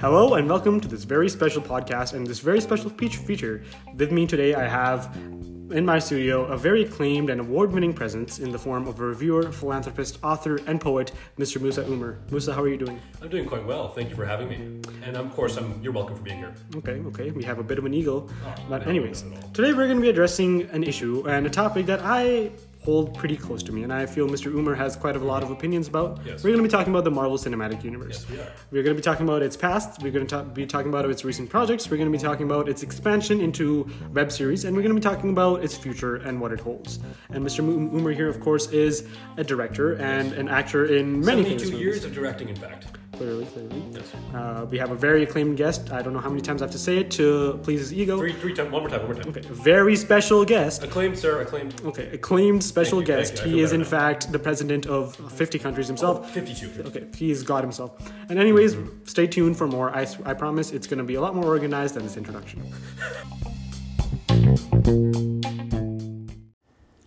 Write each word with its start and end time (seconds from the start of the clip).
Hello 0.00 0.34
and 0.34 0.48
welcome 0.48 0.80
to 0.80 0.88
this 0.88 1.04
very 1.04 1.28
special 1.28 1.60
podcast 1.60 2.14
and 2.14 2.26
this 2.26 2.38
very 2.38 2.62
special 2.62 2.88
feature. 2.88 3.20
feature. 3.20 3.62
With 3.94 4.12
me 4.12 4.26
today, 4.26 4.54
I 4.54 4.66
have 4.66 5.14
in 5.72 5.84
my 5.84 5.98
studio 5.98 6.44
a 6.44 6.56
very 6.56 6.84
acclaimed 6.84 7.28
and 7.28 7.40
award-winning 7.40 7.92
presence 7.92 8.38
in 8.38 8.50
the 8.50 8.58
form 8.58 8.86
of 8.86 8.98
a 8.98 9.04
reviewer, 9.04 9.52
philanthropist, 9.52 10.18
author, 10.22 10.58
and 10.66 10.80
poet, 10.80 11.12
Mr. 11.38 11.60
Musa 11.60 11.82
Umar. 11.82 12.18
Musa, 12.30 12.54
how 12.54 12.62
are 12.62 12.68
you 12.68 12.78
doing? 12.78 12.98
I'm 13.20 13.28
doing 13.28 13.46
quite 13.46 13.66
well. 13.66 13.88
Thank 13.88 14.08
you 14.08 14.16
for 14.16 14.24
having 14.24 14.48
me. 14.48 14.56
And 15.04 15.16
of 15.16 15.34
course, 15.34 15.58
I'm, 15.58 15.82
you're 15.82 15.92
welcome 15.92 16.16
for 16.16 16.22
being 16.22 16.38
here. 16.38 16.54
Okay, 16.76 17.02
okay. 17.08 17.30
We 17.30 17.44
have 17.44 17.58
a 17.58 17.64
bit 17.64 17.78
of 17.78 17.84
an 17.84 17.92
ego. 17.92 18.26
Oh, 18.46 18.54
but 18.70 18.84
no, 18.84 18.88
anyways, 18.88 19.24
not 19.24 19.36
at 19.36 19.44
all. 19.44 19.50
today 19.50 19.74
we're 19.74 19.84
going 19.84 19.98
to 19.98 20.02
be 20.02 20.08
addressing 20.08 20.62
an 20.70 20.82
issue 20.82 21.28
and 21.28 21.46
a 21.46 21.50
topic 21.50 21.84
that 21.86 22.00
I 22.02 22.52
hold 22.86 23.12
pretty 23.14 23.36
close 23.36 23.64
to 23.64 23.72
me 23.72 23.82
and 23.82 23.92
I 23.92 24.06
feel 24.06 24.28
Mr. 24.28 24.46
Umar 24.46 24.76
has 24.76 24.94
quite 24.94 25.16
a 25.16 25.18
lot 25.18 25.42
of 25.42 25.50
opinions 25.50 25.88
about. 25.88 26.20
Yes. 26.24 26.44
We're 26.44 26.50
going 26.50 26.62
to 26.62 26.68
be 26.70 26.76
talking 26.76 26.92
about 26.94 27.02
the 27.02 27.10
Marvel 27.10 27.36
Cinematic 27.36 27.82
Universe. 27.82 28.24
Yes, 28.28 28.30
we 28.30 28.38
are. 28.38 28.52
We're 28.70 28.84
going 28.84 28.94
to 28.96 29.02
be 29.02 29.04
talking 29.10 29.26
about 29.28 29.42
its 29.42 29.56
past. 29.56 30.00
We're 30.02 30.12
going 30.12 30.24
to 30.24 30.36
ta- 30.36 30.44
be 30.44 30.66
talking 30.66 30.88
about 30.88 31.04
its 31.10 31.24
recent 31.24 31.50
projects. 31.50 31.90
We're 31.90 31.96
going 31.96 32.12
to 32.12 32.16
be 32.16 32.22
talking 32.22 32.46
about 32.46 32.68
its 32.68 32.84
expansion 32.84 33.40
into 33.40 33.90
web 34.12 34.30
series, 34.30 34.64
and 34.64 34.76
we're 34.76 34.82
going 34.82 34.94
to 34.94 35.00
be 35.02 35.08
talking 35.14 35.30
about 35.30 35.64
its 35.64 35.76
future 35.76 36.16
and 36.16 36.40
what 36.40 36.52
it 36.52 36.60
holds. 36.60 37.00
And 37.30 37.44
Mr. 37.44 37.58
Umar 37.58 38.12
here, 38.12 38.28
of 38.28 38.38
course, 38.40 38.68
is 38.70 39.04
a 39.36 39.42
director 39.42 39.94
and 39.94 40.32
an 40.34 40.48
actor 40.48 40.86
in 40.86 41.18
many 41.24 41.42
72 41.42 41.64
movies. 41.64 41.80
years 41.80 42.04
of 42.04 42.14
directing, 42.14 42.48
in 42.50 42.56
fact. 42.56 42.86
Clearly, 43.16 43.46
clearly. 43.46 43.82
Yes. 43.92 44.12
Uh, 44.34 44.66
we 44.70 44.76
have 44.76 44.90
a 44.90 44.94
very 44.94 45.22
acclaimed 45.22 45.56
guest. 45.56 45.90
I 45.90 46.02
don't 46.02 46.12
know 46.12 46.18
how 46.20 46.28
many 46.28 46.42
times 46.42 46.60
I 46.60 46.66
have 46.66 46.72
to 46.72 46.78
say 46.78 46.98
it 46.98 47.10
to 47.12 47.58
please 47.62 47.80
his 47.80 47.94
ego. 47.94 48.18
Three, 48.18 48.34
three 48.34 48.52
times, 48.52 48.70
one 48.70 48.82
more 48.82 48.90
time, 48.90 49.00
one 49.08 49.14
more 49.14 49.22
time. 49.22 49.30
Okay, 49.30 49.40
very 49.48 49.96
special 49.96 50.44
guest. 50.44 50.82
Acclaimed, 50.82 51.18
sir, 51.18 51.40
acclaimed. 51.40 51.80
Okay, 51.86 52.08
acclaimed 52.12 52.62
special 52.76 52.98
Thank 52.98 53.08
you, 53.08 53.14
guest. 53.16 53.34
thank 53.36 53.46
you. 53.46 53.52
I 53.52 53.54
He 53.54 53.56
feel 53.56 53.64
is 53.64 53.72
in 53.72 53.80
better 53.80 53.90
fact 53.90 54.32
the 54.32 54.38
president 54.38 54.86
of 54.86 55.16
50 55.32 55.58
countries 55.58 55.86
himself. 55.86 56.30
52. 56.30 56.82
Okay, 56.88 57.06
he 57.16 57.30
is 57.30 57.42
God 57.42 57.64
himself. 57.64 57.90
And 58.28 58.38
anyways, 58.38 58.76
stay 59.04 59.26
tuned 59.26 59.56
for 59.56 59.66
more. 59.66 59.96
I, 59.96 60.02
s- 60.02 60.18
I 60.26 60.34
promise 60.34 60.72
it's 60.72 60.86
going 60.86 60.98
to 60.98 61.04
be 61.04 61.14
a 61.14 61.20
lot 61.22 61.34
more 61.34 61.46
organized 61.46 61.94
than 61.94 62.02
this 62.02 62.16
introduction. 62.18 62.62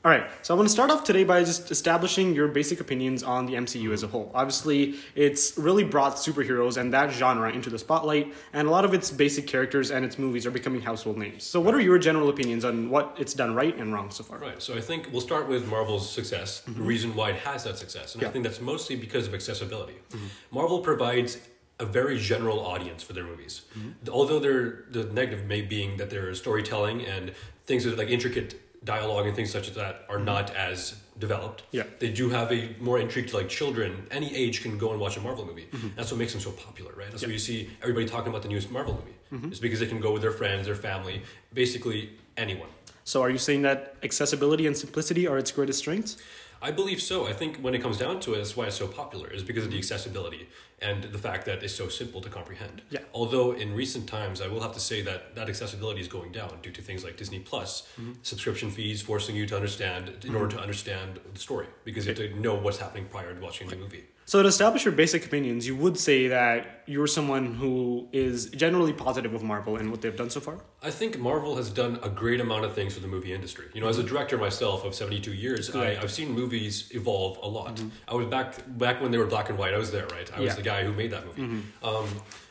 All 0.09 0.15
right, 0.15 0.27
so 0.41 0.55
I 0.55 0.57
want 0.57 0.67
to 0.67 0.73
start 0.73 0.89
off 0.89 1.03
today 1.03 1.23
by 1.23 1.43
just 1.43 1.69
establishing 1.69 2.33
your 2.33 2.47
basic 2.47 2.79
opinions 2.79 3.21
on 3.21 3.45
the 3.45 3.53
MCU 3.53 3.93
as 3.93 4.01
a 4.01 4.07
whole. 4.07 4.31
Obviously, 4.33 4.95
it's 5.13 5.55
really 5.55 5.83
brought 5.83 6.15
superheroes 6.15 6.77
and 6.77 6.91
that 6.93 7.11
genre 7.11 7.51
into 7.51 7.69
the 7.69 7.77
spotlight, 7.77 8.33
and 8.51 8.67
a 8.67 8.71
lot 8.71 8.85
of 8.85 8.95
its 8.95 9.11
basic 9.11 9.45
characters 9.45 9.91
and 9.91 10.03
its 10.03 10.17
movies 10.17 10.47
are 10.47 10.51
becoming 10.51 10.81
household 10.81 11.19
names. 11.19 11.43
So, 11.43 11.61
what 11.61 11.75
are 11.75 11.79
your 11.79 11.99
general 11.99 12.29
opinions 12.29 12.65
on 12.65 12.89
what 12.89 13.17
it's 13.19 13.35
done 13.35 13.53
right 13.53 13.77
and 13.77 13.93
wrong 13.93 14.09
so 14.09 14.23
far? 14.23 14.39
Right, 14.39 14.59
so 14.59 14.75
I 14.75 14.81
think 14.81 15.09
we'll 15.11 15.21
start 15.21 15.47
with 15.47 15.67
Marvel's 15.67 16.09
success, 16.09 16.61
the 16.61 16.71
mm-hmm. 16.71 16.87
reason 16.87 17.15
why 17.15 17.29
it 17.29 17.41
has 17.41 17.65
that 17.65 17.77
success. 17.77 18.15
And 18.15 18.23
Yeah. 18.23 18.29
I 18.29 18.31
think 18.31 18.45
that's 18.45 18.61
mostly 18.61 18.95
because 18.95 19.27
of 19.27 19.35
accessibility. 19.35 19.97
Mm-hmm. 20.09 20.25
Marvel 20.49 20.79
provides 20.79 21.37
a 21.79 21.85
very 21.85 22.17
general 22.17 22.59
audience 22.65 23.03
for 23.03 23.13
their 23.13 23.25
movies. 23.25 23.61
Mm-hmm. 23.77 24.09
Although 24.09 24.39
they're, 24.39 24.85
the 24.89 25.03
negative 25.13 25.45
may 25.45 25.61
being 25.61 25.97
that 25.97 26.09
their 26.09 26.33
storytelling 26.33 27.05
and 27.05 27.31
things 27.67 27.83
that 27.83 27.95
like 27.95 28.09
intricate 28.09 28.59
dialogue 28.83 29.25
and 29.27 29.35
things 29.35 29.51
such 29.51 29.67
as 29.67 29.75
that 29.75 30.05
are 30.09 30.15
mm-hmm. 30.15 30.25
not 30.25 30.55
as 30.55 30.95
developed. 31.17 31.63
Yeah. 31.71 31.83
They 31.99 32.11
do 32.11 32.29
have 32.29 32.51
a 32.51 32.75
more 32.79 32.99
intrigue 32.99 33.27
to 33.29 33.37
like 33.37 33.49
children. 33.49 34.07
Any 34.09 34.33
age 34.35 34.61
can 34.61 34.77
go 34.77 34.91
and 34.91 34.99
watch 34.99 35.17
a 35.17 35.21
Marvel 35.21 35.45
movie. 35.45 35.67
Mm-hmm. 35.71 35.89
That's 35.95 36.11
what 36.11 36.17
makes 36.17 36.31
them 36.31 36.41
so 36.41 36.51
popular, 36.51 36.93
right? 36.95 37.09
That's 37.11 37.25
why 37.25 37.31
you 37.31 37.39
see 37.39 37.69
everybody 37.81 38.05
talking 38.05 38.29
about 38.29 38.41
the 38.41 38.47
newest 38.47 38.71
Marvel 38.71 38.93
movie. 38.93 39.17
Mm-hmm. 39.33 39.51
It's 39.51 39.59
because 39.59 39.79
they 39.79 39.87
can 39.87 39.99
go 39.99 40.13
with 40.13 40.21
their 40.21 40.31
friends, 40.31 40.65
their 40.65 40.75
family, 40.75 41.23
basically 41.53 42.11
anyone. 42.37 42.69
So, 43.03 43.21
are 43.21 43.29
you 43.29 43.37
saying 43.37 43.63
that 43.63 43.95
accessibility 44.03 44.67
and 44.67 44.77
simplicity 44.77 45.27
are 45.27 45.37
its 45.37 45.51
greatest 45.51 45.79
strengths? 45.79 46.17
I 46.61 46.71
believe 46.71 47.01
so. 47.01 47.25
I 47.25 47.33
think 47.33 47.57
when 47.57 47.73
it 47.73 47.81
comes 47.81 47.97
down 47.97 48.19
to 48.21 48.33
it, 48.33 48.37
that's 48.37 48.55
why 48.55 48.65
it's 48.65 48.75
so 48.75 48.87
popular, 48.87 49.29
is 49.29 49.43
because 49.43 49.65
of 49.65 49.71
the 49.71 49.77
accessibility 49.77 50.47
and 50.81 51.03
the 51.03 51.17
fact 51.17 51.45
that 51.45 51.63
it's 51.63 51.75
so 51.75 51.87
simple 51.89 52.21
to 52.21 52.29
comprehend. 52.29 52.81
Yeah. 52.89 52.99
Although 53.13 53.53
in 53.53 53.75
recent 53.75 54.07
times, 54.07 54.41
I 54.41 54.47
will 54.47 54.61
have 54.61 54.73
to 54.73 54.79
say 54.79 55.01
that 55.01 55.35
that 55.35 55.49
accessibility 55.49 56.01
is 56.01 56.07
going 56.07 56.31
down 56.31 56.59
due 56.61 56.71
to 56.71 56.81
things 56.81 57.03
like 57.03 57.17
Disney 57.17 57.39
Plus, 57.39 57.87
mm-hmm. 57.99 58.13
subscription 58.23 58.71
fees 58.71 59.01
forcing 59.01 59.35
you 59.35 59.45
to 59.47 59.55
understand 59.55 60.09
in 60.09 60.13
mm-hmm. 60.15 60.35
order 60.35 60.55
to 60.55 60.61
understand 60.61 61.19
the 61.33 61.39
story, 61.39 61.67
because 61.83 62.05
you 62.05 62.13
have 62.13 62.17
to 62.17 62.39
know 62.39 62.55
what's 62.55 62.77
happening 62.77 63.05
prior 63.05 63.33
to 63.33 63.41
watching 63.41 63.67
the 63.67 63.75
movie. 63.75 64.05
So, 64.29 64.43
to 64.43 64.47
establish 64.47 64.85
your 64.85 64.91
basic 64.91 65.25
opinions, 65.25 65.65
you 65.65 65.75
would 65.75 65.97
say 65.97 66.27
that 66.27 66.83
you're 66.85 67.07
someone 67.07 67.55
who 67.55 68.07
is 68.11 68.51
generally 68.51 68.93
positive 68.93 69.33
of 69.33 69.41
Marvel 69.41 69.77
and 69.77 69.89
what 69.89 70.01
they've 70.01 70.15
done 70.15 70.29
so 70.29 70.39
far? 70.39 70.59
I 70.83 70.91
think 70.91 71.17
Marvel 71.17 71.55
has 71.55 71.71
done 71.71 71.97
a 72.03 72.09
great 72.09 72.39
amount 72.39 72.63
of 72.63 72.75
things 72.75 72.93
for 72.93 72.99
the 72.99 73.07
movie 73.07 73.33
industry. 73.33 73.65
You 73.73 73.81
know, 73.81 73.87
as 73.87 73.97
a 73.97 74.03
mm-hmm. 74.03 74.13
director 74.13 74.37
myself 74.37 74.85
of 74.85 74.93
72 74.93 75.33
years, 75.33 75.75
I, 75.75 75.97
I've 75.99 76.11
seen 76.11 76.31
movies 76.31 76.91
evolve 76.93 77.39
a 77.41 77.47
lot. 77.47 77.77
Mm-hmm. 77.77 77.89
I 78.07 78.13
was 78.13 78.27
back 78.27 78.53
back 78.77 79.01
when 79.01 79.09
they 79.09 79.17
were 79.17 79.25
black 79.25 79.49
and 79.49 79.57
white. 79.57 79.73
I 79.73 79.79
was 79.79 79.89
there, 79.89 80.05
right? 80.11 80.31
I 80.31 80.41
was 80.41 80.49
Yeah. 80.49 80.55
the 80.57 80.61
guy 80.61 80.83
who 80.83 80.93
made 80.93 81.09
that 81.09 81.25
movie. 81.25 81.41
Mm-hmm. 81.41 81.85
Um, 81.87 82.07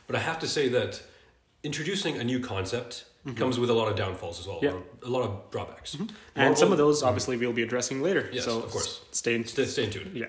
but 0.09 0.17
I 0.17 0.19
have 0.19 0.41
to 0.41 0.49
say 0.49 0.69
that 0.71 1.01
introducing 1.63 2.19
a 2.19 2.25
new 2.25 2.41
concept 2.41 3.05
comes 3.37 3.57
with 3.61 3.71
a 3.71 3.75
lot 3.75 3.87
of 3.87 3.95
downfalls 3.95 4.41
as 4.41 4.49
well, 4.49 4.59
Yeah. 4.63 4.73
a 5.05 5.11
lot 5.17 5.23
of 5.23 5.49
drawbacks. 5.53 5.95
And 5.95 6.11
Marvel- 6.35 6.57
some 6.57 6.73
of 6.73 6.79
those, 6.79 7.05
obviously, 7.05 7.37
we'll 7.37 7.53
be 7.53 7.63
addressing 7.63 8.03
later. 8.03 8.29
Yes, 8.33 8.47
so 8.47 8.63
of 8.63 8.71
course. 8.73 9.03
Stay 9.13 9.37
in. 9.37 9.45
Stay, 9.45 9.67
stay 9.67 9.87
tuned. 9.89 10.17
Yeah. 10.17 10.27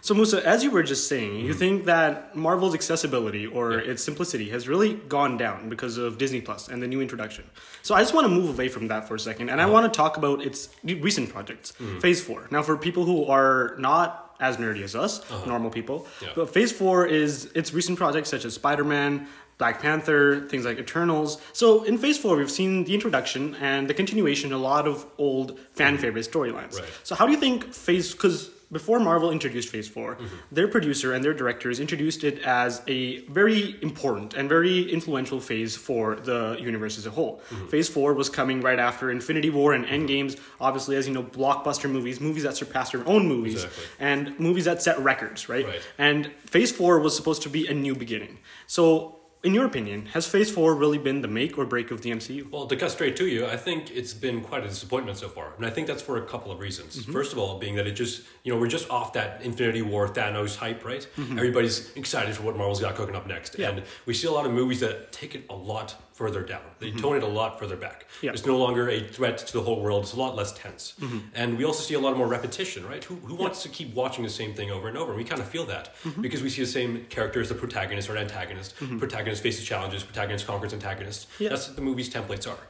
So, 0.00 0.14
Musa, 0.14 0.46
as 0.46 0.62
you 0.64 0.70
were 0.70 0.82
just 0.82 1.08
saying, 1.08 1.44
you 1.44 1.54
think 1.54 1.84
that 1.86 2.34
Marvel's 2.36 2.74
accessibility 2.74 3.46
or 3.46 3.68
Mm-hmm. 3.72 3.84
Yeah. 3.86 3.92
its 3.92 4.02
simplicity 4.04 4.48
has 4.50 4.68
really 4.68 4.94
gone 4.94 5.36
down 5.36 5.68
because 5.68 5.98
of 5.98 6.18
Disney 6.18 6.40
Plus 6.40 6.68
and 6.68 6.82
the 6.82 6.86
new 6.86 7.00
introduction. 7.00 7.44
So, 7.82 7.94
I 7.94 8.00
just 8.00 8.14
want 8.14 8.24
to 8.26 8.32
move 8.32 8.48
away 8.50 8.68
from 8.68 8.88
that 8.88 9.06
for 9.08 9.14
a 9.14 9.20
second, 9.20 9.48
and 9.50 9.60
I 9.60 9.64
Uh-huh. 9.64 9.72
want 9.74 9.92
to 9.92 9.96
talk 9.96 10.16
about 10.16 10.42
its 10.48 10.68
recent 10.84 11.28
projects, 11.34 11.72
Mm-hmm. 11.72 11.98
Phase 12.00 12.20
4. 12.22 12.48
Now, 12.50 12.62
for 12.62 12.76
people 12.76 13.04
who 13.04 13.26
are 13.26 13.74
not 13.78 14.08
as 14.40 14.56
nerdy 14.56 14.82
as 14.82 14.94
us, 14.94 15.20
normal 15.46 15.70
people, 15.70 15.96
Uh-huh. 16.06 16.26
Yeah. 16.26 16.32
but 16.36 16.50
Phase 16.54 16.72
4 16.72 17.06
is 17.06 17.30
its 17.54 17.72
recent 17.74 17.98
projects 17.98 18.28
such 18.30 18.44
as 18.44 18.54
Spider 18.54 18.84
Man, 18.84 19.26
Black 19.58 19.82
Panther, 19.82 20.46
things 20.48 20.64
like 20.64 20.78
Eternals. 20.78 21.38
So, 21.52 21.82
in 21.82 21.98
Phase 21.98 22.16
4, 22.18 22.36
we've 22.36 22.50
seen 22.60 22.84
the 22.84 22.94
introduction 22.94 23.56
and 23.60 23.90
the 23.90 23.94
continuation 23.94 24.52
of 24.52 24.60
a 24.60 24.62
lot 24.62 24.86
of 24.86 25.04
old 25.18 25.58
fan 25.72 25.98
favorite 25.98 26.26
storylines. 26.30 26.74
Mm-hmm. 26.74 26.84
Right. 26.84 27.02
So 27.08 27.14
how 27.16 27.26
do 27.26 27.32
you 27.32 27.40
think 27.46 27.74
Phase? 27.74 28.12
Because 28.12 28.50
before 28.70 29.00
Marvel 29.00 29.30
introduced 29.30 29.68
Phase 29.70 29.88
4 29.88 30.16
Mm-hmm. 30.16 30.36
their 30.52 30.68
producer 30.68 31.12
and 31.14 31.24
their 31.24 31.34
directors 31.34 31.80
introduced 31.80 32.22
it 32.24 32.38
as 32.42 32.82
a 32.86 33.20
very 33.26 33.76
important 33.82 34.34
and 34.34 34.48
very 34.48 34.82
influential 34.90 35.40
phase 35.40 35.76
for 35.76 36.16
the 36.16 36.56
universe 36.60 36.98
as 36.98 37.06
a 37.06 37.10
whole. 37.10 37.40
Mm-hmm. 37.50 37.66
Phase 37.68 37.88
four 37.88 38.14
was 38.14 38.28
coming 38.28 38.60
right 38.60 38.78
after 38.78 39.10
Infinity 39.10 39.50
War 39.50 39.72
and 39.74 39.84
Endgames. 39.86 40.38
Obviously, 40.60 40.96
as 40.96 41.06
you 41.08 41.14
know, 41.14 41.22
blockbuster 41.22 41.90
movies, 41.90 42.20
movies 42.20 42.42
that 42.44 42.56
surpassed 42.56 42.92
their 42.92 43.06
own 43.08 43.26
movies, 43.26 43.64
Exactly. 43.64 43.84
and 44.00 44.38
movies 44.40 44.64
that 44.66 44.82
set 44.82 44.98
records, 44.98 45.48
right? 45.48 45.66
Right. 45.66 45.82
And 45.98 46.30
Phase 46.46 46.72
four 46.72 46.98
was 47.00 47.14
supposed 47.16 47.42
to 47.42 47.48
be 47.48 47.66
a 47.66 47.74
new 47.74 47.94
beginning. 47.94 48.38
So. 48.66 49.17
In 49.44 49.54
your 49.54 49.66
opinion, 49.66 50.06
has 50.06 50.26
Phase 50.26 50.50
4 50.50 50.74
really 50.74 50.98
been 50.98 51.22
the 51.22 51.28
make 51.28 51.58
or 51.58 51.64
break 51.64 51.92
of 51.92 52.02
the 52.02 52.10
MCU? 52.10 52.50
Well, 52.50 52.66
to 52.66 52.74
cut 52.74 52.90
straight 52.90 53.16
to 53.18 53.26
you, 53.26 53.46
I 53.46 53.56
think 53.56 53.88
it's 53.92 54.12
been 54.12 54.40
quite 54.40 54.64
a 54.64 54.68
disappointment 54.68 55.16
so 55.16 55.28
far. 55.28 55.52
And 55.56 55.64
I 55.64 55.70
think 55.70 55.86
that's 55.86 56.02
for 56.02 56.16
a 56.16 56.26
couple 56.26 56.50
of 56.50 56.58
reasons. 56.58 56.96
Mm-hmm. 56.96 57.12
First 57.12 57.32
of 57.32 57.38
all, 57.38 57.56
being 57.56 57.76
that 57.76 57.86
it 57.86 57.92
just, 57.92 58.22
you 58.42 58.52
know, 58.52 58.58
we're 58.58 58.66
just 58.66 58.90
off 58.90 59.12
that 59.12 59.40
Infinity 59.42 59.82
War 59.82 60.08
Thanos 60.08 60.56
hype, 60.56 60.84
right? 60.84 61.06
Everybody's 61.16 61.94
excited 61.94 62.34
for 62.34 62.42
what 62.42 62.56
Marvel's 62.56 62.80
got 62.80 62.96
cooking 62.96 63.14
up 63.14 63.28
next. 63.28 63.52
Mm-hmm. 63.52 63.62
Yeah. 63.62 63.70
And 63.70 63.82
we 64.06 64.14
see 64.14 64.26
a 64.26 64.32
lot 64.32 64.44
of 64.44 64.52
movies 64.52 64.80
that 64.80 65.12
take 65.12 65.36
it 65.36 65.44
a 65.48 65.54
lot 65.54 65.94
further 66.18 66.42
down. 66.42 66.62
They 66.80 66.90
tone 66.90 67.16
it 67.16 67.22
a 67.22 67.28
lot 67.40 67.60
further 67.60 67.76
back. 67.76 67.98
Mm-hmm. 68.04 68.26
Yeah. 68.26 68.32
It's 68.32 68.44
no 68.44 68.58
longer 68.58 68.84
a 68.90 69.00
threat 69.16 69.38
to 69.38 69.52
the 69.52 69.62
whole 69.62 69.80
world. 69.84 70.02
It's 70.02 70.14
a 70.14 70.18
lot 70.26 70.34
less 70.34 70.52
tense. 70.52 70.94
Mm-hmm. 71.00 71.18
And 71.40 71.56
we 71.58 71.64
also 71.64 71.82
see 71.88 71.94
a 71.94 72.00
lot 72.06 72.16
more 72.16 72.26
repetition, 72.26 72.84
right? 72.92 73.02
Who, 73.04 73.14
who 73.30 73.36
wants 73.36 73.62
to 73.62 73.68
keep 73.68 73.94
watching 73.94 74.24
the 74.24 74.30
same 74.40 74.52
thing 74.52 74.68
over 74.76 74.88
and 74.88 74.96
over? 74.98 75.12
And 75.12 75.18
we 75.22 75.24
kind 75.32 75.40
of 75.40 75.48
feel 75.48 75.64
that 75.66 75.86
Mm-hmm. 76.04 76.22
because 76.22 76.42
we 76.42 76.50
see 76.50 76.62
the 76.62 76.66
same 76.80 76.92
character 77.16 77.40
as 77.40 77.48
the 77.48 77.54
protagonist 77.54 78.08
or 78.10 78.16
antagonist. 78.16 78.74
Protagonist 78.98 79.42
faces 79.42 79.64
challenges, 79.64 80.02
protagonist 80.02 80.44
conquers 80.46 80.72
antagonists. 80.72 81.26
Yeah. 81.38 81.50
That's 81.50 81.66
what 81.68 81.76
the 81.76 81.82
movie's 81.82 82.10
templates 82.18 82.46
are. 82.52 82.62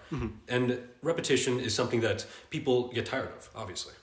And 0.49 0.67
repetition 1.03 1.59
is 1.67 1.73
something 1.75 2.01
that 2.09 2.27
people 2.51 2.77
get 2.99 3.07
tired 3.07 3.31
of, 3.39 3.49
obviously. 3.63 3.95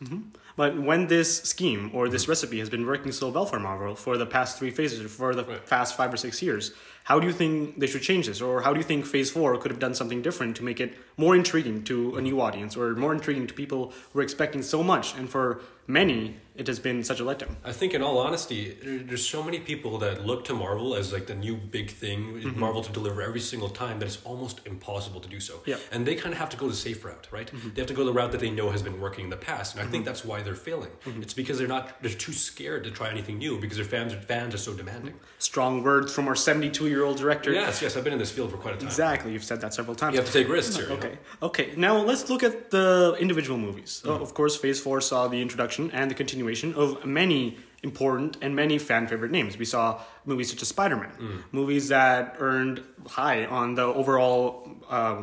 But 0.55 0.79
when 0.79 1.07
this 1.07 1.41
scheme 1.43 1.91
or 1.93 2.07
this 2.07 2.23
mm-hmm. 2.23 2.31
recipe 2.31 2.59
has 2.59 2.69
been 2.69 2.85
working 2.85 3.11
so 3.11 3.29
well 3.29 3.45
for 3.45 3.59
Marvel 3.59 3.95
for 3.95 4.17
the 4.17 4.25
past 4.25 4.57
three 4.57 4.71
phases 4.71 5.01
or 5.01 5.09
for 5.09 5.35
the 5.35 5.43
Right. 5.43 5.65
past 5.65 5.97
five 5.97 6.13
or 6.13 6.17
six 6.17 6.41
years, 6.41 6.71
how 7.05 7.19
do 7.19 7.27
you 7.27 7.33
think 7.33 7.79
they 7.79 7.87
should 7.87 8.01
change 8.01 8.27
this? 8.27 8.41
Or 8.41 8.61
how 8.61 8.73
do 8.73 8.79
you 8.79 8.83
think 8.83 9.05
Phase 9.05 9.29
4 9.29 9.57
could 9.57 9.69
have 9.69 9.79
done 9.79 9.93
something 9.93 10.21
different 10.21 10.55
to 10.57 10.63
make 10.63 10.79
it 10.79 10.97
more 11.17 11.35
intriguing 11.35 11.83
to 11.83 12.15
a 12.15 12.21
new 12.21 12.41
audience 12.41 12.75
or 12.75 12.95
more 12.95 13.13
intriguing 13.13 13.45
to 13.47 13.53
people 13.53 13.93
who 14.11 14.19
are 14.19 14.23
expecting 14.23 14.63
so 14.63 14.81
much? 14.81 15.15
And 15.15 15.29
for 15.29 15.61
many, 15.87 16.35
it 16.55 16.67
has 16.67 16.79
been 16.79 17.03
such 17.03 17.19
a 17.19 17.23
letdown. 17.23 17.55
I 17.65 17.73
think, 17.73 17.93
in 17.93 18.01
all 18.01 18.17
honesty, 18.17 18.77
there's 18.81 19.27
so 19.27 19.43
many 19.43 19.59
people 19.59 19.97
that 19.99 20.25
look 20.25 20.45
to 20.45 20.53
Marvel 20.53 20.95
as 20.95 21.11
like 21.11 21.27
the 21.27 21.35
new 21.35 21.55
big 21.55 21.91
thing, 21.91 22.19
mm-hmm. 22.35 22.59
Marvel 22.59 22.81
to 22.81 22.91
deliver 22.91 23.21
every 23.21 23.41
single 23.41 23.69
time, 23.69 23.99
that 23.99 24.05
it's 24.05 24.21
almost 24.23 24.61
impossible 24.65 25.19
to 25.19 25.27
do 25.27 25.39
so. 25.39 25.61
Yeah. 25.65 25.75
And 25.91 26.05
they 26.05 26.15
kind 26.15 26.33
of 26.33 26.39
have 26.39 26.49
to 26.51 26.57
go 26.57 26.69
the 26.69 26.75
safe 26.75 27.03
route, 27.03 27.27
right? 27.29 27.51
Mm-hmm. 27.51 27.69
They 27.73 27.81
have 27.81 27.87
to 27.87 27.93
go 27.93 28.05
the 28.05 28.13
route 28.13 28.31
that 28.31 28.39
they 28.39 28.49
know 28.49 28.71
has 28.71 28.81
been 28.81 29.01
working 29.01 29.25
in 29.25 29.29
the 29.29 29.37
past, 29.37 29.75
and 29.75 29.81
I 29.81 29.83
think 29.83 30.03
mm-hmm. 30.03 30.05
that's 30.05 30.23
why 30.23 30.41
they're 30.41 30.55
failing. 30.55 30.91
It's 31.21 31.33
because 31.33 31.57
they're 31.57 31.67
not, 31.67 32.01
they're 32.01 32.11
too 32.11 32.33
scared 32.33 32.85
to 32.85 32.91
try 32.91 33.09
anything 33.09 33.37
new 33.37 33.59
because 33.59 33.77
their 33.77 33.85
fans, 33.85 34.13
fans 34.13 34.55
are 34.55 34.59
so 34.59 34.73
demanding. 34.73 35.15
Strong 35.39 35.83
words 35.83 36.13
from 36.13 36.27
our 36.27 36.35
72 36.35 36.87
year 36.87 37.03
old 37.03 37.17
director. 37.17 37.51
Yes, 37.51 37.81
yes, 37.81 37.97
I've 37.97 38.05
been 38.05 38.13
in 38.13 38.19
this 38.19 38.31
field 38.31 38.51
for 38.51 38.57
quite 38.57 38.75
a 38.75 38.77
time. 38.77 38.87
Exactly, 38.87 39.33
you've 39.33 39.43
said 39.43 39.59
that 39.61 39.73
several 39.73 39.95
times. 39.95 40.13
You 40.13 40.21
have 40.21 40.27
to 40.27 40.33
take 40.33 40.47
risks 40.47 40.75
here. 40.77 40.85
you 40.85 40.91
know? 40.91 40.95
Okay. 40.97 41.17
Okay. 41.41 41.73
Now 41.75 41.97
let's 41.97 42.29
look 42.29 42.43
at 42.43 42.71
the 42.71 43.17
individual 43.19 43.57
movies. 43.57 44.01
Uh, 44.05 44.13
of 44.13 44.33
course, 44.33 44.55
Phase 44.55 44.79
Four 44.79 45.01
saw 45.01 45.27
the 45.27 45.41
introduction 45.41 45.74
and 45.93 46.09
the 46.11 46.15
continuation 46.15 46.73
of 46.75 47.05
many 47.05 47.57
important 47.83 48.37
and 48.41 48.55
many 48.55 48.77
fan 48.79 49.07
favorite 49.07 49.31
names. 49.31 49.57
We 49.57 49.65
saw 49.65 49.85
movies 50.25 50.49
such 50.51 50.61
as 50.61 50.67
Spider 50.75 50.95
Man, 51.03 51.11
Mm. 51.19 51.43
movies 51.51 51.85
that 51.89 52.35
earned 52.39 52.77
high 53.07 53.45
on 53.45 53.75
the 53.75 53.83
overall 54.01 54.43
uh, 54.89 55.17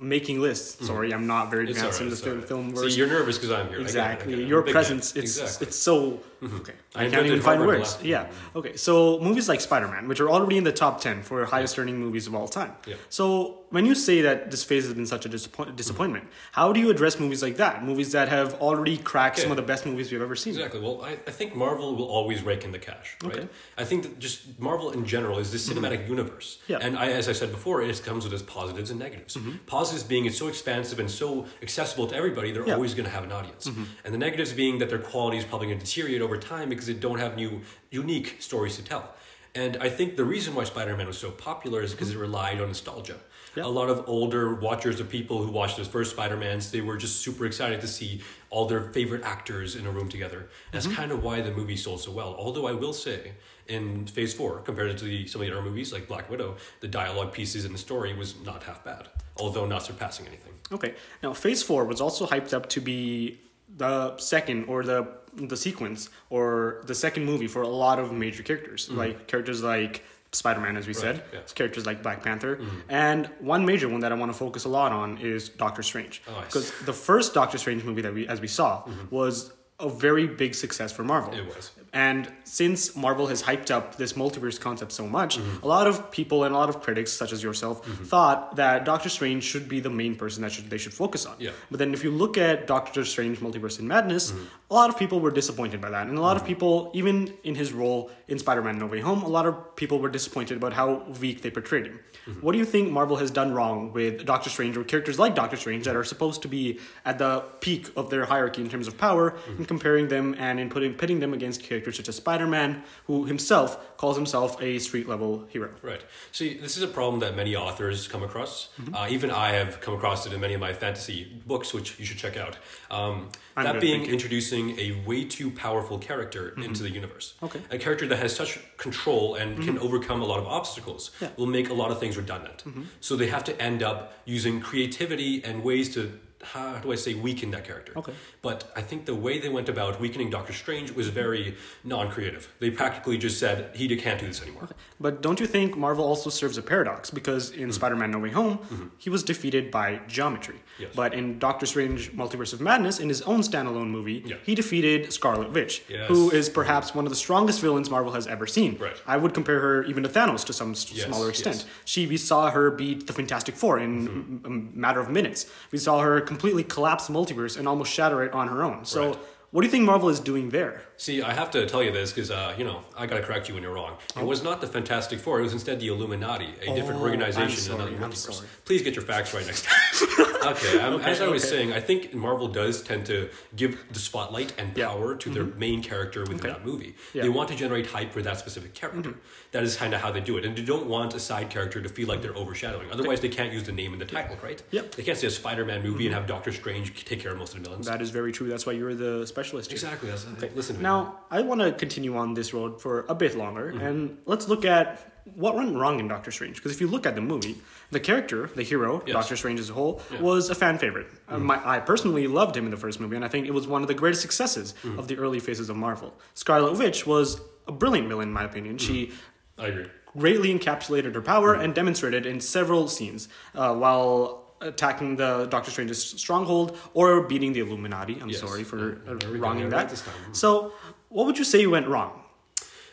making 0.00 0.40
list. 0.40 0.66
Sorry, 0.84 1.08
I'm 1.14 1.26
not 1.26 1.50
very 1.50 1.66
Mm-hmm. 1.66 1.76
Advanced 1.76 2.00
in 2.00 2.10
the 2.10 2.16
film, 2.16 2.34
alright. 2.34 2.48
film 2.48 2.74
verse. 2.74 2.92
See, 2.92 2.98
you're 2.98 3.08
nervous 3.18 3.36
because 3.38 3.52
I'm 3.58 3.68
here. 3.68 3.78
I 3.80 3.82
get 3.84 3.94
it, 3.94 3.98
I 4.00 4.12
Exactly. 4.12 4.32
it. 4.42 4.48
Your 4.48 4.62
presence, 4.62 5.06
it's 5.16 5.38
exactly. 5.38 5.66
it's 5.68 5.76
so 5.78 6.20
Mm-hmm. 6.44 6.56
okay. 6.56 6.72
I 6.94 7.06
I, 7.06 7.10
can't 7.10 7.26
even 7.26 7.40
find 7.40 7.58
Harvard 7.58 7.78
words. 7.80 7.98
Yeah. 8.02 8.30
Okay. 8.54 8.76
So 8.76 9.18
movies 9.20 9.48
like 9.48 9.60
Spider 9.60 9.88
Man, 9.88 10.08
which 10.08 10.20
are 10.20 10.30
already 10.30 10.58
in 10.58 10.64
the 10.64 10.72
top 10.72 11.00
ten 11.00 11.22
for 11.22 11.44
highest 11.44 11.78
earning 11.78 11.98
movies 11.98 12.26
of 12.26 12.34
all 12.34 12.48
time. 12.48 12.72
Yeah. 12.86 12.96
So 13.08 13.60
when 13.70 13.84
you 13.86 13.94
say 13.94 14.20
that 14.22 14.50
this 14.50 14.62
phase 14.62 14.84
has 14.84 14.94
been 14.94 15.06
such 15.06 15.26
a 15.26 15.28
disappoint- 15.28 15.70
mm-hmm. 15.70 15.76
disappointment, 15.76 16.24
how 16.52 16.72
do 16.72 16.78
you 16.80 16.90
address 16.90 17.18
movies 17.18 17.42
like 17.42 17.56
that? 17.56 17.84
Movies 17.84 18.12
that 18.12 18.28
have 18.28 18.54
already 18.60 18.96
cracked 18.96 19.38
some 19.38 19.50
of 19.50 19.56
the 19.56 19.62
best 19.62 19.84
movies 19.86 20.12
we've 20.12 20.22
ever 20.22 20.36
seen. 20.36 20.54
Exactly. 20.54 20.80
Well, 20.80 21.02
I, 21.02 21.12
I 21.26 21.32
think 21.38 21.56
Marvel 21.56 21.96
will 21.96 22.10
always 22.18 22.42
rake 22.42 22.64
in 22.64 22.72
the 22.72 22.78
cash, 22.78 23.16
right? 23.24 23.38
Okay. 23.38 23.48
I 23.76 23.84
think 23.84 24.02
that 24.04 24.18
just 24.18 24.60
Marvel 24.60 24.90
in 24.92 25.04
general 25.04 25.38
is 25.38 25.50
this 25.50 25.68
mm-hmm. 25.68 25.84
cinematic 25.84 26.08
universe. 26.08 26.58
Yeah. 26.68 26.78
And 26.80 26.96
I, 26.96 27.06
as 27.10 27.28
I 27.28 27.32
said 27.32 27.50
before, 27.50 27.82
it 27.82 28.02
comes 28.04 28.24
with 28.24 28.32
its 28.32 28.42
positives 28.42 28.90
and 28.90 29.00
negatives. 29.00 29.36
Positives 29.66 30.04
being 30.04 30.26
it's 30.26 30.38
so 30.38 30.48
expansive 30.48 30.98
and 30.98 31.10
so 31.10 31.46
accessible 31.62 32.06
to 32.08 32.14
everybody, 32.14 32.52
they're 32.52 32.66
Yeah. 32.66 32.74
always 32.74 32.94
going 32.94 33.06
to 33.06 33.10
have 33.10 33.24
an 33.24 33.32
audience. 33.32 33.66
And 34.04 34.14
the 34.14 34.18
negatives 34.18 34.52
being 34.52 34.78
that 34.78 34.88
their 34.88 34.98
quality 34.98 35.38
is 35.38 35.44
probably 35.44 35.68
going 35.68 35.78
to 35.78 35.84
deteriorate 35.84 36.22
over 36.22 36.33
time 36.38 36.68
because 36.68 36.88
it 36.88 37.00
don't 37.00 37.18
have 37.18 37.36
new, 37.36 37.62
unique 37.90 38.36
stories 38.40 38.76
to 38.76 38.82
tell. 38.82 39.14
And 39.54 39.76
I 39.76 39.88
think 39.88 40.16
the 40.16 40.24
reason 40.24 40.54
why 40.54 40.64
Spider 40.64 40.96
Man 40.96 41.06
was 41.06 41.18
so 41.18 41.30
popular 41.30 41.82
is 41.82 41.92
because 41.92 42.10
it 42.10 42.18
relied 42.18 42.60
on 42.60 42.68
nostalgia. 42.68 43.16
Yeah. 43.54 43.64
A 43.64 43.66
lot 43.66 43.88
of 43.88 44.08
older 44.08 44.56
watchers 44.56 44.98
of 44.98 45.08
people 45.08 45.44
who 45.44 45.52
watched 45.52 45.76
those 45.76 45.86
first 45.86 46.10
Spider 46.10 46.36
Mans, 46.36 46.72
they 46.72 46.80
were 46.80 46.96
just 46.96 47.20
super 47.20 47.46
excited 47.46 47.80
to 47.82 47.86
see 47.86 48.20
all 48.50 48.66
their 48.66 48.90
favorite 48.92 49.22
actors 49.22 49.76
in 49.76 49.86
a 49.86 49.90
room 49.90 50.08
together. 50.08 50.48
That's 50.72 50.86
mm-hmm. 50.86 50.96
kind 50.96 51.12
of 51.12 51.22
why 51.22 51.40
the 51.40 51.52
movie 51.52 51.76
sold 51.76 52.00
so 52.00 52.10
well. 52.10 52.34
Although 52.36 52.66
I 52.66 52.72
will 52.72 52.92
say, 52.92 53.34
in 53.68 54.06
Phase 54.06 54.34
Four, 54.34 54.58
compared 54.60 54.98
to 54.98 55.04
the, 55.04 55.28
some 55.28 55.40
of 55.40 55.46
the 55.46 55.52
other 55.52 55.62
movies 55.62 55.92
like 55.92 56.08
Black 56.08 56.28
Widow, 56.28 56.56
the 56.80 56.88
dialogue 56.88 57.32
pieces 57.32 57.64
in 57.64 57.70
the 57.70 57.78
story 57.78 58.12
was 58.12 58.34
not 58.44 58.64
half 58.64 58.84
bad, 58.84 59.08
although 59.36 59.66
not 59.66 59.84
surpassing 59.84 60.26
anything. 60.26 60.52
Okay. 60.72 60.94
Now, 61.22 61.32
Phase 61.32 61.62
Four 61.62 61.84
was 61.84 62.00
also 62.00 62.26
hyped 62.26 62.52
up 62.52 62.68
to 62.70 62.80
be 62.80 63.38
the 63.76 64.16
second 64.18 64.64
or 64.64 64.82
the 64.82 65.08
the 65.34 65.56
sequence 65.56 66.10
or 66.30 66.82
the 66.86 66.94
second 66.94 67.24
movie 67.24 67.48
for 67.48 67.62
a 67.62 67.68
lot 67.68 67.98
of 67.98 68.12
major 68.12 68.42
characters, 68.42 68.88
mm-hmm. 68.88 68.98
like 68.98 69.26
characters 69.26 69.62
like 69.62 70.04
Spider 70.32 70.60
Man, 70.60 70.76
as 70.76 70.86
we 70.86 70.94
said, 70.94 71.22
yeah. 71.32 71.40
characters 71.54 71.86
like 71.86 72.02
Black 72.02 72.22
Panther, 72.22 72.56
mm-hmm. 72.56 72.78
and 72.88 73.26
one 73.38 73.64
major 73.64 73.88
one 73.88 74.00
that 74.00 74.12
I 74.12 74.14
want 74.14 74.32
to 74.32 74.38
focus 74.38 74.64
a 74.64 74.68
lot 74.68 74.92
on 74.92 75.18
is 75.18 75.48
Doctor 75.48 75.82
Strange, 75.82 76.22
Oh, 76.28 76.42
because 76.46 76.72
the 76.82 76.92
first 76.92 77.34
Doctor 77.34 77.58
Strange 77.58 77.84
movie 77.84 78.02
that 78.02 78.14
we, 78.14 78.26
as 78.28 78.40
we 78.40 78.48
saw, 78.48 78.82
mm-hmm. 78.82 79.14
was 79.14 79.52
a 79.80 79.88
very 79.88 80.26
big 80.26 80.54
success 80.54 80.92
for 80.92 81.04
Marvel. 81.04 81.34
It 81.34 81.46
was. 81.46 81.70
And 81.94 82.30
since 82.42 82.96
Marvel 82.96 83.28
has 83.28 83.40
hyped 83.42 83.70
up 83.70 83.96
this 83.96 84.12
multiverse 84.14 84.58
concept 84.60 84.90
so 84.92 85.06
much, 85.06 85.38
Mm-hmm. 85.38 85.64
a 85.64 85.68
lot 85.68 85.86
of 85.86 86.10
people 86.10 86.44
and 86.44 86.54
a 86.54 86.58
lot 86.58 86.68
of 86.68 86.82
critics, 86.82 87.12
such 87.12 87.32
as 87.32 87.40
yourself, 87.42 87.86
thought 88.12 88.56
that 88.56 88.84
Doctor 88.84 89.08
Strange 89.08 89.42
should 89.44 89.68
be 89.68 89.78
the 89.80 89.90
main 89.90 90.16
person 90.16 90.42
that 90.42 90.52
should 90.52 90.68
they 90.68 90.78
should 90.78 90.92
focus 90.92 91.24
on. 91.24 91.36
Yeah. 91.38 91.52
But 91.70 91.78
then 91.78 91.94
if 91.94 92.02
you 92.04 92.10
look 92.10 92.36
at 92.36 92.66
Doctor 92.66 93.04
Strange 93.04 93.38
Multiverse 93.40 93.78
in 93.78 93.86
Madness, 93.88 94.32
Mm-hmm. 94.32 94.44
a 94.70 94.74
lot 94.74 94.88
of 94.90 94.98
people 94.98 95.18
were 95.20 95.30
disappointed 95.30 95.80
by 95.80 95.90
that. 95.90 96.08
And 96.08 96.18
a 96.18 96.20
lot 96.28 96.36
of 96.36 96.44
people, 96.44 96.90
even 96.94 97.32
in 97.44 97.54
his 97.54 97.72
role 97.72 98.10
in 98.28 98.38
Spider-Man 98.44 98.76
No 98.78 98.86
Way 98.86 99.00
Home, 99.08 99.22
a 99.22 99.28
lot 99.38 99.46
of 99.46 99.54
people 99.76 99.98
were 100.00 100.10
disappointed 100.18 100.56
about 100.56 100.72
how 100.72 100.88
weak 101.20 101.42
they 101.42 101.50
portrayed 101.58 101.86
him. 101.86 101.96
Mm-hmm. 102.26 102.40
What 102.40 102.52
do 102.52 102.58
you 102.58 102.64
think 102.74 102.90
Marvel 102.90 103.16
has 103.18 103.30
done 103.30 103.52
wrong 103.52 103.92
with 103.92 104.24
Doctor 104.32 104.50
Strange 104.50 104.76
or 104.76 104.84
characters 104.84 105.18
like 105.18 105.34
Doctor 105.42 105.56
Strange 105.56 105.84
that 105.84 105.94
are 105.94 106.04
supposed 106.14 106.40
to 106.42 106.48
be 106.48 106.80
at 107.04 107.18
the 107.18 107.32
peak 107.60 107.90
of 107.96 108.10
their 108.10 108.24
hierarchy 108.32 108.62
in 108.62 108.68
terms 108.74 108.88
of 108.88 108.96
power 108.98 109.24
Mm-hmm. 109.34 109.56
and 109.58 109.68
comparing 109.68 110.08
them 110.08 110.34
and 110.46 110.58
in 110.58 110.68
putting 110.74 110.92
pitting 110.94 111.20
them 111.20 111.32
against 111.38 111.62
characters 111.62 111.83
such 111.92 112.08
as 112.08 112.16
Spider-Man, 112.16 112.82
who 113.06 113.24
himself 113.26 113.96
calls 113.96 114.16
himself 114.16 114.60
a 114.62 114.78
street 114.78 115.08
level 115.08 115.46
hero? 115.48 115.70
Right. 115.82 116.02
See, 116.32 116.54
this 116.58 116.76
is 116.76 116.82
a 116.82 116.88
problem 116.88 117.20
that 117.20 117.36
many 117.36 117.54
authors 117.56 118.08
come 118.08 118.22
across. 118.22 118.68
Mm-hmm. 118.80 118.94
Uh, 118.94 119.06
even 119.10 119.30
I 119.30 119.50
have 119.50 119.80
come 119.80 119.94
across 119.94 120.26
it 120.26 120.32
in 120.32 120.40
many 120.40 120.54
of 120.54 120.60
my 120.60 120.72
fantasy 120.72 121.40
books, 121.46 121.72
which 121.74 121.98
you 121.98 122.04
should 122.04 122.18
check 122.18 122.36
out. 122.36 122.56
Um, 122.90 123.30
that 123.56 123.72
good, 123.74 123.80
being 123.80 124.04
introducing 124.06 124.78
a 124.78 125.02
way 125.06 125.24
too 125.24 125.50
powerful 125.50 125.98
character 125.98 126.54
into 126.60 126.82
the 126.82 126.90
universe. 126.90 127.34
Okay. 127.42 127.60
A 127.70 127.78
character 127.78 128.06
that 128.08 128.18
has 128.18 128.34
such 128.34 128.58
control 128.76 129.36
and 129.36 129.62
can 129.62 129.78
overcome 129.78 130.20
a 130.22 130.26
lot 130.26 130.38
of 130.38 130.46
obstacles 130.46 130.84
Mm-hmm. 130.84 131.24
Yeah. 131.24 131.30
Mm-hmm. 131.30 131.40
will 131.40 131.48
make 131.48 131.68
a 131.70 131.74
lot 131.74 131.90
of 131.90 131.98
things 132.00 132.16
redundant. 132.16 132.62
So 133.00 133.16
they 133.16 133.28
have 133.28 133.44
to 133.44 133.62
end 133.62 133.82
up 133.82 134.12
using 134.24 134.60
creativity 134.60 135.42
and 135.44 135.62
ways 135.62 135.94
to. 135.94 136.18
How 136.44 136.78
do 136.78 136.92
I 136.92 136.94
say 136.96 137.14
weaken 137.14 137.50
that 137.52 137.64
character? 137.64 137.92
Okay. 137.96 138.12
But 138.42 138.70
I 138.76 138.82
think 138.82 139.06
the 139.06 139.14
way 139.14 139.38
they 139.38 139.48
went 139.48 139.68
about 139.68 140.00
weakening 140.00 140.30
Doctor 140.30 140.52
Strange 140.52 140.92
was 140.92 141.08
very 141.08 141.56
non-creative. 141.82 142.52
They 142.60 142.70
practically 142.70 143.18
just 143.18 143.38
said 143.38 143.74
he 143.74 143.88
can't 143.96 144.20
do 144.20 144.26
this 144.26 144.42
anymore. 144.42 144.68
But 145.00 145.22
don't 145.22 145.40
you 145.40 145.46
think 145.46 145.76
Marvel 145.76 146.04
also 146.04 146.30
serves 146.30 146.58
a 146.58 146.62
paradox? 146.62 147.10
Because 147.10 147.50
in 147.50 147.72
Spider-Man 147.72 148.10
No 148.10 148.18
Way 148.18 148.30
Home, 148.30 148.90
he 148.98 149.10
was 149.10 149.22
defeated 149.22 149.70
by 149.70 150.00
geometry. 150.08 150.54
Mm-hmm. 150.56 150.82
Yes. 150.82 150.92
But 150.94 151.14
in 151.14 151.38
Doctor 151.38 151.66
Strange 151.66 152.12
Multiverse 152.12 152.52
of 152.52 152.60
Madness, 152.60 152.98
in 152.98 153.08
his 153.08 153.22
own 153.22 153.40
standalone 153.40 153.88
movie, 153.90 154.22
Yeah. 154.26 154.36
he 154.44 154.54
defeated 154.54 155.12
Scarlet 155.12 155.52
Witch, 155.52 155.82
Yes. 155.88 156.08
who 156.08 156.30
is 156.30 156.48
perhaps 156.48 156.94
one 156.94 157.06
of 157.06 157.10
the 157.10 157.16
strongest 157.16 157.60
villains 157.60 157.88
Marvel 157.90 158.12
has 158.12 158.26
ever 158.26 158.46
seen. 158.46 158.76
Right. 158.78 158.96
I 159.06 159.16
would 159.16 159.34
compare 159.34 159.60
her 159.60 159.84
even 159.84 160.02
to 160.02 160.08
Thanos 160.08 160.44
to 160.46 160.52
some 160.52 160.70
Yes, 160.74 161.04
smaller 161.06 161.28
extent. 161.28 161.56
yes. 161.56 161.66
She, 161.84 162.06
we 162.06 162.16
saw 162.16 162.50
her 162.50 162.70
beat 162.70 163.06
the 163.06 163.12
Fantastic 163.12 163.54
Four 163.54 163.78
in 163.78 163.94
Mm-hmm. 163.94 164.46
a 164.46 164.50
matter 164.78 165.00
of 165.00 165.08
minutes. 165.10 165.46
We 165.70 165.78
saw 165.78 166.00
her 166.00 166.20
completely 166.34 166.64
collapse 166.64 167.06
the 167.06 167.12
multiverse 167.12 167.56
and 167.58 167.68
almost 167.68 167.92
shatter 167.92 168.24
it 168.24 168.32
on 168.32 168.48
her 168.48 168.62
own. 168.64 168.84
So, 168.84 169.08
Right. 169.10 169.18
What 169.54 169.60
do 169.60 169.68
you 169.68 169.70
think 169.70 169.84
Marvel 169.84 170.08
is 170.08 170.18
doing 170.18 170.50
there? 170.50 170.82
See, 170.96 171.22
I 171.22 171.32
have 171.32 171.48
to 171.52 171.64
tell 171.66 171.80
you 171.80 171.92
this 171.92 172.10
because, 172.12 172.32
uh, 172.32 172.54
you 172.58 172.64
know, 172.64 172.82
I 172.96 173.06
got 173.06 173.16
to 173.18 173.22
correct 173.22 173.48
you 173.48 173.54
when 173.54 173.62
you're 173.62 173.72
wrong. 173.74 173.96
It 174.16 174.24
was 174.24 174.42
not 174.42 174.60
the 174.60 174.66
Fantastic 174.66 175.20
Four. 175.20 175.38
It 175.38 175.42
was 175.42 175.52
instead 175.52 175.78
the 175.78 175.86
Illuminati, 175.88 176.54
a 176.62 176.74
different 176.74 177.00
Oh, 177.00 177.04
organization 177.04 177.42
I'm 177.42 177.50
in 177.50 177.56
sorry, 177.56 177.78
another 177.94 178.04
I'm 178.04 178.10
multiverse. 178.10 178.44
Please 178.64 178.82
get 178.82 178.96
your 178.96 179.04
facts 179.04 179.32
right 179.32 179.46
next 179.46 179.64
time. 179.66 180.26
okay, 180.52 180.80
um, 180.80 181.00
as 181.02 181.20
I 181.20 181.28
was 181.28 181.44
okay. 181.44 181.50
saying, 181.56 181.72
I 181.72 181.78
think 181.80 182.14
Marvel 182.14 182.48
does 182.48 182.82
tend 182.82 183.06
to 183.06 183.28
give 183.54 183.78
the 183.92 183.98
spotlight 184.00 184.52
and 184.58 184.76
Yeah. 184.76 184.88
power 184.88 185.14
to 185.14 185.30
their 185.30 185.44
main 185.44 185.82
character 185.82 186.20
within 186.22 186.38
Okay. 186.40 186.48
that 186.48 186.64
movie. 186.64 186.94
Yeah. 187.12 187.22
Mm-hmm. 187.22 187.22
They 187.22 187.28
want 187.28 187.48
to 187.50 187.54
generate 187.56 187.86
hype 187.86 188.12
for 188.12 188.22
that 188.22 188.38
specific 188.38 188.74
character. 188.74 189.14
That 189.52 189.62
is 189.62 189.76
kind 189.76 189.94
of 189.94 190.00
how 190.00 190.10
they 190.10 190.20
do 190.20 190.36
it. 190.36 190.44
And 190.44 190.56
they 190.56 190.62
don't 190.62 190.86
want 190.86 191.14
a 191.14 191.20
side 191.20 191.48
character 191.50 191.80
to 191.80 191.88
feel 191.88 192.08
like 192.08 192.22
they're 192.22 192.36
overshadowing. 192.36 192.90
Otherwise, 192.92 193.20
they 193.20 193.28
can't 193.28 193.52
use 193.52 193.62
the 193.64 193.72
name 193.72 193.92
in 193.92 193.98
the 194.00 194.04
title, 194.04 194.36
right? 194.42 194.60
Yep. 194.72 194.94
They 194.96 195.02
can't 195.04 195.18
say 195.18 195.26
a 195.28 195.30
Spider 195.30 195.64
Man 195.64 195.82
movie 195.82 196.06
and 196.06 196.14
have 196.14 196.26
Doctor 196.26 196.52
Strange 196.52 196.92
take 197.04 197.20
care 197.20 197.32
of 197.32 197.38
most 197.38 197.54
of 197.54 197.62
the 197.62 197.68
villains. 197.68 197.86
That 197.86 198.00
is 198.02 198.10
very 198.10 198.32
true. 198.32 198.48
That's 198.48 198.64
why 198.66 198.72
you're 198.74 198.94
the 198.94 199.26
specialist 199.44 199.70
here. 199.70 199.76
exactly. 199.76 200.10
That's, 200.10 200.56
Listen. 200.56 200.80
Now, 200.82 201.20
I 201.30 201.42
want 201.42 201.60
to 201.60 201.72
continue 201.72 202.16
on 202.16 202.34
this 202.34 202.52
road 202.54 202.80
for 202.80 203.04
a 203.08 203.14
bit 203.14 203.36
longer, 203.36 203.72
Mm-hmm. 203.72 203.86
and 203.86 204.18
let's 204.26 204.48
look 204.48 204.64
at 204.64 205.10
what 205.34 205.54
went 205.56 205.74
wrong 205.74 206.00
in 206.00 206.08
Doctor 206.08 206.30
Strange. 206.30 206.56
Because 206.56 206.72
if 206.72 206.80
you 206.80 206.86
look 206.86 207.06
at 207.06 207.14
the 207.14 207.20
movie, 207.20 207.56
the 207.90 208.00
character, 208.00 208.50
the 208.54 208.62
hero, 208.62 209.02
Yes. 209.06 209.14
Doctor 209.14 209.36
Strange 209.36 209.60
as 209.60 209.70
a 209.70 209.72
whole, 209.72 209.94
Yeah. 210.10 210.16
Mm-hmm. 210.16 210.24
was 210.24 210.50
a 210.50 210.54
fan 210.54 210.78
favorite. 210.78 211.06
Uh, 211.28 211.38
my, 211.38 211.60
I 211.76 211.80
personally 211.80 212.26
loved 212.26 212.56
him 212.56 212.64
in 212.66 212.70
the 212.70 212.76
first 212.76 213.00
movie, 213.00 213.16
and 213.16 213.24
I 213.24 213.28
think 213.28 213.46
it 213.46 213.54
was 213.54 213.66
one 213.66 213.82
of 213.82 213.88
the 213.88 213.94
greatest 213.94 214.22
successes 214.22 214.74
Mm-hmm. 214.82 214.98
of 214.98 215.08
the 215.08 215.16
early 215.18 215.40
phases 215.40 215.68
of 215.70 215.76
Marvel. 215.76 216.12
Scarlet 216.34 216.78
Witch 216.78 217.06
was 217.06 217.40
a 217.66 217.72
brilliant 217.72 218.08
villain, 218.08 218.28
in 218.28 218.34
my 218.34 218.44
opinion. 218.44 218.76
She 218.78 219.12
I 219.58 219.66
agree. 219.68 219.86
greatly 220.06 220.50
encapsulated 220.56 221.14
her 221.14 221.22
power 221.22 221.54
Mm-hmm. 221.54 221.64
and 221.64 221.74
demonstrated 221.74 222.26
in 222.26 222.40
several 222.40 222.88
scenes 222.88 223.28
uh, 223.54 223.74
while 223.74 224.43
attacking 224.64 225.16
the 225.16 225.46
Doctor 225.46 225.70
Strange's 225.70 226.02
stronghold 226.02 226.76
or 226.94 227.22
beating 227.22 227.52
the 227.52 227.60
Illuminati. 227.60 228.18
I'm 228.20 228.28
Yes. 228.28 228.40
sorry 228.40 228.64
for 228.64 228.78
Yeah, 229.04 229.12
uh, 229.12 229.14
there 229.18 229.30
we 229.30 229.38
go. 229.38 229.44
wronging 229.44 229.64
right 229.70 229.70
that. 229.70 229.90
this 229.90 230.02
time. 230.02 230.32
So, 230.34 230.72
what 231.08 231.26
would 231.26 231.38
you 231.38 231.44
say 231.44 231.66
went 231.66 231.86
wrong? 231.88 232.20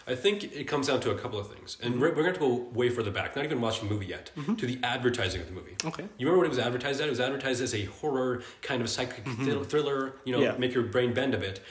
I 0.07 0.15
think 0.15 0.43
it 0.43 0.65
comes 0.67 0.87
down 0.87 0.99
to 1.01 1.11
a 1.11 1.15
couple 1.15 1.39
of 1.39 1.47
things, 1.53 1.77
and 1.81 2.01
we're, 2.01 2.09
we're 2.09 2.23
going 2.23 2.33
to 2.33 2.39
go 2.39 2.53
way 2.73 2.89
further 2.89 3.11
back. 3.11 3.35
Not 3.35 3.45
even 3.45 3.61
watching 3.61 3.87
the 3.87 3.93
movie 3.93 4.07
yet, 4.07 4.31
mm-hmm. 4.35 4.55
to 4.55 4.65
the 4.65 4.79
advertising 4.83 5.41
of 5.41 5.47
the 5.47 5.53
movie. 5.53 5.75
Okay. 5.85 6.03
You 6.17 6.25
remember 6.25 6.39
what 6.39 6.45
it 6.47 6.49
was 6.49 6.59
advertised 6.59 6.99
as? 7.01 7.07
It 7.07 7.09
was 7.11 7.19
advertised 7.19 7.61
as 7.61 7.73
a 7.75 7.85
horror 7.85 8.41
kind 8.63 8.81
of 8.81 8.89
psychic 8.89 9.23
mm-hmm. 9.23 9.45
thrill- 9.45 9.63
thriller. 9.63 10.15
You 10.25 10.33
know, 10.33 10.41
Yeah. 10.41 10.57
make 10.57 10.73
your 10.73 10.83
brain 10.83 11.13
bend 11.13 11.33
a 11.35 11.37
bit. 11.37 11.61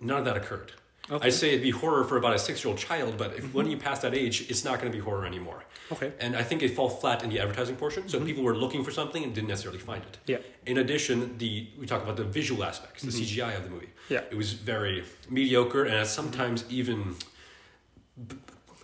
None 0.00 0.16
of 0.18 0.24
that 0.24 0.36
occurred. 0.36 0.72
I 1.10 1.28
say 1.30 1.48
it'd 1.50 1.62
be 1.62 1.70
horror 1.70 2.04
for 2.04 2.16
about 2.16 2.34
a 2.34 2.38
six-year-old 2.38 2.78
child, 2.78 3.16
but 3.16 3.34
if 3.34 3.52
when 3.52 3.66
you 3.66 3.76
mm-hmm. 3.76 3.84
pass 3.84 4.00
that 4.00 4.14
age, 4.14 4.48
it's 4.48 4.64
not 4.64 4.80
going 4.80 4.90
to 4.92 4.96
be 4.96 5.02
horror 5.02 5.26
anymore. 5.26 5.64
Okay. 5.92 6.12
And 6.20 6.36
I 6.36 6.42
think 6.42 6.62
it 6.62 6.70
fell 6.70 6.88
flat 6.88 7.22
in 7.24 7.30
the 7.30 7.40
advertising 7.40 7.76
portion, 7.76 8.08
so 8.08 8.18
mm-hmm. 8.18 8.26
people 8.26 8.44
were 8.44 8.56
looking 8.56 8.84
for 8.84 8.90
something 8.90 9.24
and 9.24 9.34
didn't 9.34 9.48
necessarily 9.48 9.80
find 9.80 10.02
it. 10.02 10.18
Yeah. 10.26 10.38
In 10.66 10.78
addition, 10.78 11.36
the 11.38 11.68
we 11.78 11.86
talk 11.86 12.02
about 12.02 12.16
the 12.16 12.24
visual 12.24 12.62
aspects, 12.64 13.02
the 13.02 13.10
mm-hmm. 13.10 13.50
CGI 13.50 13.56
of 13.56 13.64
the 13.64 13.70
movie. 13.70 13.90
Yeah. 14.08 14.22
It 14.30 14.36
was 14.36 14.52
very 14.52 15.04
mediocre 15.28 15.84
and 15.84 16.06
sometimes 16.06 16.64
even 16.68 17.16
b- 18.28 18.36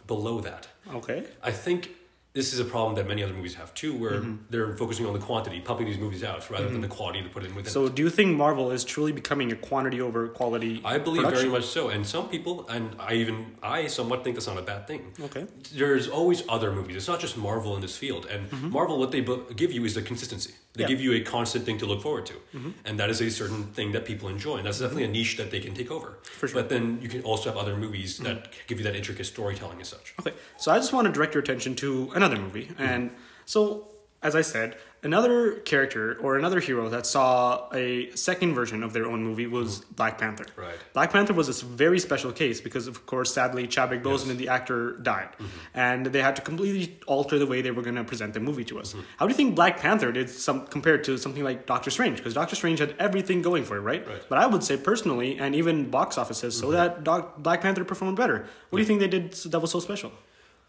below 0.06 0.40
that. 0.40 0.68
Okay. 0.92 1.24
I 1.42 1.52
think 1.52 1.90
this 2.36 2.52
is 2.52 2.58
a 2.60 2.64
problem 2.66 2.94
that 2.96 3.08
many 3.08 3.22
other 3.24 3.32
movies 3.32 3.54
have 3.54 3.72
too, 3.72 3.96
where 3.96 4.22
they're 4.50 4.76
focusing 4.76 5.06
on 5.06 5.14
the 5.14 5.18
quantity, 5.18 5.58
pumping 5.58 5.86
these 5.86 5.96
movies 5.96 6.22
out 6.22 6.48
rather 6.50 6.68
than 6.68 6.82
the 6.82 6.92
quality 6.98 7.22
to 7.22 7.30
put 7.30 7.42
in 7.46 7.54
within. 7.54 7.72
So, 7.72 7.88
do 7.88 8.02
you 8.02 8.10
think 8.10 8.36
Marvel 8.36 8.70
is 8.70 8.84
truly 8.84 9.10
becoming 9.10 9.50
a 9.52 9.56
quantity 9.56 10.02
over 10.02 10.28
quality? 10.28 10.82
I 10.84 10.98
believe 10.98 11.22
very 11.38 11.48
much 11.48 11.64
so, 11.64 11.88
and 11.88 12.06
some 12.06 12.28
people, 12.28 12.68
and 12.68 12.94
I 13.00 13.14
even 13.14 13.56
I 13.62 13.86
somewhat 13.86 14.22
think 14.22 14.36
that's 14.36 14.46
not 14.46 14.58
a 14.58 14.66
bad 14.72 14.86
thing. 14.86 15.14
Okay. 15.28 15.46
There's 15.74 16.08
always 16.08 16.42
other 16.48 16.70
movies. 16.72 16.96
It's 16.96 17.08
not 17.08 17.20
just 17.20 17.38
Marvel 17.38 17.74
in 17.74 17.80
this 17.80 17.96
field, 17.96 18.26
and 18.26 18.46
Mm-hmm. 18.46 18.70
Marvel 18.70 18.98
what 18.98 19.10
they 19.10 19.22
give 19.62 19.72
you 19.72 19.84
is 19.84 19.94
the 19.94 20.02
consistency. 20.02 20.54
They 20.76 20.82
Yeah. 20.82 20.88
give 20.88 21.00
you 21.00 21.12
a 21.14 21.20
constant 21.20 21.64
thing 21.64 21.78
to 21.78 21.86
look 21.86 22.02
forward 22.02 22.26
to, 22.26 22.34
mm-hmm. 22.34 22.70
and 22.84 22.98
that 23.00 23.08
is 23.10 23.20
a 23.20 23.30
certain 23.30 23.64
thing 23.76 23.92
that 23.92 24.04
people 24.04 24.28
enjoy, 24.28 24.56
and 24.58 24.66
that's 24.66 24.78
definitely 24.78 25.04
a 25.04 25.08
niche 25.18 25.36
that 25.38 25.50
they 25.50 25.60
can 25.60 25.74
take 25.74 25.90
over. 25.90 26.18
For 26.22 26.46
sure. 26.48 26.60
But 26.60 26.68
then 26.68 26.98
you 27.02 27.08
can 27.08 27.22
also 27.22 27.48
have 27.50 27.58
other 27.58 27.76
movies 27.76 28.14
mm-hmm. 28.14 28.24
that 28.24 28.52
give 28.68 28.78
you 28.78 28.84
that 28.84 28.94
intricate 28.94 29.26
storytelling 29.26 29.78
and 29.78 29.86
such. 29.86 30.14
Okay, 30.20 30.34
so 30.58 30.70
I 30.70 30.76
just 30.76 30.92
want 30.92 31.06
to 31.06 31.12
direct 31.12 31.34
your 31.34 31.42
attention 31.42 31.74
to 31.76 32.12
another 32.14 32.36
movie. 32.36 32.68
And 32.78 33.10
mm-hmm. 33.10 33.20
so, 33.46 33.88
as 34.22 34.34
I 34.34 34.40
said, 34.40 34.76
another 35.02 35.56
character 35.60 36.16
or 36.20 36.36
another 36.36 36.58
hero 36.58 36.88
that 36.88 37.06
saw 37.06 37.68
a 37.72 38.10
second 38.16 38.54
version 38.54 38.82
of 38.82 38.92
their 38.92 39.06
own 39.06 39.22
movie 39.22 39.46
was 39.46 39.80
Black 39.80 40.18
Panther. 40.18 40.46
Right. 40.56 40.74
Black 40.94 41.12
Panther 41.12 41.32
was 41.34 41.48
a 41.48 41.64
very 41.64 42.00
special 42.00 42.32
case 42.32 42.60
because, 42.60 42.88
of 42.88 43.06
course, 43.06 43.32
sadly, 43.32 43.68
Chadwick 43.68 44.02
Boseman, 44.02 44.36
the 44.36 44.48
actor, 44.48 44.92
died. 44.96 45.28
And 45.74 46.06
they 46.06 46.22
had 46.22 46.34
to 46.36 46.42
completely 46.42 46.98
alter 47.06 47.38
the 47.38 47.46
way 47.46 47.60
they 47.62 47.70
were 47.70 47.82
going 47.82 47.94
to 47.96 48.04
present 48.04 48.34
the 48.34 48.40
movie 48.40 48.64
to 48.64 48.80
us. 48.80 48.96
How 49.18 49.26
do 49.26 49.30
you 49.32 49.36
think 49.36 49.54
Black 49.54 49.78
Panther 49.78 50.10
did 50.10 50.28
some 50.28 50.66
compared 50.66 51.04
to 51.04 51.18
something 51.18 51.44
like 51.44 51.66
Doctor 51.66 51.90
Strange? 51.90 52.16
Because 52.16 52.34
Doctor 52.34 52.56
Strange 52.56 52.80
had 52.80 52.96
everything 52.98 53.42
going 53.42 53.64
for 53.64 53.76
it, 53.76 53.80
right? 53.82 54.04
Right. 54.08 54.22
But 54.28 54.38
I 54.38 54.46
would 54.46 54.64
say 54.64 54.76
personally, 54.76 55.38
and 55.38 55.54
even 55.54 55.90
box 55.90 56.18
office 56.18 56.38
says 56.38 56.56
so, 56.58 56.72
that 56.72 57.04
Doc- 57.04 57.38
Black 57.38 57.60
Panther 57.60 57.84
performed 57.84 58.16
better. 58.16 58.46
What 58.70 58.78
do 58.78 58.82
you 58.82 58.86
think 58.86 59.00
they 59.00 59.08
did 59.08 59.32
that 59.34 59.60
was 59.60 59.70
so 59.70 59.78
special? 59.78 60.10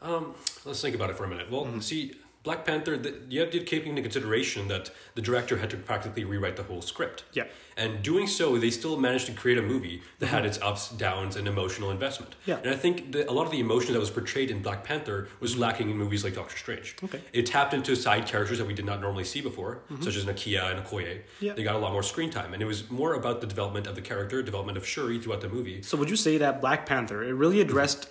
Um, 0.01 0.35
let's 0.63 0.79
think 0.81 0.93
about 0.95 1.09
it 1.09 1.15
for 1.17 1.23
a 1.23 1.27
minute. 1.27 1.49
Well, 1.49 1.65
Mm-hmm. 1.65 1.79
see, 1.79 2.13
Black 2.47 2.63
Panther, 2.63 2.97
the, 2.97 3.13
you 3.27 3.41
have 3.41 3.51
to 3.51 3.59
take 3.59 3.85
into 3.85 4.01
consideration 4.01 4.69
that 4.69 4.89
the 5.15 5.21
director 5.21 5.57
had 5.57 5.69
to 5.69 5.75
practically 5.75 6.23
rewrite 6.23 6.55
the 6.55 6.63
whole 6.63 6.81
script. 6.81 7.25
Yeah. 7.33 7.43
And 7.75 8.01
doing 8.01 8.25
so, 8.25 8.57
they 8.57 8.69
still 8.69 8.97
managed 8.97 9.25
to 9.25 9.33
create 9.33 9.57
a 9.57 9.61
movie 9.61 10.01
that 10.19 10.27
had 10.27 10.45
its 10.45 10.57
ups, 10.61 10.89
downs, 10.91 11.35
and 11.35 11.45
emotional 11.45 11.91
investment. 11.91 12.31
Mm-hmm. 12.31 12.51
Yeah. 12.51 12.59
And 12.59 12.69
I 12.69 12.77
think 12.77 13.11
that 13.11 13.27
a 13.27 13.33
lot 13.33 13.47
of 13.47 13.51
the 13.51 13.59
emotion 13.59 13.91
that 13.95 13.99
was 13.99 14.09
portrayed 14.09 14.49
in 14.49 14.61
Black 14.61 14.85
Panther 14.85 15.27
was 15.41 15.57
lacking 15.57 15.89
in 15.89 15.97
movies 15.97 16.23
like 16.23 16.35
Doctor 16.35 16.57
Strange. 16.57 16.95
Okay. 17.03 17.19
It 17.33 17.47
tapped 17.47 17.73
into 17.73 17.97
side 17.97 18.25
characters 18.27 18.59
that 18.59 18.65
we 18.65 18.73
did 18.73 18.85
not 18.85 19.01
normally 19.01 19.25
see 19.25 19.41
before, 19.41 19.81
such 19.99 20.15
as 20.15 20.23
Nakia 20.23 20.71
and 20.71 20.79
Okoye. 20.85 21.03
Mm-hmm. 21.03 21.45
Yeah. 21.45 21.53
They 21.53 21.63
got 21.63 21.75
a 21.75 21.79
lot 21.79 21.91
more 21.91 22.01
screen 22.01 22.29
time, 22.29 22.53
and 22.53 22.63
it 22.63 22.65
was 22.65 22.89
more 22.89 23.15
about 23.15 23.41
the 23.41 23.47
development 23.47 23.87
of 23.87 23.95
the 23.95 24.01
character, 24.01 24.41
development 24.41 24.77
of 24.77 24.87
Shuri 24.87 25.19
throughout 25.19 25.41
the 25.41 25.49
movie. 25.49 25.81
So 25.81 25.97
would 25.97 26.09
you 26.09 26.15
say 26.15 26.37
that 26.37 26.61
Black 26.61 26.85
Panther 26.85 27.25
it 27.25 27.33
really 27.33 27.59
addressed 27.59 28.07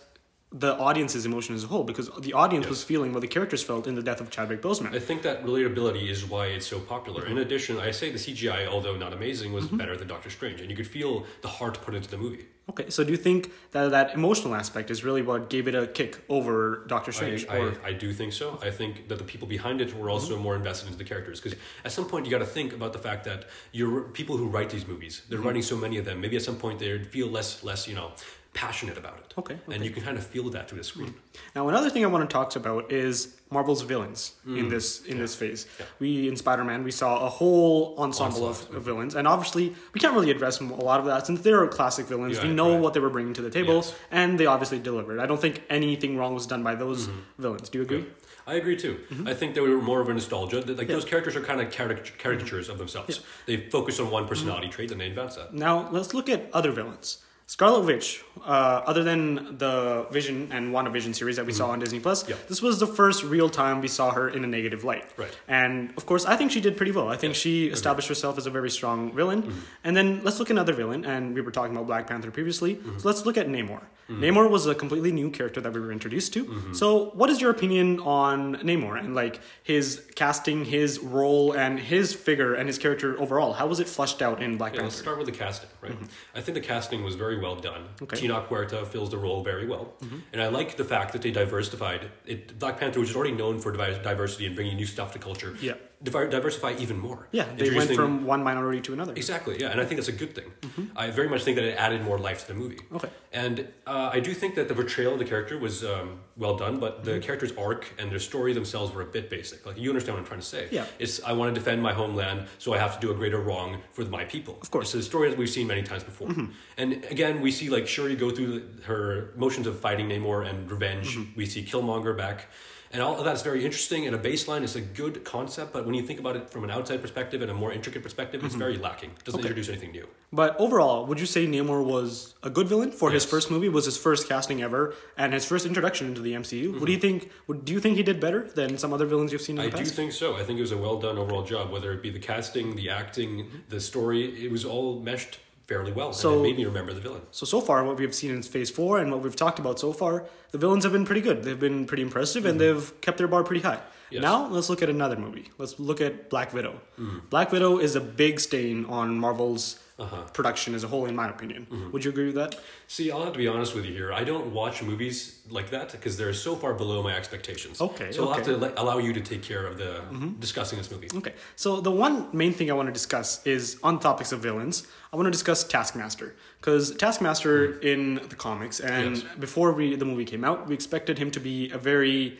the 0.52 0.76
audience's 0.78 1.26
emotion 1.26 1.54
as 1.54 1.64
a 1.64 1.66
whole 1.66 1.82
because 1.82 2.08
the 2.20 2.32
audience 2.32 2.64
Yes. 2.64 2.70
was 2.70 2.84
feeling 2.84 3.12
what 3.12 3.20
the 3.20 3.26
characters 3.26 3.62
felt 3.62 3.86
in 3.86 3.94
the 3.96 4.02
death 4.02 4.20
of 4.20 4.30
Chadwick 4.30 4.62
Boseman. 4.62 4.94
I 4.94 5.00
think 5.00 5.22
that 5.22 5.44
relatability 5.44 6.08
is 6.08 6.24
why 6.24 6.46
it's 6.46 6.66
so 6.66 6.78
popular. 6.78 7.22
In 7.24 7.32
mm-hmm. 7.32 7.38
addition, 7.38 7.78
I 7.78 7.90
say 7.90 8.10
the 8.10 8.18
CGI, 8.18 8.66
although 8.66 8.96
not 8.96 9.12
amazing, 9.12 9.52
was 9.52 9.64
mm-hmm. 9.64 9.76
better 9.76 9.96
than 9.96 10.06
Doctor 10.06 10.30
Strange, 10.30 10.60
and 10.60 10.70
you 10.70 10.76
could 10.76 10.86
feel 10.86 11.26
the 11.42 11.48
heart 11.48 11.82
put 11.82 11.94
into 11.94 12.08
the 12.08 12.16
movie. 12.16 12.46
Okay, 12.68 12.90
so 12.90 13.04
do 13.04 13.12
you 13.12 13.16
think 13.16 13.52
that 13.70 13.90
that 13.92 14.14
emotional 14.14 14.54
aspect 14.54 14.90
is 14.90 15.04
really 15.04 15.22
what 15.22 15.48
gave 15.48 15.68
it 15.68 15.74
a 15.76 15.86
kick 15.86 16.24
over 16.28 16.84
Doctor 16.88 17.12
Strange? 17.12 17.46
I, 17.48 17.58
or 17.58 17.74
I 17.84 17.92
do 17.92 18.12
think 18.12 18.32
so. 18.32 18.58
I 18.60 18.70
think 18.70 19.08
that 19.08 19.18
the 19.18 19.24
people 19.24 19.46
behind 19.46 19.80
it 19.80 19.96
were 19.96 20.10
also 20.10 20.34
mm-hmm. 20.34 20.42
more 20.42 20.56
invested 20.56 20.86
into 20.86 20.98
the 20.98 21.04
characters 21.04 21.40
because 21.40 21.56
at 21.84 21.92
some 21.92 22.06
point 22.06 22.24
you 22.24 22.30
got 22.30 22.38
to 22.38 22.44
think 22.44 22.72
about 22.72 22.92
the 22.92 22.98
fact 22.98 23.24
that 23.24 23.46
you're 23.70 24.02
people 24.02 24.36
who 24.36 24.46
write 24.46 24.70
these 24.70 24.86
movies. 24.86 25.22
They're 25.28 25.38
writing 25.38 25.62
so 25.62 25.76
many 25.76 25.96
of 25.98 26.04
them. 26.04 26.20
Maybe 26.20 26.34
at 26.36 26.42
some 26.42 26.56
point 26.56 26.80
they 26.80 26.98
feel 27.04 27.28
less 27.28 27.62
less 27.62 27.86
you 27.86 27.94
know 27.94 28.12
passionate 28.56 28.96
about 28.96 29.18
it. 29.18 29.34
Okay, 29.36 29.58
and 29.70 29.84
you 29.84 29.90
can 29.90 30.02
kind 30.02 30.16
of 30.16 30.26
feel 30.26 30.48
that 30.50 30.68
through 30.68 30.78
the 30.78 30.84
screen. 30.84 31.08
Mm. 31.08 31.40
now 31.54 31.68
another 31.68 31.90
thing 31.90 32.02
I 32.04 32.08
want 32.08 32.28
to 32.28 32.32
talk 32.32 32.56
about 32.56 32.90
is 32.90 33.36
Marvel's 33.50 33.82
villains 33.82 34.34
in 34.46 34.66
mm. 34.66 34.70
this 34.70 35.04
in 35.04 35.18
this 35.18 35.34
phase. 35.34 35.66
Yeah. 35.78 35.84
We 35.98 36.28
in 36.28 36.36
Spider 36.36 36.64
Man 36.64 36.82
we 36.82 36.90
saw 36.90 37.26
a 37.26 37.28
whole 37.28 37.94
ensemble 37.98 38.48
of, 38.48 38.74
of 38.74 38.82
villains, 38.82 39.14
and 39.14 39.28
obviously 39.28 39.74
we 39.92 40.00
can't 40.00 40.14
really 40.14 40.30
address 40.30 40.60
a 40.60 40.64
lot 40.64 41.00
of 41.00 41.06
that 41.06 41.26
since 41.26 41.42
they're 41.42 41.66
classic 41.68 42.06
villains. 42.06 42.42
we 42.42 42.48
know 42.48 42.72
right. 42.72 42.80
what 42.80 42.94
they 42.94 43.00
were 43.00 43.10
bringing 43.10 43.34
to 43.34 43.42
the 43.42 43.50
table, 43.50 43.76
Yes. 43.76 43.94
and 44.10 44.40
they 44.40 44.46
obviously 44.46 44.78
delivered. 44.78 45.20
I 45.20 45.26
don't 45.26 45.40
think 45.40 45.62
anything 45.68 46.16
wrong 46.16 46.32
was 46.32 46.46
done 46.46 46.62
by 46.62 46.74
those 46.74 47.08
mm-hmm. 47.08 47.42
villains. 47.42 47.68
Do 47.68 47.78
you 47.78 47.84
agree? 47.84 48.06
I 48.46 48.54
agree 48.54 48.76
too. 48.76 49.00
Mm-hmm. 49.10 49.28
I 49.28 49.34
think 49.34 49.54
they 49.54 49.60
were 49.60 49.82
more 49.82 50.00
of 50.00 50.08
a 50.08 50.14
nostalgia. 50.14 50.60
Like 50.60 50.86
those 50.86 51.04
characters 51.04 51.36
are 51.36 51.42
kind 51.42 51.60
of 51.60 51.70
caric- 51.70 52.18
caricatures 52.18 52.68
of 52.68 52.78
themselves. 52.78 53.20
They 53.44 53.68
focus 53.68 54.00
on 54.00 54.10
one 54.10 54.22
mm-hmm. 54.22 54.30
personality 54.30 54.68
trait 54.68 54.92
and 54.92 55.00
they 55.00 55.08
advance 55.08 55.36
that. 55.36 55.52
Now 55.52 55.90
let's 55.90 56.14
look 56.14 56.28
at 56.30 56.48
other 56.54 56.70
villains. 56.70 57.18
Scarlet 57.48 57.84
Witch, 57.84 58.24
uh, 58.44 58.82
other 58.86 59.02
than 59.04 59.56
the 59.58 60.06
Vision 60.10 60.48
and 60.52 60.72
WandaVision 60.72 61.14
series 61.14 61.36
that 61.36 61.46
we 61.46 61.52
saw 61.52 61.70
on 61.70 61.78
Disney 61.78 62.00
Plus, 62.00 62.22
Mm-hmm. 62.22 62.30
Yeah. 62.32 62.36
this 62.48 62.62
was 62.62 62.78
the 62.78 62.86
first 62.86 63.24
real 63.24 63.48
time 63.48 63.80
we 63.80 63.88
saw 63.88 64.10
her 64.12 64.28
in 64.28 64.44
a 64.44 64.46
negative 64.46 64.84
light. 64.84 65.04
Right. 65.16 65.36
And 65.48 65.92
of 65.96 66.06
course, 66.06 66.24
I 66.26 66.36
think 66.36 66.50
she 66.52 66.60
did 66.60 66.76
pretty 66.76 66.92
well. 66.92 67.08
I 67.08 67.16
think 67.16 67.34
she 67.34 67.66
established 67.68 68.08
herself 68.08 68.38
as 68.38 68.46
a 68.46 68.50
very 68.50 68.70
strong 68.70 69.12
villain. 69.12 69.42
Mm-hmm. 69.42 69.58
And 69.84 69.96
then 69.96 70.20
let's 70.24 70.38
look 70.38 70.48
at 70.48 70.52
another 70.52 70.72
villain, 70.72 71.04
and 71.04 71.34
we 71.34 71.40
were 71.40 71.50
talking 71.50 71.74
about 71.74 71.86
Black 71.86 72.06
Panther 72.06 72.30
previously. 72.30 72.76
Mm-hmm. 72.76 72.98
So 72.98 73.08
let's 73.08 73.24
look 73.26 73.36
at 73.36 73.48
Namor. 73.48 73.82
Namor 74.08 74.48
was 74.48 74.66
a 74.68 74.74
completely 74.74 75.10
new 75.10 75.30
character 75.30 75.60
that 75.60 75.72
we 75.72 75.80
were 75.80 75.90
introduced 75.90 76.32
to. 76.34 76.44
Mm-hmm. 76.44 76.74
So, 76.74 77.06
what 77.14 77.28
is 77.28 77.40
your 77.40 77.50
opinion 77.50 77.98
on 77.98 78.54
Namor 78.58 78.96
and 79.00 79.16
like 79.16 79.40
his 79.64 80.00
casting, 80.14 80.64
his 80.64 81.00
role, 81.00 81.50
and 81.50 81.80
his 81.80 82.12
figure 82.14 82.54
and 82.54 82.68
his 82.68 82.78
character 82.78 83.18
overall? 83.20 83.54
How 83.54 83.66
was 83.66 83.80
it 83.80 83.88
flushed 83.88 84.22
out 84.22 84.40
in 84.40 84.58
Black 84.58 84.74
Yeah, 84.76 84.82
let's 84.82 84.94
Panther? 84.94 85.02
start 85.02 85.18
with 85.18 85.26
the 85.26 85.32
casting, 85.32 85.68
right? 85.80 85.96
I 86.36 86.40
think 86.40 86.54
the 86.54 86.60
casting 86.60 87.02
was 87.02 87.16
very 87.16 87.40
well 87.40 87.56
done. 87.56 87.82
Okay. 88.00 88.14
Tenoch 88.26 88.48
Huerta 88.48 88.86
fills 88.86 89.10
the 89.10 89.18
role 89.18 89.42
very 89.42 89.66
well, 89.66 89.94
mm-hmm. 90.00 90.18
and 90.32 90.42
I 90.42 90.48
like 90.48 90.76
the 90.76 90.84
fact 90.84 91.12
that 91.12 91.22
they 91.22 91.30
diversified. 91.30 92.10
It 92.24 92.58
Black 92.58 92.78
Panther 92.80 93.00
which 93.00 93.10
is 93.10 93.16
already 93.16 93.34
known 93.34 93.58
for 93.58 93.72
diversity 93.72 94.46
and 94.46 94.54
bringing 94.54 94.76
new 94.76 94.86
stuff 94.86 95.12
to 95.12 95.18
culture. 95.18 95.56
Yeah. 95.60 95.74
Diversify 96.02 96.74
even 96.78 96.98
more. 96.98 97.26
Yeah, 97.32 97.46
they 97.56 97.70
went 97.70 97.90
from 97.92 98.26
one 98.26 98.44
minority 98.44 98.80
to 98.82 98.92
another. 98.92 99.14
Exactly, 99.14 99.58
yeah, 99.58 99.70
and 99.70 99.80
I 99.80 99.84
think 99.86 99.96
that's 99.98 100.08
a 100.08 100.12
good 100.12 100.34
thing. 100.34 100.52
I 100.94 101.10
very 101.10 101.28
much 101.28 101.42
think 101.42 101.56
that 101.56 101.64
it 101.64 101.76
added 101.78 102.02
more 102.02 102.18
life 102.18 102.42
to 102.42 102.48
the 102.48 102.54
movie. 102.54 102.78
Okay. 102.92 103.08
And 103.32 103.66
uh, 103.86 104.10
I 104.12 104.20
do 104.20 104.34
think 104.34 104.54
that 104.56 104.68
the 104.68 104.74
portrayal 104.74 105.14
of 105.14 105.18
the 105.18 105.24
character 105.24 105.58
was 105.58 105.84
um, 105.84 106.20
well 106.36 106.56
done, 106.56 106.78
but 106.78 107.04
the 107.04 107.18
character's 107.18 107.52
arc 107.56 107.92
and 107.98 108.10
their 108.10 108.18
story 108.18 108.52
themselves 108.52 108.94
were 108.94 109.02
a 109.02 109.06
bit 109.06 109.30
basic. 109.30 109.64
Like, 109.64 109.78
you 109.78 109.88
understand 109.90 110.16
what 110.16 110.20
I'm 110.20 110.26
trying 110.26 110.40
to 110.40 110.46
say. 110.46 110.68
Yeah. 110.70 110.84
It's, 110.98 111.22
I 111.22 111.32
want 111.32 111.54
to 111.54 111.58
defend 111.58 111.82
my 111.82 111.92
homeland, 111.92 112.46
so 112.58 112.74
I 112.74 112.78
have 112.78 113.00
to 113.00 113.06
do 113.06 113.10
a 113.10 113.14
greater 113.14 113.40
wrong 113.40 113.78
for 113.92 114.04
my 114.04 114.24
people. 114.24 114.58
Of 114.60 114.70
course. 114.70 114.90
Mm-hmm. 114.90 114.98
It's 114.98 115.06
a 115.06 115.10
story 115.10 115.30
that 115.30 115.38
we've 115.38 115.50
seen 115.50 115.66
many 115.66 115.82
times 115.82 116.04
before. 116.04 116.28
And 116.76 117.04
again, 117.10 117.40
we 117.40 117.50
see, 117.50 117.70
like, 117.70 117.88
Shuri 117.88 118.16
go 118.16 118.30
through 118.30 118.68
her 118.84 119.32
motions 119.36 119.66
of 119.66 119.80
fighting 119.80 120.08
Namor 120.08 120.48
and 120.48 120.70
revenge. 120.70 121.16
Mm-hmm. 121.16 121.36
We 121.36 121.46
see 121.46 121.64
Killmonger 121.64 122.16
back. 122.16 122.48
And 122.92 123.02
all 123.02 123.18
of 123.18 123.24
that's 123.24 123.42
very 123.42 123.64
interesting, 123.64 124.06
and 124.06 124.14
a 124.14 124.18
baseline 124.18 124.62
is 124.62 124.76
a 124.76 124.80
good 124.80 125.24
concept, 125.24 125.72
but 125.72 125.84
when 125.84 125.94
you 125.94 126.02
think 126.02 126.20
about 126.20 126.36
it 126.36 126.48
from 126.50 126.64
an 126.64 126.70
outside 126.70 127.02
perspective 127.02 127.42
and 127.42 127.50
a 127.50 127.54
more 127.54 127.72
intricate 127.72 128.02
perspective, 128.02 128.44
it's 128.44 128.54
very 128.54 128.76
lacking. 128.78 129.10
It 129.10 129.24
doesn't 129.24 129.40
Mm-hmm. 129.40 129.46
Okay. 129.46 129.48
introduce 129.48 129.68
anything 129.68 129.90
new. 129.92 130.06
But 130.32 130.58
overall, 130.58 131.04
would 131.06 131.20
you 131.20 131.26
say 131.26 131.46
Namor 131.46 131.84
was 131.84 132.34
a 132.42 132.50
good 132.50 132.68
villain 132.68 132.90
for 132.92 133.10
his 133.10 133.24
first 133.24 133.50
movie? 133.50 133.68
Was 133.68 133.84
his 133.84 133.96
first 133.98 134.28
casting 134.28 134.62
ever 134.62 134.94
and 135.18 135.32
his 135.34 135.44
first 135.44 135.66
introduction 135.66 136.06
into 136.06 136.20
the 136.20 136.32
MCU? 136.32 136.78
What 136.78 136.86
do 136.86 136.92
you 136.92 136.98
think? 136.98 137.30
Would, 137.48 137.64
do 137.64 137.72
you 137.72 137.80
think 137.80 137.96
he 137.96 138.02
did 138.02 138.20
better 138.20 138.48
than 138.48 138.78
some 138.78 138.92
other 138.92 139.06
villains 139.06 139.32
you've 139.32 139.42
seen 139.42 139.56
in 139.58 139.62
the 139.64 139.68
movie? 139.70 139.78
I 139.80 139.84
do 139.84 139.90
think 139.90 140.12
so. 140.12 140.36
I 140.36 140.42
think 140.44 140.58
it 140.58 140.62
was 140.62 140.72
a 140.72 140.76
well 140.76 140.98
done 140.98 141.18
overall 141.18 141.42
job, 141.44 141.70
whether 141.70 141.92
it 141.92 142.02
be 142.02 142.10
the 142.10 142.18
casting, 142.18 142.76
the 142.76 142.90
acting, 142.90 143.50
the 143.68 143.80
story. 143.80 144.44
It 144.44 144.50
was 144.50 144.64
all 144.64 145.00
meshed 145.00 145.38
fairly 145.66 145.92
well, 145.92 146.12
So- 146.12 146.30
and 146.32 146.40
it 146.40 146.42
made 146.50 146.56
me 146.58 146.64
remember 146.64 146.92
the 146.92 147.00
villain. 147.00 147.22
so 147.30 147.44
so 147.46 147.60
far, 147.60 147.84
what 147.84 147.96
we've 147.98 148.14
seen 148.14 148.30
in 148.30 148.42
Phase 148.42 148.70
Four 148.70 148.98
and 148.98 149.10
what 149.10 149.20
we've 149.22 149.34
talked 149.36 149.58
about 149.58 149.78
so 149.80 149.92
far, 149.92 150.24
the 150.52 150.58
villains 150.58 150.84
have 150.84 150.92
been 150.92 151.04
pretty 151.04 151.20
good. 151.20 151.42
They've 151.42 151.58
been 151.58 151.86
pretty 151.86 152.02
impressive 152.02 152.44
and 152.46 152.60
they've 152.60 152.92
kept 153.00 153.18
their 153.18 153.28
bar 153.28 153.42
pretty 153.44 153.62
high. 153.62 153.76
Mm-hmm. 153.76 154.14
Yes. 154.14 154.22
Now 154.22 154.46
let's 154.48 154.68
look 154.70 154.82
at 154.82 154.88
another 154.88 155.16
movie. 155.16 155.50
Let's 155.58 155.80
look 155.80 156.00
at 156.00 156.30
Black 156.30 156.52
Widow. 156.54 156.80
Mm-hmm. 157.00 157.18
Black 157.30 157.50
Widow 157.50 157.78
is 157.78 157.96
a 157.96 158.00
big 158.00 158.38
stain 158.38 158.84
on 158.84 159.18
Marvel's 159.18 159.80
Uh-huh. 159.98 160.24
production 160.34 160.74
as 160.74 160.84
a 160.84 160.88
whole, 160.88 161.06
in 161.06 161.16
my 161.16 161.26
opinion. 161.30 161.66
Mm-hmm. 161.70 161.90
Would 161.92 162.04
you 162.04 162.10
agree 162.10 162.26
with 162.26 162.34
that? 162.34 162.60
See, 162.86 163.10
I'll 163.10 163.24
have 163.24 163.32
to 163.32 163.38
be 163.38 163.48
honest 163.48 163.74
with 163.74 163.86
you 163.86 163.94
here. 163.94 164.12
I 164.12 164.24
don't 164.24 164.52
watch 164.52 164.82
movies 164.82 165.40
like 165.48 165.70
that 165.70 165.90
because 165.90 166.18
they're 166.18 166.34
so 166.34 166.54
far 166.54 166.74
below 166.74 167.02
my 167.02 167.14
expectations. 167.16 167.80
Okay, 167.80 168.12
So 168.12 168.28
I'll 168.28 168.34
have. 168.34 168.44
Mm-hmm. 168.44 168.60
to 168.60 168.66
let, 168.66 168.78
allow 168.78 168.98
you 168.98 169.14
to 169.14 169.22
take 169.22 169.42
care 169.42 169.64
of 169.66 169.78
the 169.78 170.02
discussing 170.38 170.76
this 170.76 170.90
movie. 170.90 171.08
Okay, 171.14 171.32
so 171.56 171.80
the 171.80 171.90
one 171.90 172.28
main 172.36 172.52
thing 172.52 172.70
I 172.70 172.74
want 172.74 172.88
to 172.88 172.92
discuss 172.92 173.44
is 173.46 173.78
on 173.82 173.98
topics 173.98 174.32
of 174.32 174.40
villains. 174.40 174.86
I 175.14 175.16
want 175.16 175.28
to 175.28 175.30
discuss 175.38 175.64
Taskmaster 175.64 176.36
because 176.60 176.94
Taskmaster 176.96 177.78
in 177.80 178.16
the 178.28 178.36
comics 178.36 178.80
and 178.80 179.16
Yes. 179.16 179.24
before 179.38 179.72
we 179.72 179.96
the 179.96 180.04
movie 180.04 180.26
came 180.26 180.44
out, 180.44 180.66
we 180.68 180.74
expected 180.74 181.16
him 181.18 181.30
to 181.30 181.40
be 181.40 181.70
a 181.70 181.78
very 181.78 182.38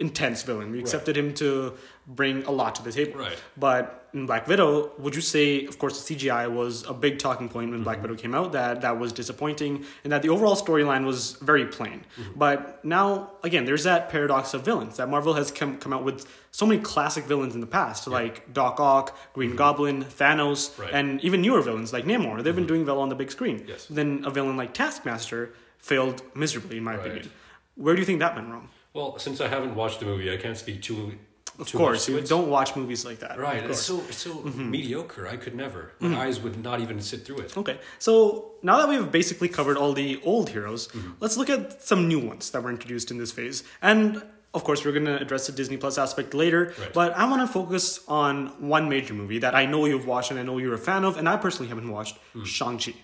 intense 0.00 0.42
villain. 0.42 0.72
We 0.72 0.80
accepted 0.80 1.16
him 1.16 1.32
to 1.34 1.74
bring 2.06 2.44
a 2.44 2.50
lot 2.52 2.74
to 2.76 2.82
the 2.84 2.92
table. 2.92 3.18
Right. 3.20 3.36
But 3.56 4.08
in 4.14 4.26
Black 4.26 4.46
Widow, 4.46 4.92
would 4.98 5.14
you 5.14 5.20
say, 5.20 5.66
of 5.66 5.78
course, 5.78 6.06
the 6.06 6.14
CGI 6.14 6.50
was 6.50 6.84
a 6.86 6.94
big 6.94 7.18
talking 7.18 7.48
point 7.48 7.70
when 7.70 7.78
Mm-hmm. 7.80 7.84
Black 7.84 8.00
Widow 8.00 8.14
came 8.14 8.34
out, 8.34 8.52
that 8.52 8.80
that 8.82 8.98
was 8.98 9.12
disappointing, 9.12 9.84
and 10.04 10.12
that 10.12 10.22
the 10.22 10.28
overall 10.28 10.54
storyline 10.54 11.04
was 11.04 11.32
very 11.42 11.66
plain. 11.66 12.04
Mm-hmm. 12.18 12.38
But 12.38 12.84
now, 12.84 13.32
again, 13.42 13.64
there's 13.64 13.82
that 13.84 14.08
paradox 14.08 14.54
of 14.54 14.64
villains 14.64 14.96
that 14.98 15.08
Marvel 15.08 15.34
has 15.34 15.50
come, 15.50 15.78
come 15.78 15.92
out 15.92 16.04
with 16.04 16.26
so 16.52 16.64
many 16.64 16.80
classic 16.80 17.24
villains 17.24 17.54
in 17.56 17.60
the 17.60 17.66
past, 17.66 18.06
like 18.06 18.52
Doc 18.54 18.78
Ock, 18.78 19.18
Green 19.34 19.56
Goblin, 19.56 20.04
Thanos, 20.04 20.70
Mm-hmm. 20.70 20.82
Right. 20.82 20.94
and 20.94 21.20
even 21.22 21.42
newer 21.42 21.60
villains 21.60 21.92
like 21.92 22.04
Namor. 22.04 22.42
They've 22.42 22.54
been 22.54 22.66
doing 22.68 22.86
well 22.86 23.00
on 23.00 23.08
the 23.08 23.16
big 23.16 23.30
screen. 23.32 23.64
Yes. 23.66 23.86
Then 23.90 24.22
a 24.24 24.30
villain 24.30 24.56
like 24.56 24.72
Taskmaster 24.74 25.52
failed 25.78 26.22
miserably, 26.34 26.76
in 26.78 26.84
my 26.84 26.92
Right. 26.96 27.00
opinion. 27.06 27.30
Where 27.74 27.94
do 27.94 28.00
you 28.00 28.06
think 28.06 28.20
that 28.20 28.34
went 28.36 28.48
wrong? 28.48 28.68
Well, 28.94 29.18
since 29.18 29.40
I 29.42 29.48
haven't 29.48 29.74
watched 29.74 29.98
the 30.00 30.06
movie, 30.06 30.32
I 30.32 30.36
can't 30.38 30.56
speak 30.56 30.80
too. 30.82 31.18
Of 31.58 31.72
course, 31.72 31.98
much 32.00 32.04
to 32.06 32.12
you 32.12 32.18
it. 32.18 32.28
don't 32.28 32.48
watch 32.50 32.76
movies 32.76 33.04
like 33.04 33.18
that. 33.20 33.38
Right, 33.38 33.62
it's 33.64 33.88
course. 33.88 34.24
Mm-hmm. 34.26 34.50
so 34.52 34.64
mediocre. 34.76 35.26
I 35.26 35.36
could 35.36 35.54
never. 35.54 35.92
My 36.00 36.24
eyes 36.26 36.40
would 36.40 36.62
not 36.62 36.80
even 36.80 37.00
sit 37.00 37.24
through 37.24 37.38
it. 37.38 37.56
Okay, 37.56 37.78
so 37.98 38.52
now 38.62 38.76
that 38.78 38.88
we've 38.88 39.10
basically 39.10 39.48
covered 39.48 39.76
all 39.76 39.92
the 39.92 40.20
old 40.24 40.50
heroes, 40.50 40.88
Mm-hmm. 40.88 41.12
let's 41.20 41.36
look 41.36 41.48
at 41.50 41.82
some 41.82 42.08
new 42.08 42.18
ones 42.20 42.50
that 42.50 42.62
were 42.62 42.70
introduced 42.70 43.10
in 43.10 43.18
this 43.18 43.32
phase. 43.32 43.64
And 43.80 44.22
of 44.54 44.64
course, 44.64 44.84
we're 44.84 44.92
going 44.92 45.04
to 45.04 45.20
address 45.20 45.46
the 45.46 45.52
Disney 45.52 45.76
Plus 45.76 45.98
aspect 45.98 46.32
later, 46.32 46.72
Right. 46.78 46.92
but 46.94 47.12
I 47.16 47.24
want 47.28 47.42
to 47.46 47.46
focus 47.52 48.00
on 48.08 48.46
one 48.68 48.88
major 48.88 49.12
movie 49.14 49.38
that 49.40 49.54
I 49.54 49.66
know 49.66 49.84
you've 49.86 50.06
watched 50.06 50.30
and 50.30 50.40
I 50.40 50.42
know 50.44 50.56
you're 50.58 50.74
a 50.74 50.78
fan 50.78 51.04
of, 51.04 51.16
and 51.18 51.28
I 51.28 51.36
personally 51.36 51.68
haven't 51.68 51.90
watched 51.90 52.16
Hmm. 52.32 52.44
Shang-Chi. 52.44 52.94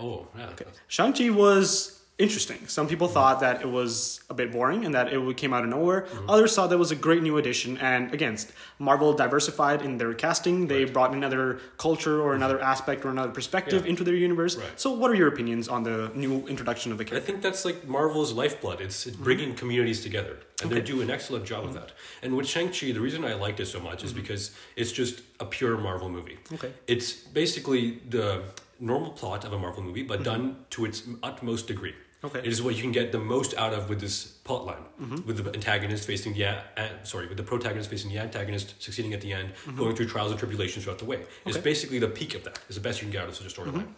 Oh, 0.00 0.28
yeah. 0.36 0.50
Shang-Chi 0.86 1.30
was 1.30 1.97
interesting. 2.18 2.66
Some 2.66 2.88
people 2.88 3.06
thought 3.06 3.40
that 3.40 3.62
it 3.62 3.68
was 3.68 4.20
a 4.28 4.34
bit 4.34 4.50
boring 4.50 4.84
and 4.84 4.94
that 4.94 5.12
it 5.12 5.36
came 5.36 5.54
out 5.54 5.62
of 5.62 5.70
nowhere. 5.70 6.02
Mm-hmm. 6.02 6.30
Others 6.30 6.56
thought 6.56 6.70
that 6.70 6.78
was 6.78 6.90
a 6.90 6.96
great 6.96 7.22
new 7.22 7.36
addition. 7.38 7.78
And 7.78 8.12
again, 8.12 8.36
Marvel 8.78 9.12
diversified 9.12 9.82
in 9.82 9.98
their 9.98 10.12
casting. 10.14 10.66
They 10.66 10.84
Right. 10.84 10.92
brought 10.92 11.12
another 11.12 11.60
culture 11.76 12.20
or 12.20 12.30
mm-hmm. 12.30 12.42
another 12.42 12.60
aspect 12.60 13.04
or 13.04 13.10
another 13.10 13.30
perspective 13.30 13.84
Yeah. 13.84 13.90
into 13.90 14.02
their 14.04 14.16
universe. 14.16 14.56
Right. 14.56 14.68
So, 14.76 14.90
what 14.90 15.10
are 15.10 15.14
your 15.14 15.28
opinions 15.28 15.68
on 15.68 15.84
the 15.84 16.10
new 16.14 16.46
introduction 16.48 16.90
of 16.92 16.98
the 16.98 17.04
character? 17.04 17.24
I 17.24 17.26
think 17.26 17.42
that's 17.42 17.64
like 17.64 17.86
Marvel's 17.86 18.32
lifeblood. 18.32 18.80
It's, 18.80 19.06
it's 19.06 19.16
bringing 19.16 19.54
communities 19.54 20.02
together, 20.02 20.38
and 20.62 20.70
they 20.70 20.80
do 20.80 21.00
an 21.00 21.10
excellent 21.10 21.44
job 21.44 21.64
of 21.64 21.70
mm-hmm. 21.70 21.80
that. 21.80 21.92
And 22.22 22.36
with 22.36 22.48
Shang 22.48 22.68
Chi, 22.70 22.92
the 22.92 23.00
reason 23.00 23.24
I 23.24 23.34
liked 23.34 23.60
it 23.60 23.66
so 23.66 23.80
much 23.80 24.02
is 24.02 24.12
because 24.12 24.50
it's 24.76 24.92
just 24.92 25.22
a 25.38 25.44
pure 25.44 25.76
Marvel 25.78 26.08
movie. 26.08 26.38
Okay. 26.52 26.72
It's 26.86 27.12
basically 27.12 28.00
the 28.08 28.42
normal 28.80 29.10
plot 29.10 29.44
of 29.44 29.52
a 29.52 29.58
Marvel 29.58 29.82
movie, 29.82 30.02
but 30.02 30.22
done 30.22 30.56
to 30.70 30.84
its 30.84 31.02
utmost 31.22 31.66
degree. 31.66 31.94
Okay. 32.24 32.40
It 32.40 32.46
is 32.46 32.60
what 32.60 32.74
you 32.74 32.82
can 32.82 32.90
get 32.90 33.12
the 33.12 33.18
most 33.18 33.54
out 33.54 33.72
of 33.72 33.88
with 33.88 34.00
this 34.00 34.24
plot 34.26 34.66
line, 34.66 34.82
mm-hmm. 35.00 35.26
with 35.26 35.44
the 35.44 35.54
antagonist 35.54 36.04
facing 36.04 36.34
the 36.34 36.42
a- 36.42 37.04
sorry, 37.04 37.28
with 37.28 37.36
the 37.36 37.44
protagonist 37.44 37.88
facing 37.88 38.10
the 38.10 38.18
antagonist, 38.18 38.74
succeeding 38.82 39.14
at 39.14 39.20
the 39.20 39.32
end, 39.32 39.50
mm-hmm. 39.50 39.78
going 39.78 39.94
through 39.94 40.06
trials 40.08 40.32
and 40.32 40.38
tribulations 40.38 40.84
throughout 40.84 40.98
the 40.98 41.04
way. 41.04 41.24
It's 41.46 41.58
basically 41.58 42.00
the 42.00 42.08
peak 42.08 42.34
of 42.34 42.42
that. 42.44 42.58
It's 42.66 42.76
the 42.76 42.80
best 42.80 43.00
you 43.00 43.04
can 43.04 43.12
get 43.12 43.22
out 43.22 43.28
of 43.28 43.36
such 43.36 43.46
a 43.46 43.60
storyline. 43.60 43.72
Mm-hmm. 43.72 43.92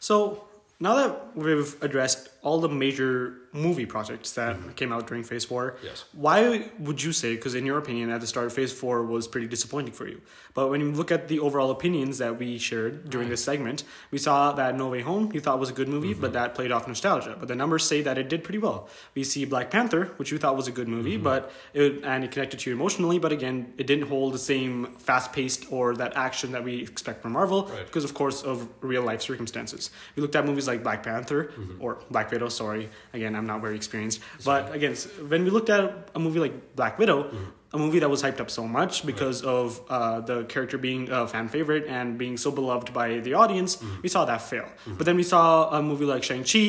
So, 0.00 0.44
now 0.80 0.94
that 0.96 1.34
we've 1.34 1.82
addressed 1.82 2.28
all 2.42 2.58
the 2.60 2.68
major 2.68 3.38
movie 3.52 3.86
projects 3.86 4.32
that 4.32 4.56
came 4.76 4.92
out 4.92 5.06
during 5.06 5.22
Phase 5.22 5.44
4, 5.44 5.72
Mm-hmm. 5.72 5.86
Yes. 5.86 6.04
why 6.12 6.70
would 6.80 7.00
you 7.02 7.12
say, 7.12 7.36
because 7.36 7.54
in 7.54 7.64
your 7.66 7.78
opinion, 7.78 8.10
at 8.10 8.20
the 8.20 8.26
start 8.26 8.46
of 8.46 8.52
Phase 8.52 8.72
4 8.72 9.04
was 9.04 9.28
pretty 9.28 9.46
disappointing 9.46 9.92
for 9.92 10.08
you? 10.08 10.20
But 10.54 10.68
when 10.70 10.80
you 10.80 10.90
look 10.90 11.12
at 11.12 11.28
the 11.28 11.38
overall 11.38 11.70
opinions 11.70 12.18
that 12.18 12.38
we 12.38 12.58
shared 12.58 13.10
during 13.10 13.28
this 13.28 13.44
segment, 13.44 13.84
we 14.10 14.18
saw 14.18 14.52
that 14.52 14.76
No 14.76 14.88
Way 14.88 15.02
Home 15.02 15.30
you 15.32 15.40
thought 15.40 15.60
was 15.60 15.70
a 15.70 15.72
good 15.72 15.88
movie, 15.88 16.12
Mm-hmm. 16.12 16.20
but 16.20 16.32
that 16.32 16.54
played 16.54 16.72
off 16.72 16.88
nostalgia. 16.88 17.36
But 17.38 17.46
the 17.48 17.54
numbers 17.54 17.84
say 17.84 18.00
that 18.02 18.18
it 18.18 18.28
did 18.28 18.42
pretty 18.42 18.58
well. 18.58 18.88
We 19.14 19.22
see 19.22 19.44
Black 19.44 19.70
Panther, 19.70 20.06
which 20.16 20.32
you 20.32 20.38
thought 20.38 20.56
was 20.56 20.66
a 20.66 20.72
good 20.72 20.88
movie, 20.88 21.14
Mm-hmm. 21.14 21.22
but 21.24 21.52
it, 21.74 22.02
and 22.04 22.24
it 22.24 22.30
connected 22.32 22.58
to 22.60 22.70
you 22.70 22.74
emotionally, 22.76 23.18
but 23.20 23.30
again, 23.32 23.72
it 23.78 23.86
didn't 23.86 24.08
hold 24.08 24.34
the 24.34 24.38
same 24.38 24.86
fast 24.98 25.32
paced 25.32 25.70
or 25.70 25.94
that 25.96 26.16
action 26.16 26.50
that 26.52 26.64
we 26.64 26.80
expect 26.82 27.22
from 27.22 27.32
Marvel 27.32 27.66
Right. 27.66 27.86
because 27.86 28.02
of 28.04 28.14
course 28.14 28.42
of 28.42 28.66
real 28.80 29.02
life 29.02 29.20
circumstances. 29.22 29.90
We 30.16 30.22
looked 30.22 30.34
at 30.36 30.44
movies 30.46 30.66
like 30.66 30.82
Black 30.82 31.02
Panther 31.04 31.44
Mm-hmm. 31.52 31.82
or 31.84 31.98
Black 32.10 32.30
Widow. 32.32 32.48
Sorry, 32.48 32.88
again, 33.12 33.36
I'm 33.36 33.46
not 33.46 33.60
very 33.60 33.76
experienced. 33.76 34.20
But 34.44 34.74
again, 34.74 34.94
when 35.28 35.44
we 35.44 35.50
looked 35.50 35.70
at 35.70 36.08
a 36.14 36.18
movie 36.18 36.40
like 36.40 36.74
Black 36.76 36.98
Widow, 36.98 37.24
Mm-hmm. 37.24 37.76
a 37.76 37.78
movie 37.78 38.00
that 38.00 38.10
was 38.10 38.22
hyped 38.22 38.40
up 38.40 38.50
so 38.50 38.66
much 38.78 39.06
because 39.06 39.42
of 39.42 39.80
uh, 39.88 40.20
the 40.20 40.44
character 40.44 40.76
being 40.78 41.08
a 41.10 41.26
fan 41.26 41.48
favorite 41.48 41.84
and 41.88 42.18
being 42.18 42.36
so 42.36 42.50
beloved 42.50 42.92
by 42.92 43.20
the 43.26 43.34
audience, 43.34 43.76
Mm-hmm. 43.76 44.02
we 44.02 44.08
saw 44.08 44.24
that 44.24 44.40
fail. 44.42 44.66
But 44.98 45.04
then 45.06 45.16
we 45.16 45.22
saw 45.22 45.70
a 45.78 45.80
movie 45.82 46.04
like 46.14 46.22
Shang 46.24 46.44
Chi 46.44 46.64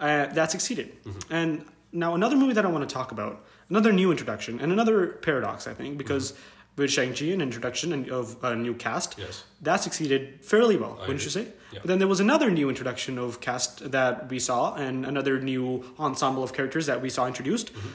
uh, 0.00 0.26
that 0.38 0.50
succeeded. 0.50 0.88
Mm-hmm. 1.04 1.34
And 1.38 1.50
now 1.92 2.14
another 2.14 2.36
movie 2.36 2.54
that 2.54 2.64
I 2.64 2.70
want 2.76 2.88
to 2.88 2.92
talk 2.98 3.12
about, 3.12 3.34
another 3.70 3.92
new 3.92 4.10
introduction, 4.10 4.60
and 4.60 4.72
another 4.72 4.98
paradox, 5.26 5.66
I 5.66 5.74
think, 5.74 5.98
because. 5.98 6.34
Mm-hmm. 6.78 6.82
With 6.82 6.90
Shang-Chi, 6.92 7.32
an 7.32 7.40
introduction 7.40 7.92
and- 7.92 8.08
of 8.10 8.36
a 8.42 8.54
new 8.54 8.74
cast, 8.74 9.16
Yes. 9.18 9.44
that 9.62 9.82
succeeded 9.82 10.38
fairly 10.42 10.76
well, 10.76 10.96
I 10.98 11.06
wouldn't 11.06 11.24
you 11.24 11.30
say? 11.30 11.46
Yeah. 11.72 11.80
But 11.82 11.88
then 11.88 11.98
there 11.98 12.08
was 12.08 12.20
another 12.20 12.50
new 12.50 12.68
introduction 12.68 13.18
of 13.18 13.40
cast 13.40 13.90
that 13.90 14.30
we 14.30 14.38
saw, 14.38 14.74
and 14.74 15.04
another 15.04 15.40
new 15.40 15.84
ensemble 15.98 16.42
of 16.42 16.52
characters 16.52 16.86
that 16.86 17.02
we 17.02 17.10
saw 17.10 17.26
introduced, 17.26 17.72
Mm-hmm. 17.74 17.88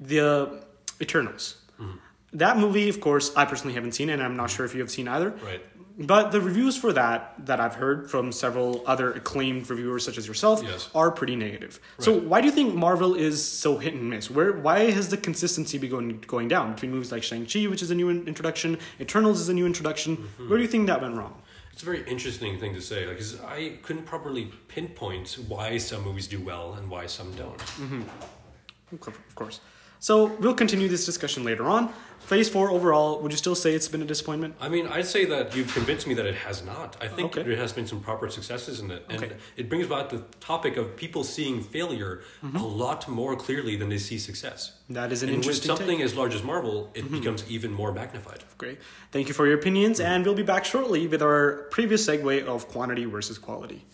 the 0.00 0.62
Eternals. 1.00 1.56
That 2.32 2.58
movie, 2.58 2.88
of 2.90 3.00
course, 3.00 3.32
I 3.36 3.44
personally 3.46 3.74
haven't 3.74 3.92
seen, 3.92 4.10
and 4.10 4.20
I'm 4.22 4.36
not 4.36 4.50
sure 4.50 4.66
if 4.66 4.74
you 4.74 4.80
have 4.80 4.90
seen 4.90 5.08
either. 5.08 5.30
Right. 5.44 5.62
But 5.98 6.30
the 6.30 6.42
reviews 6.42 6.76
for 6.76 6.92
that 6.92 7.34
that 7.46 7.58
I've 7.58 7.76
heard 7.76 8.10
from 8.10 8.30
several 8.30 8.82
other 8.86 9.12
acclaimed 9.12 9.70
reviewers, 9.70 10.04
such 10.04 10.18
as 10.18 10.26
yourself, 10.28 10.62
Yes. 10.62 10.90
are 10.94 11.10
pretty 11.10 11.36
negative. 11.36 11.80
So 11.98 12.12
why 12.12 12.40
do 12.42 12.46
you 12.48 12.52
think 12.52 12.74
Marvel 12.74 13.14
is 13.14 13.42
so 13.42 13.78
hit 13.78 13.94
and 13.94 14.10
miss? 14.10 14.30
Where 14.30 14.52
why 14.52 14.90
has 14.90 15.08
the 15.08 15.16
consistency 15.16 15.78
been 15.78 15.90
going 15.90 16.20
going 16.26 16.48
down 16.48 16.74
between 16.74 16.90
movies 16.92 17.10
like 17.12 17.22
Shang 17.22 17.46
Chi, 17.46 17.66
which 17.66 17.80
is 17.82 17.90
a 17.90 17.94
new 17.94 18.10
introduction, 18.10 18.78
Eternals 19.00 19.40
is 19.40 19.48
a 19.48 19.54
new 19.54 19.64
introduction? 19.64 20.18
Mm-hmm. 20.18 20.48
Where 20.50 20.58
do 20.58 20.62
you 20.62 20.68
think 20.68 20.86
that 20.88 21.00
went 21.00 21.16
wrong? 21.16 21.40
It's 21.72 21.82
a 21.82 21.86
very 21.86 22.02
interesting 22.06 22.58
thing 22.60 22.74
to 22.74 22.80
say, 22.80 23.06
like, 23.06 23.16
'cause 23.18 23.38
I 23.40 23.78
couldn't 23.82 24.04
properly 24.04 24.50
pinpoint 24.68 25.38
why 25.48 25.78
some 25.78 26.02
movies 26.04 26.26
do 26.26 26.40
well 26.40 26.74
and 26.74 26.90
why 26.90 27.06
some 27.06 27.32
don't. 27.34 27.60
Of 28.92 29.34
course. 29.34 29.60
So 29.98 30.26
we'll 30.40 30.54
continue 30.54 30.88
this 30.88 31.04
discussion 31.06 31.44
later 31.44 31.64
on. 31.66 31.92
Phase 32.20 32.48
four 32.48 32.70
overall, 32.72 33.20
would 33.22 33.30
you 33.30 33.38
still 33.38 33.54
say 33.54 33.72
it's 33.72 33.86
been 33.86 34.02
a 34.02 34.04
disappointment? 34.04 34.56
I 34.60 34.68
mean, 34.68 34.88
I'd 34.88 35.06
say 35.06 35.26
that 35.26 35.54
you've 35.54 35.72
convinced 35.72 36.08
me 36.08 36.14
that 36.14 36.26
it 36.26 36.34
has 36.34 36.64
not. 36.64 36.96
I 37.00 37.06
think 37.06 37.36
Okay. 37.36 37.44
there 37.48 37.56
has 37.56 37.72
been 37.72 37.86
some 37.86 38.00
proper 38.00 38.28
successes 38.28 38.80
in 38.80 38.90
it, 38.90 39.04
and 39.08 39.22
Okay. 39.22 39.36
it 39.56 39.68
brings 39.68 39.86
about 39.86 40.10
the 40.10 40.24
topic 40.40 40.76
of 40.76 40.96
people 40.96 41.22
seeing 41.22 41.62
failure 41.62 42.22
a 42.42 42.58
lot 42.58 43.06
more 43.06 43.36
clearly 43.36 43.76
than 43.76 43.90
they 43.90 43.98
see 43.98 44.18
success. 44.18 44.72
That 44.90 45.12
is 45.12 45.20
Mm-hmm. 45.20 45.28
an 45.28 45.34
and 45.34 45.38
with 45.38 45.46
interesting 45.46 45.68
take. 45.70 45.78
something 45.78 46.02
as 46.02 46.14
large 46.16 46.34
as 46.34 46.42
Marvel, 46.42 46.90
it 46.94 47.10
becomes 47.12 47.44
even 47.48 47.72
more 47.72 47.92
magnified. 47.92 48.42
Great. 48.58 48.78
Thank 49.12 49.28
you 49.28 49.34
for 49.34 49.46
your 49.46 49.56
opinions, 49.56 50.00
and 50.00 50.24
we'll 50.24 50.34
be 50.34 50.42
back 50.42 50.64
shortly 50.64 51.06
with 51.06 51.22
our 51.22 51.68
previous 51.70 52.04
segue 52.04 52.44
of 52.44 52.66
quantity 52.66 53.04
versus 53.04 53.38
quality. 53.38 53.84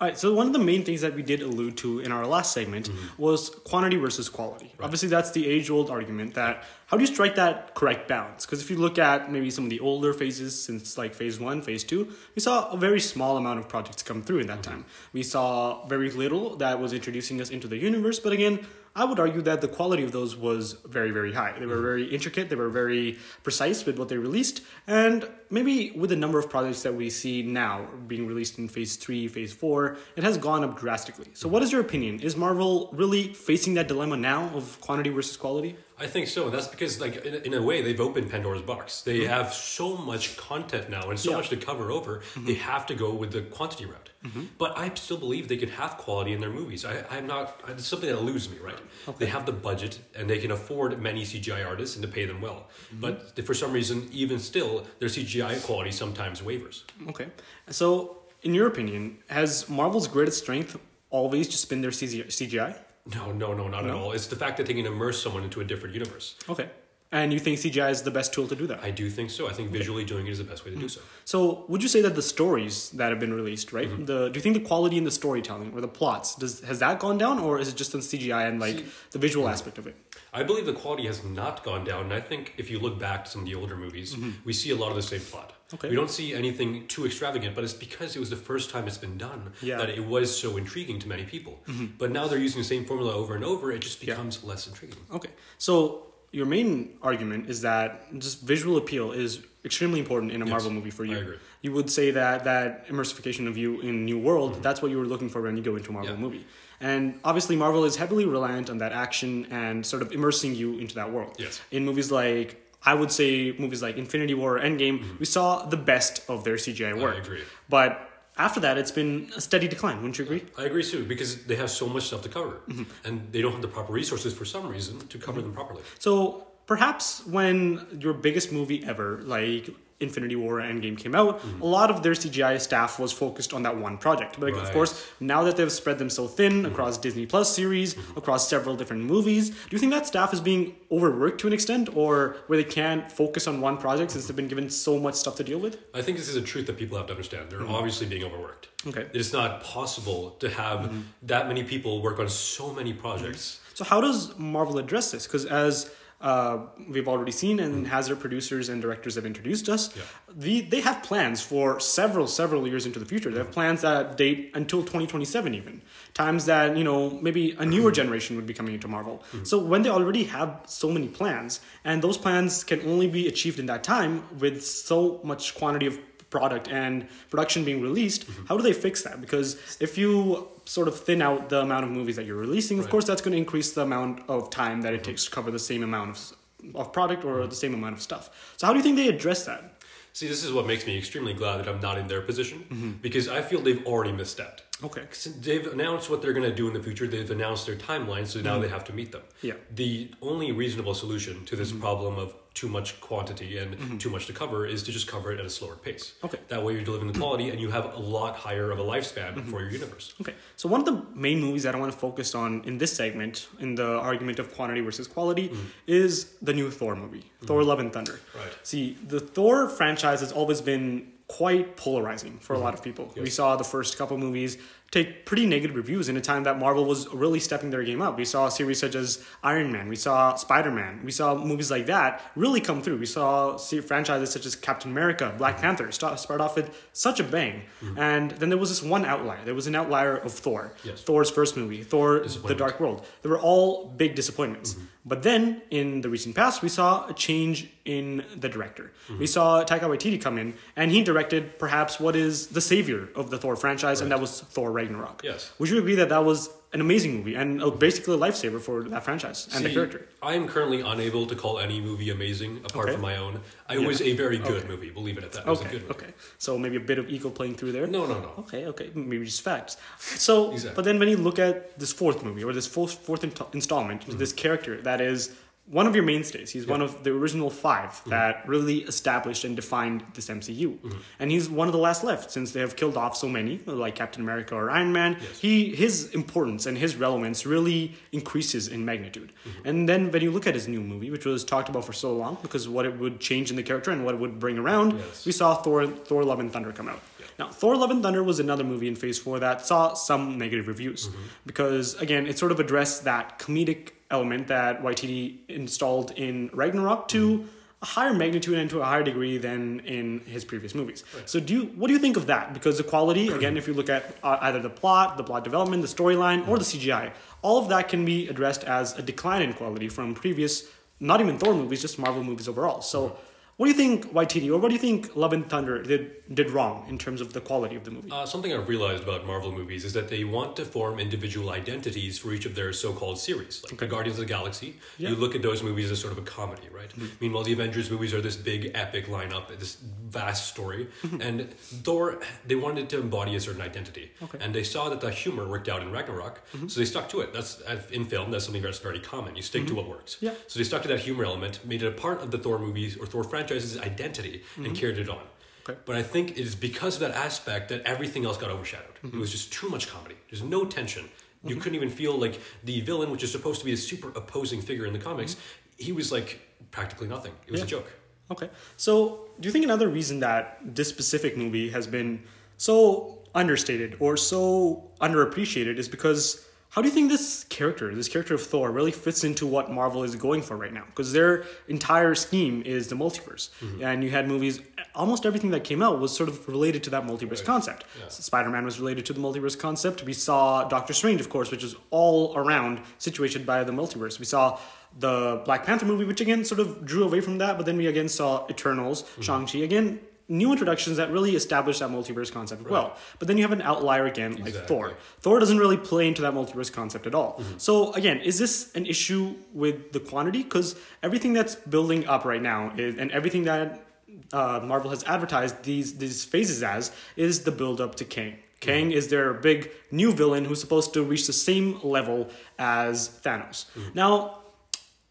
All 0.00 0.06
right, 0.06 0.16
so 0.16 0.32
one 0.32 0.46
of 0.46 0.52
the 0.52 0.60
main 0.60 0.84
things 0.84 1.00
that 1.00 1.16
we 1.16 1.22
did 1.22 1.42
allude 1.42 1.76
to 1.78 1.98
in 1.98 2.12
our 2.12 2.24
last 2.24 2.52
segment 2.52 2.88
mm-hmm. 2.88 3.20
was 3.20 3.50
quantity 3.50 3.96
versus 3.96 4.28
quality. 4.28 4.72
Obviously, 4.80 5.08
that's 5.08 5.32
the 5.32 5.44
age 5.44 5.70
old 5.70 5.90
argument 5.90 6.34
that 6.34 6.62
how 6.86 6.96
do 6.96 7.00
you 7.02 7.08
strike 7.08 7.34
that 7.34 7.74
correct 7.74 8.06
balance? 8.06 8.46
Because 8.46 8.62
if 8.62 8.70
you 8.70 8.76
look 8.76 8.96
at 8.96 9.32
maybe 9.32 9.50
some 9.50 9.64
of 9.64 9.70
the 9.70 9.80
older 9.80 10.12
phases 10.12 10.62
since 10.62 10.96
like 10.96 11.16
phase 11.16 11.40
one, 11.40 11.62
phase 11.62 11.82
two, 11.82 12.12
we 12.36 12.40
saw 12.40 12.70
a 12.70 12.76
very 12.76 13.00
small 13.00 13.36
amount 13.38 13.58
of 13.58 13.68
projects 13.68 14.04
come 14.04 14.22
through 14.22 14.38
in 14.38 14.46
that 14.46 14.62
mm-hmm. 14.62 14.70
time. 14.70 14.84
We 15.12 15.24
saw 15.24 15.84
very 15.88 16.12
little 16.12 16.54
that 16.58 16.78
was 16.78 16.92
introducing 16.92 17.40
us 17.40 17.50
into 17.50 17.66
the 17.66 17.76
universe, 17.76 18.20
but 18.20 18.32
again, 18.32 18.64
I 18.94 19.04
would 19.04 19.18
argue 19.18 19.42
that 19.42 19.60
the 19.60 19.68
quality 19.68 20.02
of 20.02 20.12
those 20.12 20.36
was 20.36 20.74
very, 20.84 21.10
very 21.10 21.32
high. 21.32 21.54
They 21.58 21.66
were 21.66 21.74
mm-hmm. 21.74 21.82
very 21.82 22.04
intricate, 22.04 22.48
they 22.48 22.56
were 22.56 22.68
very 22.68 23.18
precise 23.42 23.84
with 23.84 23.98
what 23.98 24.08
they 24.08 24.16
released, 24.16 24.62
and 24.86 25.28
maybe 25.50 25.92
with 25.92 26.10
the 26.10 26.16
number 26.16 26.38
of 26.38 26.50
projects 26.50 26.82
that 26.82 26.94
we 26.94 27.10
see 27.10 27.42
now 27.42 27.86
being 28.06 28.26
released 28.26 28.58
in 28.58 28.68
phase 28.68 28.96
three, 28.96 29.28
phase 29.28 29.52
four, 29.52 29.96
it 30.16 30.24
has 30.24 30.36
gone 30.38 30.64
up 30.64 30.78
drastically. 30.78 31.28
So, 31.34 31.46
mm-hmm. 31.46 31.52
what 31.54 31.62
is 31.62 31.72
your 31.72 31.80
opinion? 31.80 32.20
Is 32.20 32.36
Marvel 32.36 32.90
really 32.92 33.32
facing 33.32 33.74
that 33.74 33.88
dilemma 33.88 34.16
now 34.16 34.50
of 34.54 34.80
quantity 34.80 35.10
versus 35.10 35.36
quality? 35.36 35.76
I 36.00 36.06
think 36.06 36.28
so, 36.28 36.44
and 36.44 36.54
that's 36.54 36.68
because, 36.68 37.00
like, 37.00 37.16
in, 37.24 37.34
in 37.34 37.54
a 37.54 37.62
way, 37.62 37.82
they've 37.82 38.00
opened 38.00 38.30
Pandora's 38.30 38.62
box. 38.62 39.02
They 39.02 39.18
Mm-hmm. 39.20 39.30
have 39.30 39.52
so 39.52 39.96
much 39.96 40.36
content 40.36 40.88
now 40.90 41.10
and 41.10 41.18
so 41.18 41.30
Yeah. 41.30 41.36
much 41.38 41.48
to 41.50 41.56
cover 41.56 41.90
over. 41.90 42.18
Mm-hmm. 42.18 42.46
They 42.46 42.54
have 42.54 42.86
to 42.86 42.94
go 42.94 43.12
with 43.12 43.32
the 43.32 43.42
quantity 43.42 43.84
route. 43.86 44.10
But 44.58 44.76
I 44.76 44.90
still 44.94 45.16
believe 45.16 45.48
they 45.48 45.56
could 45.56 45.70
have 45.70 45.96
quality 45.96 46.32
in 46.32 46.40
their 46.40 46.50
movies. 46.50 46.84
I, 46.84 47.04
I'm 47.10 47.26
not. 47.26 47.60
It's 47.68 47.86
something 47.86 48.08
that 48.10 48.18
eludes 48.18 48.50
me. 48.50 48.58
Right? 48.58 48.78
Okay. 49.08 49.18
They 49.24 49.30
have 49.30 49.46
the 49.46 49.52
budget 49.52 50.00
and 50.16 50.28
they 50.28 50.38
can 50.38 50.50
afford 50.50 51.00
many 51.00 51.22
CGI 51.24 51.64
artists 51.66 51.94
and 51.96 52.02
to 52.04 52.10
pay 52.10 52.24
them 52.26 52.40
well. 52.40 52.60
Mm-hmm. 52.92 53.00
But 53.00 53.44
for 53.46 53.54
some 53.54 53.72
reason, 53.72 54.08
even 54.12 54.38
still, 54.40 54.86
their 54.98 55.08
CGI 55.08 55.62
quality 55.64 55.92
sometimes 55.92 56.42
wavers. 56.42 56.84
Okay. 57.08 57.28
So, 57.70 58.18
in 58.42 58.54
your 58.54 58.66
opinion, 58.66 59.18
has 59.28 59.68
Marvel's 59.68 60.08
greatest 60.08 60.38
strength 60.42 60.76
always 61.10 61.48
just 61.48 61.68
been 61.70 61.80
their 61.80 61.92
CGI? 61.92 62.76
No, 63.14 63.32
no, 63.32 63.54
no, 63.54 63.68
not 63.68 63.84
at 63.86 63.90
all. 63.90 64.12
It's 64.12 64.26
the 64.26 64.36
fact 64.36 64.58
that 64.58 64.66
they 64.66 64.74
can 64.74 64.86
immerse 64.86 65.22
someone 65.22 65.42
into 65.42 65.60
a 65.60 65.64
different 65.64 65.94
universe. 65.94 66.34
Okay. 66.48 66.68
And 67.10 67.32
you 67.32 67.38
think 67.38 67.58
CGI 67.58 67.90
is 67.90 68.02
the 68.02 68.10
best 68.10 68.34
tool 68.34 68.46
to 68.48 68.54
do 68.54 68.66
that? 68.66 68.80
I 68.82 68.90
do 68.90 69.08
think 69.08 69.30
so. 69.30 69.48
I 69.48 69.54
think 69.54 69.70
visually 69.70 70.04
doing 70.04 70.26
it 70.26 70.30
is 70.30 70.38
the 70.38 70.44
best 70.44 70.64
way 70.66 70.72
to 70.72 70.76
do 70.76 70.88
so. 70.90 71.00
So, 71.24 71.64
would 71.68 71.82
you 71.82 71.88
say 71.88 72.02
that 72.02 72.14
the 72.14 72.20
stories 72.22 72.90
that 72.90 73.08
have 73.10 73.18
been 73.18 73.32
released, 73.32 73.72
right? 73.72 73.88
Mm-hmm. 73.88 74.04
The 74.04 74.28
do 74.28 74.36
you 74.36 74.42
think 74.42 74.56
the 74.56 74.68
quality 74.68 74.98
in 74.98 75.04
the 75.04 75.10
storytelling 75.10 75.72
or 75.74 75.80
the 75.80 75.88
plots 75.88 76.34
does 76.34 76.60
has 76.60 76.80
that 76.80 77.00
gone 77.00 77.16
down, 77.16 77.38
or 77.38 77.58
is 77.58 77.68
it 77.68 77.76
just 77.76 77.94
in 77.94 78.00
CGI 78.00 78.46
and 78.48 78.60
like 78.60 78.84
the 79.12 79.18
visual 79.18 79.48
aspect 79.48 79.78
of 79.78 79.86
it? 79.86 79.96
I 80.34 80.42
believe 80.42 80.66
the 80.66 80.74
quality 80.74 81.06
has 81.06 81.24
not 81.24 81.64
gone 81.64 81.84
down, 81.84 82.04
and 82.04 82.12
I 82.12 82.20
think 82.20 82.52
if 82.58 82.70
you 82.70 82.78
look 82.78 82.98
back 82.98 83.24
to 83.24 83.30
some 83.30 83.40
of 83.42 83.46
the 83.46 83.54
older 83.54 83.76
movies, 83.76 84.14
we 84.44 84.52
see 84.52 84.70
a 84.70 84.76
lot 84.76 84.90
of 84.90 84.96
the 84.96 85.02
same 85.02 85.20
plot. 85.20 85.48
Mm-hmm. 85.50 85.76
Okay. 85.76 85.88
We 85.90 85.96
don't 85.96 86.10
see 86.10 86.34
anything 86.34 86.86
too 86.88 87.04
extravagant, 87.06 87.54
but 87.54 87.62
it's 87.64 87.74
because 87.74 88.16
it 88.16 88.20
was 88.20 88.30
the 88.30 88.36
first 88.36 88.70
time 88.70 88.86
it's 88.86 88.96
been 88.98 89.18
done 89.18 89.52
Yeah. 89.62 89.76
Mm-hmm. 89.76 89.80
that 89.86 89.90
it 89.98 90.04
was 90.06 90.34
so 90.38 90.56
intriguing 90.56 90.98
to 91.00 91.08
many 91.08 91.24
people. 91.24 91.60
But 91.98 92.10
now 92.10 92.26
they're 92.26 92.38
using 92.38 92.60
the 92.60 92.66
same 92.68 92.84
formula 92.84 93.12
over 93.14 93.34
and 93.34 93.44
over, 93.44 93.72
it 93.72 93.80
just 93.80 94.00
becomes 94.00 94.42
less 94.44 94.66
intriguing. 94.66 94.98
Okay, 95.12 95.30
so 95.58 96.07
your 96.32 96.46
main 96.46 96.90
argument 97.02 97.48
is 97.48 97.62
that 97.62 98.06
just 98.18 98.42
visual 98.42 98.76
appeal 98.76 99.12
is 99.12 99.40
extremely 99.64 99.98
important 100.00 100.32
in 100.32 100.42
a 100.42 100.46
Marvel 100.46 100.70
movie 100.70 100.90
for 100.90 101.04
you. 101.04 101.16
I 101.16 101.20
agree. 101.20 101.36
You 101.62 101.72
would 101.72 101.90
say 101.90 102.10
that 102.12 102.44
that 102.44 102.86
immersification 102.88 103.48
of 103.48 103.56
you 103.56 103.80
in 103.80 104.04
New 104.04 104.18
World, 104.18 104.62
that's 104.62 104.80
what 104.82 104.90
you 104.90 104.98
were 104.98 105.06
looking 105.06 105.28
for 105.28 105.42
when 105.42 105.56
you 105.56 105.62
go 105.62 105.76
into 105.76 105.90
a 105.90 105.92
Marvel 105.92 106.12
Mm-hmm. 106.14 106.22
Yeah. 106.22 106.28
movie. 106.30 106.46
And 106.80 107.18
obviously, 107.24 107.56
Marvel 107.56 107.84
is 107.84 107.96
heavily 107.96 108.24
reliant 108.24 108.70
on 108.70 108.78
that 108.78 108.92
action 108.92 109.46
and 109.50 109.84
sort 109.84 110.00
of 110.02 110.12
immersing 110.12 110.54
you 110.54 110.78
into 110.78 110.94
that 110.94 111.10
world. 111.12 111.34
Yes. 111.38 111.60
In 111.72 111.84
movies 111.84 112.12
like, 112.12 112.62
I 112.84 112.94
would 112.94 113.10
say 113.10 113.52
movies 113.58 113.82
like 113.82 113.96
Infinity 113.96 114.34
War 114.34 114.58
or 114.58 114.60
Endgame, 114.60 115.18
we 115.18 115.24
saw 115.26 115.64
the 115.66 115.76
best 115.76 116.22
of 116.30 116.44
their 116.44 116.54
CGI 116.54 117.00
work. 117.00 117.18
agree. 117.18 117.42
But 117.68 118.07
after 118.38 118.60
that, 118.60 118.78
it's 118.78 118.90
been 118.92 119.30
a 119.36 119.40
steady 119.40 119.68
decline. 119.68 119.96
Wouldn't 119.96 120.18
you 120.18 120.24
agree? 120.24 120.44
I 120.56 120.64
agree 120.64 120.84
too 120.84 121.04
because 121.04 121.44
they 121.44 121.56
have 121.56 121.70
so 121.70 121.86
much 121.88 122.04
stuff 122.04 122.22
to 122.22 122.28
cover, 122.28 122.60
Mm-hmm. 122.68 122.84
and 123.06 123.32
they 123.32 123.42
don't 123.42 123.52
have 123.52 123.62
the 123.62 123.68
proper 123.68 123.92
resources 123.92 124.32
for 124.34 124.44
some 124.44 124.68
reason 124.68 124.94
to 125.08 125.18
cover 125.18 125.40
them 125.42 125.52
properly. 125.52 125.82
So 125.98 126.46
perhaps 126.66 127.26
when 127.26 127.86
your 127.98 128.12
biggest 128.14 128.52
movie 128.52 128.84
ever, 128.84 129.20
like 129.24 129.70
Infinity 130.00 130.36
War 130.36 130.60
and 130.60 130.82
Endgame 130.82 130.96
came 130.96 131.14
out, 131.14 131.40
mm-hmm. 131.40 131.60
a 131.60 131.66
lot 131.66 131.90
of 131.90 132.02
their 132.02 132.12
CGI 132.12 132.60
staff 132.60 132.98
was 132.98 133.12
focused 133.12 133.52
on 133.52 133.64
that 133.64 133.76
one 133.76 133.98
project. 133.98 134.38
But 134.38 134.52
like, 134.52 134.62
of 134.62 134.70
course, 134.72 135.04
now 135.18 135.42
that 135.44 135.56
they've 135.56 135.72
spread 135.72 135.98
them 135.98 136.08
so 136.08 136.26
thin 136.26 136.52
mm-hmm. 136.52 136.66
across 136.66 136.98
Disney 136.98 137.26
Plus 137.26 137.54
series, 137.54 137.94
mm-hmm. 137.94 138.18
across 138.18 138.48
several 138.48 138.76
different 138.76 139.04
movies, 139.04 139.50
do 139.50 139.70
you 139.70 139.78
think 139.78 139.92
that 139.92 140.06
staff 140.06 140.32
is 140.32 140.40
being 140.40 140.76
overworked 140.90 141.40
to 141.40 141.46
an 141.46 141.52
extent, 141.52 141.94
or 141.96 142.36
where 142.46 142.56
they 142.56 142.68
can't 142.68 143.10
focus 143.10 143.46
on 143.46 143.60
one 143.60 143.76
project 143.76 144.12
since 144.12 144.26
they've 144.26 144.36
been 144.36 144.48
given 144.48 144.70
so 144.70 144.98
much 144.98 145.14
stuff 145.14 145.36
to 145.36 145.44
deal 145.44 145.58
with? 145.58 145.78
I 145.94 146.02
think 146.02 146.16
this 146.16 146.28
is 146.28 146.36
a 146.36 146.42
truth 146.42 146.66
that 146.66 146.78
people 146.78 146.96
have 146.96 147.06
to 147.08 147.12
understand. 147.12 147.50
They're 147.50 147.66
obviously 147.66 148.06
being 148.06 148.24
overworked. 148.24 148.68
Okay. 148.86 149.06
It's 149.12 149.32
not 149.32 149.62
possible 149.62 150.30
to 150.38 150.48
have 150.48 150.92
that 151.22 151.48
many 151.48 151.64
people 151.64 152.00
work 152.00 152.20
on 152.20 152.28
so 152.28 152.72
many 152.72 152.92
projects. 152.92 153.60
So 153.74 153.84
how 153.84 154.00
does 154.00 154.36
Marvel 154.38 154.78
address 154.78 155.10
this? 155.10 155.26
Because 155.26 155.44
as 155.44 155.90
uh, 156.20 156.58
we've 156.88 157.06
already 157.06 157.30
seen, 157.30 157.60
and 157.60 157.86
as 157.90 158.08
their 158.08 158.16
producers 158.16 158.68
and 158.68 158.82
directors 158.82 159.14
have 159.14 159.24
introduced 159.24 159.68
us, 159.68 159.94
Yeah. 159.96 160.02
the, 160.34 160.60
they 160.62 160.80
have 160.80 161.02
plans 161.02 161.40
for 161.40 161.78
several, 161.78 162.26
several 162.26 162.66
years 162.66 162.86
into 162.86 162.98
the 162.98 163.04
future. 163.06 163.30
They 163.30 163.38
have 163.38 163.52
plans 163.52 163.82
that 163.82 164.16
date 164.16 164.50
until 164.54 164.80
2027 164.82 165.54
even. 165.54 165.80
Times 166.14 166.46
that, 166.46 166.76
you 166.76 166.82
know, 166.82 167.10
maybe 167.22 167.52
a 167.58 167.64
newer 167.64 167.92
generation 167.92 168.34
would 168.36 168.46
be 168.46 168.54
coming 168.54 168.74
into 168.74 168.88
Marvel. 168.88 169.22
So 169.44 169.58
when 169.60 169.82
they 169.82 169.90
already 169.90 170.24
have 170.24 170.62
so 170.66 170.90
many 170.90 171.06
plans, 171.06 171.60
and 171.84 172.02
those 172.02 172.18
plans 172.18 172.64
can 172.64 172.80
only 172.82 173.06
be 173.06 173.28
achieved 173.28 173.58
in 173.60 173.66
that 173.66 173.84
time 173.84 174.24
with 174.40 174.64
so 174.64 175.20
much 175.22 175.54
quantity 175.54 175.86
of 175.86 175.98
product 176.30 176.68
and 176.68 177.06
production 177.30 177.64
being 177.64 177.80
released, 177.80 178.26
how 178.48 178.56
do 178.56 178.62
they 178.62 178.72
fix 178.72 179.02
that? 179.02 179.20
Because 179.20 179.56
if 179.80 179.96
you 179.96 180.48
sort 180.64 180.88
of 180.88 180.98
thin 180.98 181.22
out 181.22 181.48
the 181.48 181.60
amount 181.60 181.84
of 181.84 181.90
movies 181.90 182.16
that 182.16 182.26
you're 182.26 182.36
releasing, 182.36 182.78
of 182.78 182.88
course, 182.90 183.06
that's 183.06 183.22
going 183.22 183.32
to 183.32 183.38
increase 183.38 183.72
the 183.72 183.82
amount 183.82 184.22
of 184.28 184.50
time 184.50 184.82
that 184.82 184.92
it 184.94 185.02
takes 185.04 185.24
to 185.24 185.30
cover 185.30 185.50
the 185.50 185.58
same 185.58 185.82
amount 185.82 186.10
of, 186.10 186.76
of 186.76 186.92
product 186.92 187.24
or 187.24 187.46
the 187.46 187.54
same 187.54 187.74
amount 187.74 187.94
of 187.96 188.02
stuff. 188.02 188.54
So, 188.58 188.66
how 188.66 188.72
do 188.72 188.78
you 188.78 188.82
think 188.82 188.96
they 188.96 189.08
address 189.08 189.44
that? 189.46 189.74
See, 190.12 190.26
this 190.26 190.42
is 190.42 190.52
what 190.52 190.66
makes 190.66 190.84
me 190.86 190.98
extremely 190.98 191.32
glad 191.32 191.58
that 191.58 191.68
I'm 191.68 191.80
not 191.80 191.96
in 191.96 192.08
their 192.08 192.20
position 192.22 192.64
Mm-hmm. 192.70 192.90
because 193.02 193.28
I 193.28 193.40
feel 193.40 193.60
they've 193.60 193.86
already 193.86 194.10
misstepped. 194.12 194.60
Okay. 194.82 195.02
They've 195.40 195.66
announced 195.66 196.08
what 196.10 196.22
they're 196.22 196.32
going 196.32 196.48
to 196.48 196.54
do 196.54 196.66
in 196.68 196.74
the 196.74 196.82
future. 196.82 197.06
They've 197.06 197.30
announced 197.30 197.66
their 197.66 197.76
timeline, 197.76 198.26
so 198.26 198.40
now 198.40 198.58
they 198.58 198.68
have 198.68 198.84
to 198.84 198.92
meet 198.92 199.12
them. 199.12 199.22
Mm-hmm. 199.22 199.46
Yeah. 199.46 199.54
Mm-hmm. 199.54 199.74
The 199.74 200.10
only 200.22 200.52
reasonable 200.52 200.94
solution 200.94 201.44
to 201.46 201.56
this 201.56 201.72
problem 201.72 202.16
of 202.18 202.34
too 202.58 202.68
much 202.68 203.00
quantity 203.00 203.58
and 203.58 203.70
mm-hmm. 203.76 203.98
too 203.98 204.10
much 204.10 204.26
to 204.26 204.32
cover 204.32 204.66
is 204.66 204.82
to 204.82 204.90
just 204.90 205.06
cover 205.06 205.32
it 205.32 205.38
at 205.38 205.46
a 205.46 205.50
slower 205.58 205.76
pace. 205.76 206.14
Okay. 206.24 206.38
That 206.48 206.60
way 206.64 206.72
you're 206.74 206.82
delivering 206.82 207.12
the 207.12 207.18
quality 207.18 207.50
and 207.50 207.60
you 207.60 207.70
have 207.70 207.86
a 207.94 208.02
lot 208.16 208.34
higher 208.36 208.70
of 208.70 208.78
a 208.78 208.86
lifespan 208.94 209.28
Mm-hmm. 209.28 209.50
for 209.50 209.60
your 209.60 209.70
universe. 209.70 210.14
Okay, 210.20 210.34
so 210.56 210.68
one 210.68 210.80
of 210.80 210.86
the 210.86 210.96
main 211.14 211.40
movies 211.40 211.62
that 211.64 211.74
I 211.74 211.78
want 211.78 211.92
to 211.92 211.98
focus 211.98 212.34
on 212.34 212.62
in 212.64 212.78
this 212.78 212.92
segment, 212.92 213.48
in 213.60 213.74
the 213.74 213.90
argument 214.10 214.38
of 214.38 214.54
quantity 214.54 214.80
versus 214.80 215.06
quality, 215.06 215.48
mm-hmm. 215.48 215.66
is 215.86 216.10
the 216.42 216.52
new 216.52 216.70
Thor 216.70 216.96
movie, 216.96 217.18
mm-hmm. 217.18 217.46
Thor: 217.46 217.62
Love 217.62 217.80
and 217.80 217.92
Thunder. 217.92 218.20
Right. 218.34 218.52
See, 218.62 218.96
the 219.06 219.20
Thor 219.20 219.68
franchise 219.68 220.20
has 220.20 220.32
always 220.32 220.60
been 220.60 221.12
quite 221.28 221.76
polarizing 221.76 222.38
for 222.38 222.54
a 222.54 222.58
lot 222.58 222.72
of 222.72 222.82
people. 222.82 223.12
We 223.14 223.30
saw 223.30 223.54
the 223.56 223.64
first 223.64 223.98
couple 223.98 224.16
movies 224.16 224.56
take 224.90 225.26
pretty 225.26 225.44
negative 225.44 225.76
reviews 225.76 226.08
in 226.08 226.16
a 226.16 226.20
time 226.20 226.44
that 226.44 226.58
Marvel 226.58 226.84
was 226.84 227.12
really 227.12 227.40
stepping 227.40 227.70
their 227.70 227.82
game 227.82 228.00
up. 228.00 228.16
We 228.16 228.24
saw 228.24 228.48
series 228.48 228.78
such 228.78 228.94
as 228.94 229.22
Iron 229.42 229.70
Man, 229.70 229.88
we 229.88 229.96
saw 229.96 230.34
Spider 230.34 230.70
Man, 230.70 231.00
we 231.04 231.10
saw 231.10 231.34
movies 231.34 231.70
like 231.70 231.86
that 231.86 232.22
really 232.34 232.60
come 232.60 232.80
through. 232.80 232.96
We 232.96 233.06
saw 233.06 233.56
se- 233.56 233.80
franchises 233.80 234.30
such 234.30 234.46
as 234.46 234.56
Captain 234.56 234.90
America, 234.90 235.34
Black 235.36 235.58
Panther 235.58 235.92
start, 235.92 236.18
start 236.18 236.40
off 236.40 236.56
with 236.56 236.74
such 236.92 237.20
a 237.20 237.24
bang. 237.24 237.64
Mm-hmm. 237.82 237.98
And 237.98 238.30
then 238.32 238.48
there 238.48 238.58
was 238.58 238.70
this 238.70 238.82
one 238.82 239.04
outlier. 239.04 239.44
There 239.44 239.54
was 239.54 239.66
an 239.66 239.74
outlier 239.74 240.16
of 240.16 240.32
Thor. 240.32 240.72
Yes. 240.84 241.02
Thor's 241.02 241.30
first 241.30 241.56
movie, 241.56 241.82
Thor: 241.82 242.20
The 242.20 242.54
Dark 242.54 242.80
World. 242.80 243.06
They 243.22 243.28
were 243.28 243.40
all 243.40 243.88
big 243.88 244.14
disappointments. 244.14 244.74
Mm-hmm. 244.74 244.84
But 245.08 245.22
then 245.22 245.62
in 245.70 246.02
the 246.02 246.08
recent 246.08 246.34
past, 246.34 246.62
we 246.62 246.68
saw 246.68 247.06
a 247.08 247.14
change 247.14 247.68
in 247.84 248.24
the 248.36 248.48
director. 248.48 248.92
We 249.08 249.14
mm-hmm. 249.14 249.24
saw 249.24 249.64
Taika 249.64 249.82
Waititi 249.82 250.20
come 250.20 250.36
in, 250.38 250.54
and 250.76 250.90
he 250.90 251.02
directed 251.02 251.58
perhaps 251.58 251.98
what 251.98 252.14
is 252.14 252.48
the 252.48 252.60
savior 252.60 253.08
of 253.14 253.30
the 253.30 253.38
Thor 253.38 253.56
franchise, 253.56 254.00
and 254.00 254.10
that 254.10 254.20
was 254.20 254.40
Thor 254.40 254.70
Ragnarok. 254.70 255.22
Yes. 255.24 255.52
Would 255.58 255.70
you 255.70 255.78
agree 255.78 255.94
that 255.96 256.10
that 256.10 256.24
was 256.24 256.50
an 256.74 256.80
amazing 256.82 257.16
movie 257.16 257.34
and 257.34 257.60
basically 257.78 258.14
a 258.14 258.18
lifesaver 258.18 258.60
for 258.60 258.84
that 258.84 259.02
franchise 259.04 259.48
and 259.54 259.64
the 259.64 259.70
character? 259.72 260.06
I 260.22 260.34
am 260.34 260.46
currently 260.46 260.80
unable 260.82 261.26
to 261.26 261.34
call 261.34 261.58
any 261.58 261.80
movie 261.80 262.10
amazing 262.10 262.58
apart 262.64 262.86
Okay. 262.86 262.92
from 262.94 263.02
my 263.02 263.16
own. 263.16 263.40
It 263.70 263.78
was 263.80 264.02
a 264.02 264.12
very 264.14 264.36
good 264.38 264.58
Okay. 264.64 264.68
movie. 264.68 264.90
Believe 264.90 265.16
it 265.18 265.24
at 265.24 265.32
that. 265.32 265.46
It 265.46 265.50
was 265.50 265.60
a 265.60 265.62
Okay, 265.62 265.72
good 265.72 265.82
movie. 265.88 265.94
okay. 265.94 266.12
So 266.38 266.58
maybe 266.58 266.76
a 266.76 266.80
bit 266.80 266.98
of 266.98 267.08
ego 267.08 267.30
playing 267.30 267.54
through 267.54 267.72
there. 267.72 267.86
No, 267.86 268.04
no, 268.06 268.18
no. 268.20 268.32
Okay, 268.40 268.66
okay, 268.66 268.90
maybe 268.94 269.24
just 269.24 269.42
facts. 269.42 269.76
So, 269.98 270.52
Exactly. 270.52 270.76
but 270.76 270.84
then 270.84 270.98
when 270.98 271.08
you 271.08 271.16
look 271.16 271.38
at 271.38 271.78
this 271.78 271.92
fourth 271.92 272.22
movie 272.22 272.44
or 272.44 272.52
this 272.52 272.66
fourth 272.66 272.94
fourth 273.06 273.24
in- 273.24 273.32
installment, 273.54 274.02
Mm-hmm. 274.02 274.18
this 274.18 274.32
character 274.34 274.80
that 274.82 275.00
is 275.00 275.30
one 275.70 275.86
of 275.86 275.94
your 275.94 276.04
mainstays. 276.04 276.50
He's 276.50 276.66
one 276.66 276.80
of 276.80 277.04
the 277.04 277.10
original 277.10 277.50
5 277.50 277.88
Mm-hmm. 277.88 278.10
that 278.10 278.48
really 278.48 278.78
established 278.84 279.44
and 279.44 279.54
defined 279.54 280.02
this 280.14 280.28
MCU, 280.28 280.78
and 281.18 281.30
he's 281.30 281.48
one 281.48 281.68
of 281.68 281.72
the 281.72 281.78
last 281.78 282.02
left 282.04 282.30
since 282.30 282.52
they 282.52 282.60
have 282.60 282.74
killed 282.76 282.96
off 282.96 283.16
so 283.16 283.28
many, 283.28 283.60
like 283.66 283.94
Captain 283.94 284.22
America 284.22 284.54
or 284.54 284.70
Iron 284.70 284.92
Man. 284.92 285.16
Yes. 285.20 285.38
He 285.40 285.74
his 285.74 286.12
importance 286.14 286.66
and 286.66 286.76
his 286.78 286.96
relevance 286.96 287.44
really 287.46 287.94
increases 288.12 288.68
in 288.68 288.84
magnitude. 288.84 289.32
Mm-hmm. 289.46 289.68
And 289.68 289.88
then 289.88 290.10
when 290.10 290.22
you 290.22 290.30
look 290.30 290.46
at 290.46 290.54
his 290.54 290.68
new 290.68 290.80
movie, 290.80 291.10
which 291.10 291.24
was 291.26 291.44
talked 291.44 291.68
about 291.68 291.84
for 291.84 291.92
so 291.92 292.14
long, 292.16 292.38
because 292.42 292.68
what 292.68 292.86
it 292.86 292.98
would 292.98 293.20
change 293.20 293.50
in 293.50 293.56
the 293.56 293.62
character 293.62 293.90
and 293.90 294.04
what 294.04 294.14
it 294.14 294.20
would 294.20 294.38
bring 294.38 294.58
around, 294.58 294.98
Yes. 294.98 295.26
we 295.26 295.32
saw 295.32 295.54
Thor 295.56 295.86
Thor 295.86 296.24
Love 296.24 296.40
and 296.40 296.50
Thunder 296.52 296.72
come 296.72 296.88
out. 296.88 297.00
Now, 297.38 297.48
Thor 297.48 297.76
Love 297.76 297.90
and 297.92 298.02
Thunder 298.02 298.24
was 298.24 298.40
another 298.40 298.64
movie 298.64 298.88
in 298.88 298.96
Phase 298.96 299.18
4 299.18 299.38
that 299.40 299.64
saw 299.64 299.94
some 299.94 300.38
negative 300.38 300.66
reviews 300.66 301.08
because, 301.46 301.94
again, 301.96 302.26
it 302.26 302.36
sort 302.38 302.50
of 302.50 302.58
addressed 302.58 303.04
that 303.04 303.38
comedic 303.38 303.90
element 304.10 304.48
that 304.48 304.82
Waititi 304.82 305.38
installed 305.48 306.12
in 306.12 306.50
Ragnarok 306.52 307.08
to 307.08 307.38
mm-hmm. 307.38 307.48
a 307.82 307.86
higher 307.86 308.14
magnitude 308.14 308.58
and 308.58 308.70
to 308.70 308.80
a 308.80 308.84
higher 308.84 309.02
degree 309.02 309.38
than 309.38 309.80
in 309.80 310.20
his 310.20 310.44
previous 310.44 310.74
movies. 310.74 311.04
So, 311.26 311.40
do 311.40 311.54
you, 311.54 311.62
what 311.76 311.88
do 311.88 311.92
you 311.92 311.98
think 311.98 312.16
of 312.16 312.26
that? 312.26 312.54
Because 312.54 312.78
the 312.78 312.84
quality, 312.84 313.28
again, 313.38 313.56
if 313.56 313.66
you 313.66 313.74
look 313.74 313.90
at 313.90 314.16
uh, 314.22 314.38
either 314.42 314.60
the 314.60 314.70
plot, 314.70 315.16
the 315.16 315.24
plot 315.24 315.44
development, 315.44 315.82
the 315.82 315.88
storyline, 315.88 316.46
or 316.48 316.58
the 316.58 316.64
mm-hmm. 316.64 316.90
CGI, 316.90 317.12
all 317.42 317.58
of 317.58 317.68
that 317.68 317.88
can 317.88 318.04
be 318.04 318.28
addressed 318.28 318.64
as 318.64 318.98
a 318.98 319.02
decline 319.02 319.42
in 319.42 319.52
quality 319.52 319.88
from 319.88 320.14
previous, 320.14 320.68
not 321.00 321.20
even 321.20 321.38
Thor 321.38 321.54
movies, 321.54 321.82
just 321.82 321.98
Marvel 321.98 322.24
movies 322.24 322.48
overall. 322.48 322.80
So, 322.80 323.08
mm-hmm. 323.08 323.27
What 323.58 323.66
do 323.66 323.72
you 323.72 323.76
think 323.76 324.12
Waititi 324.14 324.48
or 324.52 324.58
what 324.58 324.68
do 324.68 324.74
you 324.74 324.80
think 324.80 325.16
Love 325.16 325.32
and 325.32 325.50
Thunder 325.50 325.82
did 325.82 326.12
did 326.32 326.50
wrong 326.50 326.86
in 326.88 326.96
terms 326.96 327.20
of 327.20 327.32
the 327.32 327.40
quality 327.40 327.74
of 327.74 327.82
the 327.82 327.90
movie? 327.90 328.08
Uh, 328.08 328.24
something 328.24 328.52
I've 328.52 328.68
realized 328.68 329.02
about 329.02 329.26
Marvel 329.26 329.50
movies 329.50 329.84
is 329.84 329.94
that 329.94 330.08
they 330.08 330.22
want 330.22 330.54
to 330.56 330.64
form 330.64 331.00
individual 331.00 331.50
identities 331.50 332.18
for 332.20 332.32
each 332.32 332.46
of 332.46 332.54
their 332.54 332.72
so-called 332.72 333.18
series. 333.18 333.64
Like 333.64 333.80
the 333.80 333.86
Guardians 333.88 334.18
of 334.20 334.26
the 334.26 334.32
Galaxy, 334.32 334.76
Yeah. 334.98 335.08
you 335.08 335.16
look 335.16 335.34
at 335.34 335.42
those 335.42 335.62
movies 335.64 335.90
as 335.90 335.98
sort 336.00 336.12
of 336.12 336.18
a 336.18 336.22
comedy, 336.22 336.68
right? 336.70 336.90
Mm-hmm. 336.90 337.06
Meanwhile, 337.20 337.44
the 337.44 337.52
Avengers 337.54 337.90
movies 337.90 338.14
are 338.14 338.20
this 338.20 338.36
big 338.36 338.70
epic 338.74 339.06
lineup, 339.06 339.48
this 339.58 339.78
vast 340.08 340.46
story, 340.48 340.86
mm-hmm. 341.02 341.20
and 341.20 341.50
Thor 341.86 342.20
they 342.46 342.54
wanted 342.54 342.88
to 342.90 343.00
embody 343.00 343.34
a 343.34 343.40
certain 343.40 343.62
identity, 343.62 344.12
Okay. 344.22 344.38
and 344.40 344.54
they 344.54 344.62
saw 344.62 344.88
that 344.90 345.00
the 345.00 345.10
humor 345.10 345.48
worked 345.48 345.68
out 345.68 345.82
in 345.82 345.90
Ragnarok, 345.90 346.46
mm-hmm. 346.52 346.68
so 346.68 346.78
they 346.78 346.86
stuck 346.86 347.08
to 347.08 347.20
it. 347.22 347.32
That's 347.32 347.60
in 347.90 348.04
film. 348.04 348.30
That's 348.30 348.44
something 348.44 348.62
that's 348.62 348.78
very 348.78 349.00
common. 349.00 349.34
You 349.34 349.42
stick 349.42 349.66
to 349.66 349.74
what 349.74 349.88
works. 349.88 350.18
Yeah. 350.20 350.34
So 350.46 350.60
they 350.60 350.64
stuck 350.64 350.82
to 350.82 350.88
that 350.88 351.00
humor 351.00 351.24
element, 351.24 351.64
made 351.64 351.82
it 351.82 351.88
a 351.88 351.90
part 352.06 352.22
of 352.22 352.30
the 352.30 352.38
Thor 352.38 352.58
movies 352.60 352.96
or 352.98 353.06
Thor 353.06 353.24
franchise's 353.48 353.78
identity, 353.78 354.42
and 354.56 354.66
mm-hmm. 354.66 354.74
carried 354.74 354.98
it 354.98 355.08
on. 355.08 355.22
Okay. 355.68 355.78
But 355.84 355.96
I 355.96 356.02
think 356.02 356.32
it 356.32 356.38
is 356.38 356.54
because 356.54 356.94
of 356.94 357.00
that 357.00 357.12
aspect 357.12 357.68
that 357.68 357.82
everything 357.82 358.24
else 358.24 358.38
got 358.38 358.50
overshadowed. 358.50 358.86
It 359.02 359.06
mm-hmm. 359.08 359.20
was 359.20 359.30
just 359.30 359.52
too 359.52 359.68
much 359.68 359.88
comedy. 359.88 360.14
There's 360.30 360.42
no 360.42 360.64
tension. 360.64 361.08
You 361.42 361.50
mm-hmm. 361.50 361.60
couldn't 361.60 361.76
even 361.76 361.90
feel 361.90 362.16
like 362.16 362.40
the 362.64 362.80
villain, 362.80 363.10
which 363.10 363.22
is 363.22 363.30
supposed 363.30 363.58
to 363.60 363.64
be 363.64 363.72
a 363.72 363.76
super 363.76 364.08
opposing 364.10 364.60
figure 364.62 364.86
in 364.86 364.92
the 364.92 364.98
comics, 364.98 365.36
he 365.76 365.92
was 365.92 366.10
like 366.10 366.40
practically 366.70 367.08
nothing. 367.08 367.32
It 367.46 367.52
was 367.52 367.62
a 367.62 367.66
joke. 367.66 367.90
Okay. 368.30 368.50
So, 368.76 369.28
do 369.40 369.46
you 369.46 369.52
think 369.52 369.64
another 369.64 369.88
reason 369.88 370.20
that 370.20 370.58
this 370.62 370.88
specific 370.88 371.36
movie 371.36 371.70
has 371.70 371.86
been 371.86 372.24
so 372.56 373.18
understated 373.34 373.96
or 374.00 374.16
so 374.16 374.90
underappreciated 375.00 375.78
is 375.78 375.88
because 375.88 376.47
how 376.70 376.82
do 376.82 376.88
you 376.88 376.94
think 376.94 377.08
this 377.10 377.44
character, 377.44 377.94
this 377.94 378.08
character 378.08 378.34
of 378.34 378.42
Thor, 378.42 378.70
really 378.70 378.92
fits 378.92 379.24
into 379.24 379.46
what 379.46 379.70
Marvel 379.72 380.04
is 380.04 380.14
going 380.16 380.42
for 380.42 380.54
right 380.56 380.72
now? 380.72 380.84
Because 380.86 381.12
their 381.14 381.44
entire 381.66 382.14
scheme 382.14 382.62
is 382.66 382.88
the 382.88 382.94
multiverse. 382.94 383.48
And 383.82 384.04
you 384.04 384.10
had 384.10 384.28
movies, 384.28 384.60
almost 384.94 385.24
everything 385.24 385.50
that 385.52 385.64
came 385.64 385.82
out 385.82 385.98
was 385.98 386.14
sort 386.14 386.28
of 386.28 386.46
related 386.46 386.82
to 386.84 386.90
that 386.90 387.04
multiverse 387.06 387.38
Right. 387.38 387.44
concept. 387.44 387.84
Yeah. 387.98 388.08
Spider 388.08 388.50
Man 388.50 388.64
was 388.66 388.78
related 388.78 389.06
to 389.06 389.12
the 389.14 389.20
multiverse 389.20 389.58
concept. 389.58 390.04
We 390.04 390.12
saw 390.12 390.68
Doctor 390.68 390.92
Strange, 390.92 391.20
of 391.22 391.30
course, 391.30 391.50
which 391.50 391.64
is 391.64 391.74
all 391.90 392.36
around 392.36 392.80
situated 392.98 393.46
by 393.46 393.64
the 393.64 393.72
multiverse. 393.72 394.18
We 394.18 394.26
saw 394.26 394.58
the 394.98 395.40
Black 395.44 395.64
Panther 395.64 395.86
movie, 395.86 396.04
which 396.04 396.20
again 396.20 396.44
sort 396.44 396.60
of 396.60 396.84
drew 396.84 397.04
away 397.04 397.20
from 397.20 397.38
that, 397.38 397.56
but 397.56 397.64
then 397.66 397.76
we 397.78 397.86
again 397.86 398.08
saw 398.08 398.46
Eternals, 398.50 399.02
Mm-hmm. 399.04 399.22
Shang-Chi, 399.22 399.58
again, 399.60 400.00
new 400.28 400.52
introductions 400.52 400.98
that 400.98 401.10
really 401.10 401.34
establish 401.34 401.78
that 401.78 401.90
multiverse 401.90 402.30
concept 402.30 402.60
as 402.62 402.70
well. 402.70 402.96
But 403.18 403.28
then 403.28 403.38
you 403.38 403.44
have 403.44 403.52
an 403.52 403.62
outlier 403.62 404.06
again, 404.06 404.32
like 404.32 404.48
Exactly. 404.48 404.68
Thor. 404.68 404.96
Thor 405.20 405.38
doesn't 405.38 405.58
really 405.58 405.78
play 405.78 406.06
into 406.06 406.22
that 406.22 406.34
multiverse 406.34 406.70
concept 406.70 407.06
at 407.06 407.14
all. 407.14 407.38
Mm-hmm. 407.38 407.58
So 407.58 407.92
again, 407.94 408.20
is 408.20 408.38
this 408.38 408.74
an 408.74 408.84
issue 408.86 409.34
with 409.54 409.92
the 409.92 410.00
quantity? 410.00 410.42
Because 410.42 410.76
everything 411.02 411.32
that's 411.32 411.54
building 411.54 412.06
up 412.06 412.24
right 412.24 412.42
now 412.42 412.72
is, 412.76 412.96
and 412.98 413.10
everything 413.10 413.44
that 413.44 413.84
uh, 414.32 414.60
Marvel 414.62 414.90
has 414.90 415.04
advertised 415.04 415.62
these 415.62 415.96
these 415.98 416.24
phases 416.24 416.62
as 416.62 416.92
is 417.16 417.44
the 417.44 417.50
build 417.50 417.80
up 417.80 417.94
to 417.96 418.04
Kang. 418.04 418.36
Kang 418.60 418.90
is 418.90 419.08
their 419.08 419.32
big 419.34 419.70
new 419.92 420.12
villain 420.12 420.44
who's 420.44 420.60
supposed 420.60 420.92
to 420.94 421.02
reach 421.04 421.26
the 421.28 421.32
same 421.32 421.78
level 421.82 422.28
as 422.58 423.08
Thanos. 423.22 423.66
Now, 423.94 424.37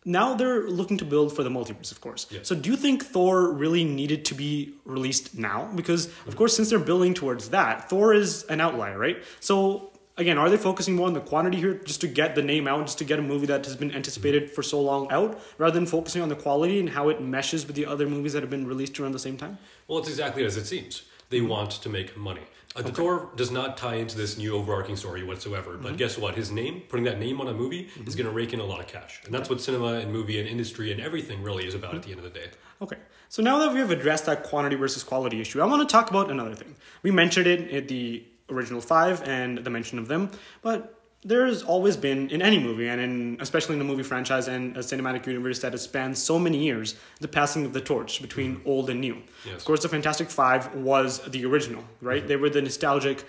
now 0.08 0.34
they're 0.34 0.68
looking 0.68 0.98
to 0.98 1.06
build 1.06 1.36
for 1.36 1.44
the 1.44 1.50
multiverse, 1.50 1.92
of 1.92 2.00
course. 2.00 2.28
Yes. 2.32 2.48
So, 2.48 2.56
do 2.56 2.70
you 2.72 2.78
think 2.78 3.04
Thor 3.04 3.52
really 3.52 3.84
needed 3.84 4.24
to 4.26 4.34
be 4.34 4.74
released 4.86 5.38
now? 5.38 5.70
Because, 5.76 6.08
of 6.26 6.36
course, 6.36 6.56
since 6.56 6.70
they're 6.70 6.80
building 6.80 7.14
towards 7.14 7.50
that, 7.50 7.90
Thor 7.90 8.14
is 8.14 8.44
an 8.44 8.62
outlier, 8.62 8.98
right? 8.98 9.18
So, 9.42 9.92
again, 10.16 10.38
are 10.38 10.50
they 10.50 10.56
focusing 10.58 10.96
more 10.96 11.08
on 11.08 11.14
the 11.14 11.20
quantity 11.20 11.58
here 11.58 11.74
just 11.74 12.00
to 12.02 12.08
get 12.08 12.36
the 12.36 12.42
name 12.42 12.68
out, 12.70 12.86
just 12.86 12.98
to 13.00 13.04
get 13.04 13.20
a 13.20 13.22
movie 13.22 13.48
that 13.48 13.66
has 13.66 13.76
been 13.76 13.94
anticipated 13.94 14.50
for 14.50 14.64
so 14.64 14.82
long 14.82 15.12
out, 15.12 15.40
rather 15.58 15.74
than 15.78 15.86
focusing 15.86 16.22
on 16.22 16.30
the 16.30 16.36
quality 16.36 16.80
and 16.80 16.90
how 16.90 17.10
it 17.10 17.22
meshes 17.22 17.68
with 17.68 17.76
the 17.76 17.86
other 17.86 18.08
movies 18.08 18.32
that 18.32 18.42
have 18.42 18.50
been 18.50 18.66
released 18.66 18.98
around 19.00 19.12
the 19.12 19.20
same 19.20 19.36
time? 19.36 19.58
Well, 19.88 20.00
it's 20.00 20.10
exactly 20.10 20.46
as 20.46 20.56
it 20.56 20.66
seems. 20.66 21.04
They 21.30 21.42
want 21.42 21.72
to 21.72 21.90
make 21.90 22.16
money. 22.16 22.44
Uh, 22.78 22.84
the 22.84 22.92
Thor 22.92 23.30
does 23.36 23.50
not 23.50 23.76
tie 23.76 23.96
into 23.96 24.16
this 24.16 24.38
new 24.38 24.56
overarching 24.56 24.96
story 24.96 25.24
whatsoever. 25.24 25.78
But 25.78 25.98
guess 25.98 26.18
what? 26.18 26.36
His 26.36 26.52
name, 26.52 26.84
putting 26.88 27.06
that 27.06 27.20
name 27.20 27.42
on 27.42 27.48
a 27.48 27.54
movie, 27.54 27.90
is 28.06 28.16
going 28.16 28.28
to 28.28 28.32
rake 28.32 28.54
in 28.54 28.60
a 28.60 28.66
lot 28.66 28.80
of 28.80 28.88
cash, 28.88 29.22
and 29.26 29.34
that's 29.34 29.50
what 29.50 29.60
cinema 29.62 29.94
and 29.94 30.12
movie 30.12 30.40
and 30.40 30.48
industry 30.48 30.92
and 30.92 31.02
everything 31.02 31.42
really 31.42 31.66
is 31.66 31.74
about 31.74 31.96
at 31.96 32.04
the 32.04 32.12
end 32.12 32.20
of 32.20 32.24
the 32.24 32.30
day. 32.30 32.48
Okay, 32.82 32.98
so 33.30 33.42
now 33.42 33.58
that 33.60 33.74
we 33.74 33.80
have 33.80 33.90
addressed 33.90 34.28
that 34.28 34.44
quantity 34.44 34.76
versus 34.76 35.04
quality 35.04 35.42
issue, 35.42 35.62
I 35.62 35.66
want 35.66 35.88
to 35.88 35.92
talk 35.92 36.12
about 36.12 36.30
another 36.30 36.54
thing. 36.54 36.76
We 37.02 37.10
mentioned 37.10 37.48
it 37.48 37.70
in 37.70 37.88
the 37.88 38.24
original 38.50 38.80
five 38.80 39.24
and 39.24 39.58
the 39.58 39.70
mention 39.70 39.98
of 39.98 40.08
them, 40.08 40.30
but 40.62 40.97
there's 41.24 41.64
always 41.64 41.98
been 41.98 42.30
in 42.30 42.42
any 42.42 42.60
movie, 42.60 42.88
and 42.88 43.02
in 43.02 43.38
especially 43.40 43.76
in 43.76 43.82
a 43.82 43.84
movie 43.84 44.04
franchise 44.04 44.48
and 44.48 44.78
a 44.78 44.82
cinematic 44.82 45.26
universe 45.26 45.60
that 45.60 45.72
has 45.74 45.82
spanned 45.82 46.18
so 46.18 46.38
many 46.38 46.58
years, 46.60 46.96
the 47.20 47.28
passing 47.28 47.66
of 47.66 47.74
the 47.74 47.82
torch 47.82 48.22
between 48.22 48.58
mm-hmm. 48.58 48.70
old 48.70 48.90
and 48.90 49.02
new. 49.02 49.22
Yes. 49.46 49.58
Of 49.58 49.66
course, 49.66 49.82
the 49.82 49.90
Fantastic 49.90 50.30
Five 50.30 50.74
was 50.76 51.20
the 51.22 51.46
original, 51.46 51.84
right? 52.02 52.20
Mm-hmm. 52.20 52.28
They 52.28 52.36
were 52.36 52.50
the 52.50 52.62
nostalgic 52.62 53.26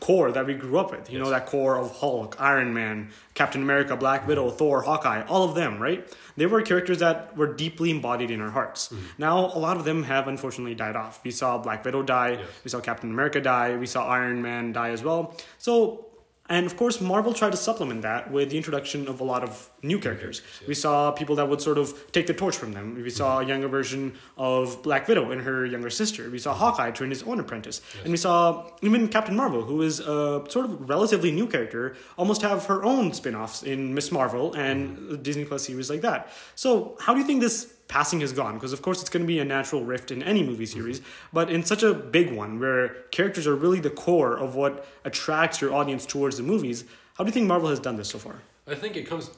core 0.00 0.32
that 0.32 0.46
we 0.46 0.54
grew 0.54 0.78
up 0.78 0.90
with. 0.90 1.10
You 1.10 1.18
know, 1.18 1.28
that 1.30 1.46
core 1.46 1.76
of 1.76 1.96
Hulk, 1.96 2.36
Iron 2.38 2.72
Man, 2.72 3.10
Captain 3.34 3.62
America, 3.62 3.96
Black 3.96 4.26
Widow, 4.26 4.48
mm-hmm. 4.48 4.56
Thor, 4.56 4.82
Hawkeye, 4.82 5.22
all 5.26 5.44
of 5.44 5.54
them, 5.54 5.78
right? 5.78 6.06
They 6.36 6.46
were 6.46 6.62
characters 6.62 6.98
that 7.00 7.36
were 7.36 7.52
deeply 7.52 7.90
embodied 7.90 8.30
in 8.30 8.40
our 8.40 8.50
hearts. 8.50 8.92
Now, 9.18 9.38
a 9.38 9.58
lot 9.58 9.76
of 9.76 9.84
them 9.84 10.04
have 10.04 10.28
unfortunately 10.28 10.74
died 10.74 10.96
off. 10.96 11.20
We 11.24 11.30
saw 11.30 11.58
Black 11.58 11.84
Widow 11.84 12.02
die, 12.02 12.32
Yes. 12.32 12.48
we 12.64 12.70
saw 12.70 12.80
Captain 12.80 13.10
America 13.10 13.40
die, 13.40 13.76
we 13.76 13.86
saw 13.86 14.06
Iron 14.06 14.42
Man 14.42 14.72
die 14.72 14.90
as 14.90 15.02
well. 15.02 15.34
So, 15.58 16.06
and 16.48 16.66
of 16.66 16.76
course, 16.76 17.00
Marvel 17.00 17.32
tried 17.32 17.50
to 17.50 17.56
supplement 17.56 18.02
that 18.02 18.30
with 18.30 18.50
the 18.50 18.56
introduction 18.56 19.08
of 19.08 19.20
a 19.20 19.24
lot 19.24 19.42
of 19.42 19.68
new 19.82 19.98
characters. 19.98 20.40
Mm-hmm. 20.40 20.68
We 20.68 20.74
saw 20.74 21.10
people 21.10 21.36
that 21.36 21.48
would 21.48 21.60
sort 21.60 21.78
of 21.78 22.12
take 22.12 22.26
the 22.26 22.34
torch 22.34 22.56
from 22.56 22.72
them. 22.72 22.94
We 22.94 23.10
saw 23.10 23.40
a 23.40 23.44
younger 23.44 23.68
version 23.68 24.14
of 24.36 24.82
Black 24.82 25.08
Widow 25.08 25.30
and 25.30 25.40
her 25.42 25.66
younger 25.66 25.90
sister. 25.90 26.30
We 26.30 26.38
saw 26.38 26.54
Hawkeye 26.54 26.90
train 26.92 27.10
his 27.10 27.22
own 27.24 27.40
apprentice. 27.40 27.80
And 28.02 28.10
we 28.10 28.16
saw 28.16 28.70
even 28.82 29.08
Captain 29.08 29.34
Marvel, 29.34 29.62
who 29.62 29.82
is 29.82 30.00
a 30.00 30.44
sort 30.48 30.66
of 30.66 30.88
relatively 30.88 31.30
new 31.32 31.46
character, 31.46 31.96
almost 32.16 32.42
have 32.42 32.66
her 32.66 32.84
own 32.84 33.12
spin 33.12 33.34
offs 33.34 33.62
in 33.62 33.94
Miss 33.94 34.12
Marvel 34.12 34.54
and 34.54 35.12
a 35.12 35.16
Disney 35.16 35.44
Plus 35.44 35.64
series 35.64 35.90
like 35.90 36.02
that. 36.02 36.32
So, 36.54 36.96
how 37.00 37.12
do 37.12 37.20
you 37.20 37.26
think 37.26 37.40
this 37.40 37.75
passing 37.88 38.20
has 38.20 38.32
gone 38.32 38.54
because 38.54 38.72
of 38.72 38.82
course 38.82 39.00
it's 39.00 39.10
going 39.10 39.22
to 39.22 39.26
be 39.26 39.38
a 39.38 39.44
natural 39.44 39.84
rift 39.84 40.10
in 40.10 40.22
any 40.22 40.42
movie 40.42 40.66
series 40.66 41.00
but 41.32 41.50
in 41.50 41.62
such 41.62 41.82
a 41.82 41.94
big 41.94 42.32
one 42.32 42.58
where 42.58 42.88
characters 43.10 43.46
are 43.46 43.54
really 43.54 43.80
the 43.80 43.90
core 43.90 44.36
of 44.36 44.54
what 44.54 44.86
attracts 45.04 45.60
your 45.60 45.72
audience 45.72 46.04
towards 46.04 46.36
the 46.36 46.42
movies 46.42 46.84
how 47.14 47.24
do 47.24 47.28
you 47.28 47.32
think 47.32 47.46
marvel 47.46 47.70
has 47.70 47.80
done 47.80 47.96
this 47.96 48.08
so 48.08 48.18
far? 48.18 48.36
I 48.68 48.74
think 48.74 48.96
it 48.96 49.06
comes. 49.06 49.30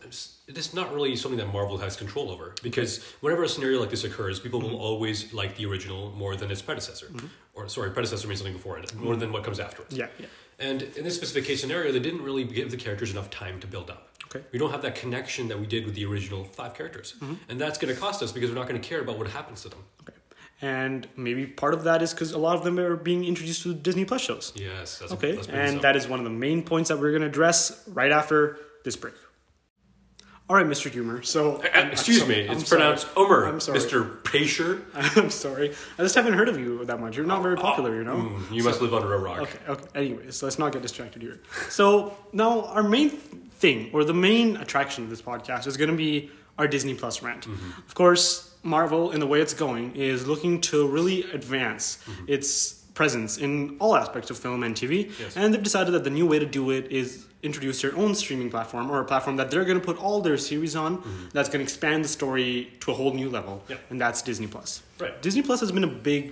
It's 0.46 0.72
not 0.72 0.92
really 0.94 1.14
something 1.14 1.38
that 1.38 1.52
Marvel 1.52 1.76
has 1.76 1.96
control 1.96 2.30
over 2.30 2.54
because 2.62 3.04
whenever 3.20 3.42
a 3.42 3.48
scenario 3.48 3.78
like 3.78 3.90
this 3.90 4.04
occurs, 4.04 4.40
people 4.40 4.58
will 4.58 4.70
mm-hmm. 4.70 4.78
always 4.78 5.34
like 5.34 5.54
the 5.56 5.66
original 5.66 6.12
more 6.12 6.34
than 6.34 6.50
its 6.50 6.62
predecessor, 6.62 7.06
mm-hmm. 7.08 7.26
or 7.52 7.68
sorry, 7.68 7.90
predecessor 7.90 8.26
means 8.26 8.40
something 8.40 8.56
before 8.56 8.78
it, 8.78 8.94
more 8.94 9.12
mm-hmm. 9.12 9.20
than 9.20 9.32
what 9.32 9.44
comes 9.44 9.60
afterwards. 9.60 9.94
yeah 9.94 10.06
yeah 10.18 10.26
And 10.58 10.82
in 10.82 11.04
this 11.04 11.14
specific 11.14 11.44
case 11.44 11.60
scenario, 11.60 11.92
they 11.92 12.00
didn't 12.00 12.22
really 12.22 12.44
give 12.44 12.70
the 12.70 12.76
characters 12.76 13.12
enough 13.12 13.30
time 13.30 13.60
to 13.60 13.66
build 13.66 13.90
up. 13.90 14.08
Okay. 14.26 14.44
We 14.52 14.58
don't 14.58 14.70
have 14.70 14.82
that 14.82 14.94
connection 14.94 15.48
that 15.48 15.58
we 15.58 15.66
did 15.66 15.86
with 15.86 15.94
the 15.94 16.04
original 16.04 16.44
five 16.44 16.74
characters, 16.74 17.14
mm-hmm. 17.20 17.34
and 17.48 17.60
that's 17.60 17.78
going 17.78 17.94
to 17.94 17.98
cost 17.98 18.22
us 18.22 18.30
because 18.32 18.50
we're 18.50 18.56
not 18.56 18.68
going 18.68 18.80
to 18.80 18.86
care 18.86 19.00
about 19.00 19.16
what 19.18 19.28
happens 19.28 19.62
to 19.62 19.68
them. 19.70 19.84
okay 20.02 20.18
and 20.60 21.06
maybe 21.16 21.46
part 21.46 21.72
of 21.72 21.84
that 21.84 22.02
is 22.02 22.12
because 22.12 22.32
a 22.32 22.38
lot 22.38 22.56
of 22.56 22.64
them 22.64 22.78
are 22.78 22.96
being 22.96 23.24
introduced 23.24 23.62
to 23.62 23.72
disney 23.74 24.04
plus 24.04 24.20
shows 24.20 24.52
Yes. 24.56 24.98
That's 24.98 25.12
okay 25.12 25.36
That's 25.36 25.48
and 25.48 25.80
that 25.82 25.94
is 25.96 26.08
one 26.08 26.18
of 26.18 26.24
the 26.24 26.30
main 26.30 26.62
points 26.62 26.88
that 26.88 26.98
we're 26.98 27.10
going 27.10 27.22
to 27.22 27.28
address 27.28 27.84
right 27.88 28.10
after 28.10 28.58
this 28.84 28.96
break 28.96 29.14
all 30.48 30.56
right 30.56 30.66
mr 30.66 30.90
humor 30.90 31.22
so 31.22 31.56
Uh, 31.56 31.68
I'm- 31.74 31.90
excuse 31.90 32.22
I'm 32.22 32.28
me, 32.28 32.34
it's 32.40 32.50
I'm 32.52 32.60
sorry. 32.60 32.80
pronounced 32.80 33.06
Omer, 33.16 33.44
I'm 33.46 33.60
sorry. 33.60 33.78
Mr. 33.78 34.22
Paysher. 34.22 34.82
i'm 35.16 35.30
sorry 35.30 35.74
i 35.98 36.02
just 36.02 36.14
haven't 36.14 36.34
heard 36.34 36.48
of 36.48 36.58
you 36.58 36.84
that 36.86 36.98
much 37.00 37.16
you're 37.16 37.26
not 37.26 37.42
very 37.42 37.56
popular 37.56 37.94
you 37.96 38.04
know 38.04 38.16
Mm, 38.16 38.50
you 38.56 38.62
must 38.62 38.80
live 38.82 38.94
under 38.94 39.14
a 39.14 39.18
rock. 39.18 39.40
Okay, 39.40 39.58
okay. 39.68 39.84
Anyways, 39.94 40.42
let's 40.42 40.58
not 40.58 40.72
get 40.72 40.82
distracted 40.82 41.22
here. 41.22 41.38
So 41.68 42.16
now 42.32 42.62
our 42.66 42.82
main 42.82 43.10
thing, 43.10 43.90
or 43.92 44.02
the 44.04 44.14
main 44.14 44.56
attraction 44.56 45.04
of 45.04 45.10
this 45.10 45.22
podcast, 45.22 45.66
is 45.66 45.76
going 45.76 45.90
to 45.90 45.96
be 45.96 46.30
our 46.58 46.66
Disney 46.66 46.94
Plus 46.94 47.22
rant. 47.22 47.46
Mm-hmm. 47.46 47.80
Of 47.88 47.94
course, 47.94 48.54
Marvel, 48.62 49.12
in 49.12 49.20
the 49.20 49.26
way 49.26 49.40
it's 49.40 49.54
going, 49.54 49.94
is 49.96 50.26
looking 50.26 50.60
to 50.62 50.86
really 50.88 51.22
advance 51.32 51.98
its 52.26 52.77
presence 53.02 53.38
in 53.46 53.76
all 53.78 53.94
aspects 54.04 54.28
of 54.32 54.36
film 54.46 54.60
and 54.66 54.74
TV, 54.74 54.94
Mm-hmm. 55.06 55.22
Yes. 55.22 55.36
and 55.36 55.54
they've 55.54 55.62
decided 55.70 55.92
that 55.94 56.02
the 56.08 56.14
new 56.18 56.26
way 56.32 56.38
to 56.40 56.50
do 56.60 56.62
it 56.76 56.84
is 57.00 57.08
introduce 57.48 57.80
their 57.82 57.94
own 58.02 58.12
streaming 58.22 58.50
platform 58.50 58.90
or 58.90 58.98
a 59.00 59.04
platform 59.12 59.36
that 59.40 59.48
they're 59.50 59.64
going 59.70 59.80
to 59.82 59.86
put 59.90 59.96
all 60.04 60.20
their 60.20 60.36
series 60.36 60.74
on 60.84 60.92
that's 61.32 61.48
going 61.52 61.60
to 61.60 61.66
expand 61.70 61.98
the 62.06 62.08
story 62.20 62.52
to 62.82 62.86
a 62.90 62.94
whole 63.00 63.12
new 63.22 63.30
level 63.38 63.54
Mm-hmm. 63.68 63.90
And 63.90 64.00
that's 64.04 64.20
disney 64.30 64.48
plus 64.54 64.70
Right. 65.02 65.14
disney 65.26 65.42
plus 65.48 65.60
has 65.64 65.70
been 65.76 65.84
a 65.92 65.94
big 66.12 66.24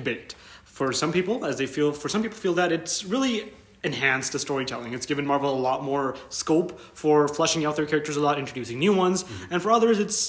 debate 0.00 0.34
for 0.76 0.92
some 1.02 1.10
people 1.18 1.36
as 1.48 1.54
they 1.60 1.68
feel 1.76 1.90
for 2.02 2.08
some 2.14 2.22
people 2.24 2.36
feel 2.46 2.54
that 2.62 2.70
it's 2.78 2.94
really 3.14 3.36
enhanced 3.90 4.30
the 4.36 4.38
storytelling 4.48 4.90
it's 4.98 5.06
given 5.12 5.24
marvel 5.32 5.50
a 5.60 5.62
lot 5.70 5.78
more 5.90 6.06
scope 6.28 6.70
for 7.02 7.16
fleshing 7.36 7.62
out 7.66 7.74
their 7.78 7.86
characters 7.92 8.16
a 8.16 8.20
lot 8.28 8.36
introducing 8.44 8.78
new 8.86 8.94
ones 9.04 9.18
and 9.50 9.62
for 9.62 9.70
others 9.78 9.96
it's 10.04 10.20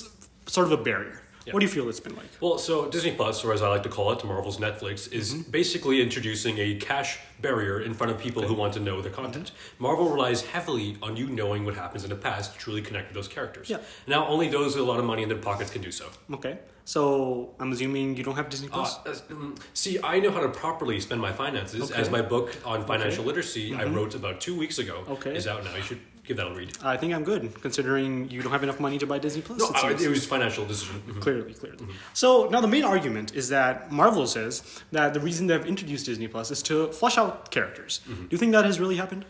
sort 0.56 0.66
of 0.70 0.74
a 0.80 0.82
barrier 0.90 1.18
Yeah. 1.48 1.54
what 1.54 1.62
do 1.62 1.66
you 1.66 1.72
feel 1.72 1.88
it's 1.88 2.02
been 2.02 2.16
like 2.16 2.26
Well, 2.42 2.58
so 2.58 2.90
Disney 2.90 3.14
Plus, 3.14 3.44
or 3.46 3.54
as 3.54 3.62
I 3.62 3.70
like 3.70 3.84
to 3.84 3.90
call 3.90 4.12
it, 4.12 4.24
Marvel's 4.26 4.58
Netflix, 4.58 5.12
is 5.14 5.34
Mm-hmm. 5.34 5.52
basically 5.52 6.02
introducing 6.02 6.58
a 6.60 6.76
cash 6.76 7.20
barrier 7.42 7.80
in 7.82 7.94
front 7.94 8.12
of 8.12 8.20
people 8.20 8.42
who 8.44 8.54
want 8.54 8.74
to 8.74 8.80
know 8.82 9.02
the 9.02 9.10
content. 9.10 9.52
Marvel 9.80 10.10
relies 10.10 10.42
heavily 10.42 10.98
on 11.02 11.16
you 11.16 11.28
knowing 11.28 11.64
what 11.64 11.76
happens 11.76 12.04
in 12.04 12.10
the 12.10 12.16
past 12.18 12.54
to 12.54 12.60
truly 12.60 12.82
connect 12.82 13.08
with 13.10 13.16
those 13.16 13.28
characters. 13.30 13.70
Yeah. 13.70 13.78
Now, 14.08 14.28
only 14.28 14.50
those 14.50 14.76
with 14.76 14.84
a 14.84 14.88
lot 14.88 15.00
of 15.00 15.06
money 15.06 15.24
in 15.24 15.30
their 15.30 15.38
pockets 15.38 15.72
can 15.72 15.82
do 15.82 15.92
so. 15.92 16.06
okay 16.34 16.60
so 16.96 17.54
i'm 17.60 17.74
assuming 17.74 18.16
you 18.16 18.24
don't 18.24 18.38
have 18.38 18.48
disney 18.50 18.70
plus 18.70 18.92
Uh, 19.06 19.10
as- 19.12 19.22
mm, 19.24 19.58
see, 19.74 20.00
I 20.02 20.20
know 20.22 20.32
how 20.32 20.40
to 20.40 20.48
properly 20.48 20.98
spend 21.02 21.20
my 21.28 21.34
finances, 21.34 21.82
Okay. 21.92 22.00
as 22.02 22.10
my 22.10 22.22
book 22.22 22.48
on 22.64 22.86
financial 22.86 23.26
literacy 23.26 23.76
I 23.76 23.84
wrote 23.96 24.16
about 24.16 24.40
two 24.40 24.56
weeks 24.58 24.78
ago 24.80 25.04
Okay. 25.16 25.36
is 25.36 25.48
out 25.48 25.66
now. 25.66 25.76
You 25.76 25.84
should 25.90 26.00
give 26.28 26.38
that 26.38 26.48
a 26.48 26.54
read. 26.54 26.72
i 26.84 26.96
think 26.98 27.14
i'm 27.16 27.24
good 27.24 27.44
considering 27.62 28.30
you 28.30 28.42
don't 28.44 28.52
have 28.52 28.64
enough 28.68 28.80
money 28.80 28.98
to 29.04 29.08
buy 29.08 29.18
disney 29.18 29.42
plus 29.42 29.60
No, 29.60 29.68
it 29.70 30.02
I, 30.02 30.04
it 30.08 30.10
was 30.10 30.26
financial 30.26 30.66
decision. 30.66 31.02
Mhm. 31.08 31.22
Clearly, 31.22 31.54
clearly. 31.62 31.86
So 32.14 32.28
now 32.54 32.62
the 32.62 32.68
main 32.76 32.84
argument 32.84 33.34
is 33.42 33.46
that 33.50 33.92
Marvel 33.92 34.28
says 34.28 34.54
that 34.92 35.14
the 35.14 35.20
reason 35.20 35.48
they've 35.48 35.66
introduced 35.74 36.06
Disney 36.06 36.28
Plus 36.28 36.52
is 36.52 36.62
to 36.70 36.76
flush 37.00 37.18
out 37.18 37.50
characters. 37.52 37.94
Do 38.08 38.28
you 38.34 38.38
think 38.38 38.52
that 38.52 38.66
has 38.66 38.80
really 38.80 38.98
happened? 39.04 39.24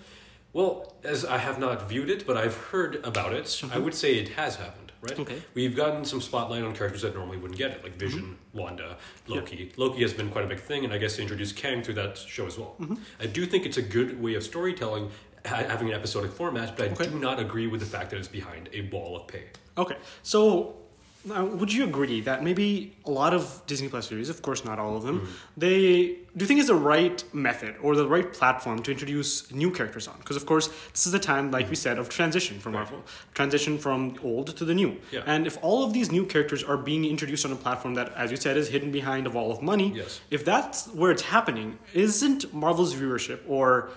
Well, 0.54 0.72
as 1.04 1.20
I 1.26 1.38
have 1.48 1.58
not 1.60 1.88
viewed 1.92 2.10
it, 2.10 2.26
but 2.28 2.36
I've 2.44 2.58
heard 2.72 2.94
about 3.12 3.32
it, 3.40 3.48
I 3.72 3.78
would 3.78 3.94
say 3.94 4.10
it 4.24 4.30
has 4.30 4.56
happened, 4.56 4.92
right? 5.02 5.12
Mm-hmm. 5.12 5.22
Okay. 5.22 5.36
Mm-hmm. 5.36 5.60
We've 5.60 5.76
gotten 5.76 6.04
some 6.06 6.22
spotlight 6.30 6.64
on 6.64 6.74
characters 6.74 7.02
that 7.04 7.14
normally 7.14 7.38
wouldn't 7.38 7.60
get 7.60 7.72
it, 7.72 7.84
like 7.84 7.96
Vision, 8.06 8.38
Wanda, 8.54 8.98
Loki. 9.28 9.72
Loki 9.78 10.02
has 10.02 10.14
been 10.14 10.30
quite 10.30 10.46
a 10.46 10.48
big 10.48 10.62
thing, 10.70 10.84
and 10.86 10.92
I 10.94 10.98
guess 10.98 11.16
they 11.18 11.22
introduced 11.24 11.56
Kang 11.56 11.84
through 11.84 11.96
that 11.96 12.18
show 12.18 12.46
as 12.48 12.58
well. 12.58 12.76
Mm-hmm. 12.80 12.96
I 13.20 13.28
do 13.28 13.46
think 13.46 13.66
it's 13.68 13.78
a 13.78 13.88
good 13.98 14.10
way 14.22 14.34
of 14.36 14.44
storytelling, 14.44 15.12
having 15.48 15.90
an 15.90 15.96
episodic 15.96 16.32
format, 16.32 16.76
but 16.78 16.90
I 16.90 16.92
Okay. 16.92 17.08
do 17.08 17.20
not 17.20 17.40
agree 17.40 17.68
with 17.68 17.80
the 17.80 17.86
fact 17.86 18.10
that 18.12 18.18
it's 18.18 18.28
behind 18.28 18.70
a 18.74 18.82
wall 18.90 19.16
of 19.16 19.28
pay. 19.28 19.44
Okay, 19.78 19.98
so 20.24 20.76
now, 21.26 21.44
would 21.46 21.74
you 21.74 21.84
agree 21.84 22.22
that 22.22 22.44
maybe 22.44 22.96
a 23.06 23.12
lot 23.12 23.34
of 23.34 23.62
Disney 23.68 23.90
Plus 23.90 24.08
series, 24.08 24.30
of 24.30 24.42
course 24.42 24.64
not 24.64 24.80
all 24.80 24.96
of 24.96 25.04
them, 25.04 25.20
mm-hmm. 25.20 25.32
they 25.58 26.16
do 26.36 26.44
you 26.44 26.46
think 26.46 26.60
is 26.60 26.68
the 26.68 26.76
right 26.76 27.24
method 27.34 27.76
or 27.82 27.96
the 27.96 28.08
right 28.08 28.32
platform 28.32 28.82
to 28.84 28.92
introduce 28.92 29.52
new 29.52 29.72
characters 29.72 30.08
on? 30.08 30.16
Because 30.20 30.38
of 30.38 30.46
course 30.46 30.68
this 30.92 31.06
is 31.08 31.14
a 31.14 31.20
time, 31.20 31.52
like 31.52 31.66
we 31.66 31.72
mm-hmm. 31.72 31.76
said, 31.76 31.98
of 31.98 32.08
transition 32.10 32.60
for 32.60 32.70
Marvel, 32.70 33.04
transition 33.34 33.78
from 33.78 34.16
old 34.24 34.56
to 34.56 34.64
the 34.64 34.74
new. 34.74 34.98
Yeah. 35.12 35.24
And 35.26 35.48
if 35.48 35.58
all 35.62 35.84
of 35.84 35.92
these 35.94 36.12
new 36.12 36.26
characters 36.26 36.64
are 36.64 36.78
being 36.78 37.04
introduced 37.04 37.46
on 37.46 37.52
a 37.52 37.56
platform 37.56 37.96
that, 37.96 38.14
as 38.16 38.32
you 38.32 38.38
said, 38.38 38.56
is 38.56 38.70
hidden 38.70 38.92
behind 38.92 39.28
a 39.28 39.30
wall 39.30 39.52
of 39.52 39.62
money, 39.62 39.94
Yes. 39.96 40.22
if 40.32 40.46
that's 40.46 40.88
where 40.88 41.12
it's 41.12 41.24
happening, 41.24 41.80
isn't 41.94 42.54
Marvel's 42.54 42.96
viewership 42.96 43.40
or 43.48 43.90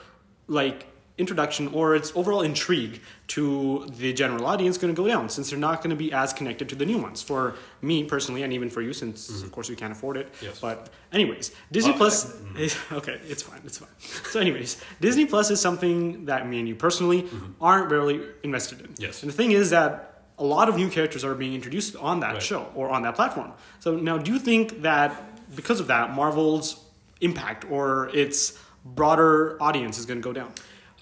like 0.49 0.87
introduction 1.21 1.69
or 1.79 1.95
its 1.95 2.11
overall 2.17 2.43
intrigue 2.43 3.01
to 3.29 3.87
the 3.99 4.13
general 4.13 4.47
audience 4.47 4.79
going 4.79 4.95
to 4.95 5.01
go 5.03 5.07
down 5.07 5.29
since 5.29 5.51
they're 5.51 5.59
not 5.71 5.77
going 5.83 5.91
to 5.91 5.97
be 6.05 6.13
as 6.13 6.33
connected 6.33 6.69
to 6.71 6.75
the 6.75 6.87
new 6.87 6.99
ones 6.99 7.23
for 7.23 7.55
me 7.83 8.03
personally 8.05 8.43
and 8.43 8.53
even 8.53 8.69
for 8.71 8.83
you 8.83 8.93
since 8.93 9.31
mm-hmm. 9.31 9.45
of 9.45 9.53
course 9.53 9.69
we 9.69 9.77
can't 9.77 9.93
afford 9.93 10.17
it 10.17 10.27
Yes. 10.43 10.59
but 10.61 10.89
anyways 11.13 11.53
disney 11.71 11.91
Well, 11.93 11.99
plus 11.99 12.25
uh, 12.25 12.29
mm-hmm. 12.29 12.57
is, 12.65 12.77
okay 13.01 13.21
it's 13.33 13.43
fine 13.43 13.61
it's 13.65 13.79
fine 13.79 13.95
so 14.33 14.41
anyways 14.41 14.81
disney 15.01 15.27
plus 15.27 15.51
is 15.51 15.61
something 15.61 16.25
that 16.27 16.49
me 16.49 16.59
and 16.61 16.69
you 16.69 16.75
personally 16.75 17.23
mm-hmm. 17.23 17.53
aren't 17.61 17.91
really 17.91 18.21
invested 18.43 18.81
in 18.81 18.95
Yes. 18.99 19.23
and 19.23 19.31
the 19.33 19.37
thing 19.37 19.53
is 19.53 19.71
that 19.71 20.07
a 20.39 20.45
lot 20.45 20.69
of 20.71 20.77
new 20.77 20.89
characters 20.89 21.23
are 21.23 21.35
being 21.35 21.55
introduced 21.55 21.95
on 21.97 22.21
that 22.21 22.33
Right. 22.33 22.43
show 22.43 22.63
or 22.75 22.89
on 22.89 23.03
that 23.03 23.15
platform. 23.15 23.53
So 23.79 23.89
now, 23.97 24.17
do 24.17 24.33
you 24.33 24.39
think 24.39 24.81
that 24.83 25.11
because 25.55 25.81
of 25.81 25.87
that, 25.89 26.15
Marvel's 26.15 26.83
impact 27.21 27.71
or 27.71 28.09
its 28.15 28.59
broader 28.85 29.63
audience 29.63 29.99
is 29.99 30.07
going 30.07 30.21
to 30.23 30.25
go 30.25 30.33
down? 30.33 30.51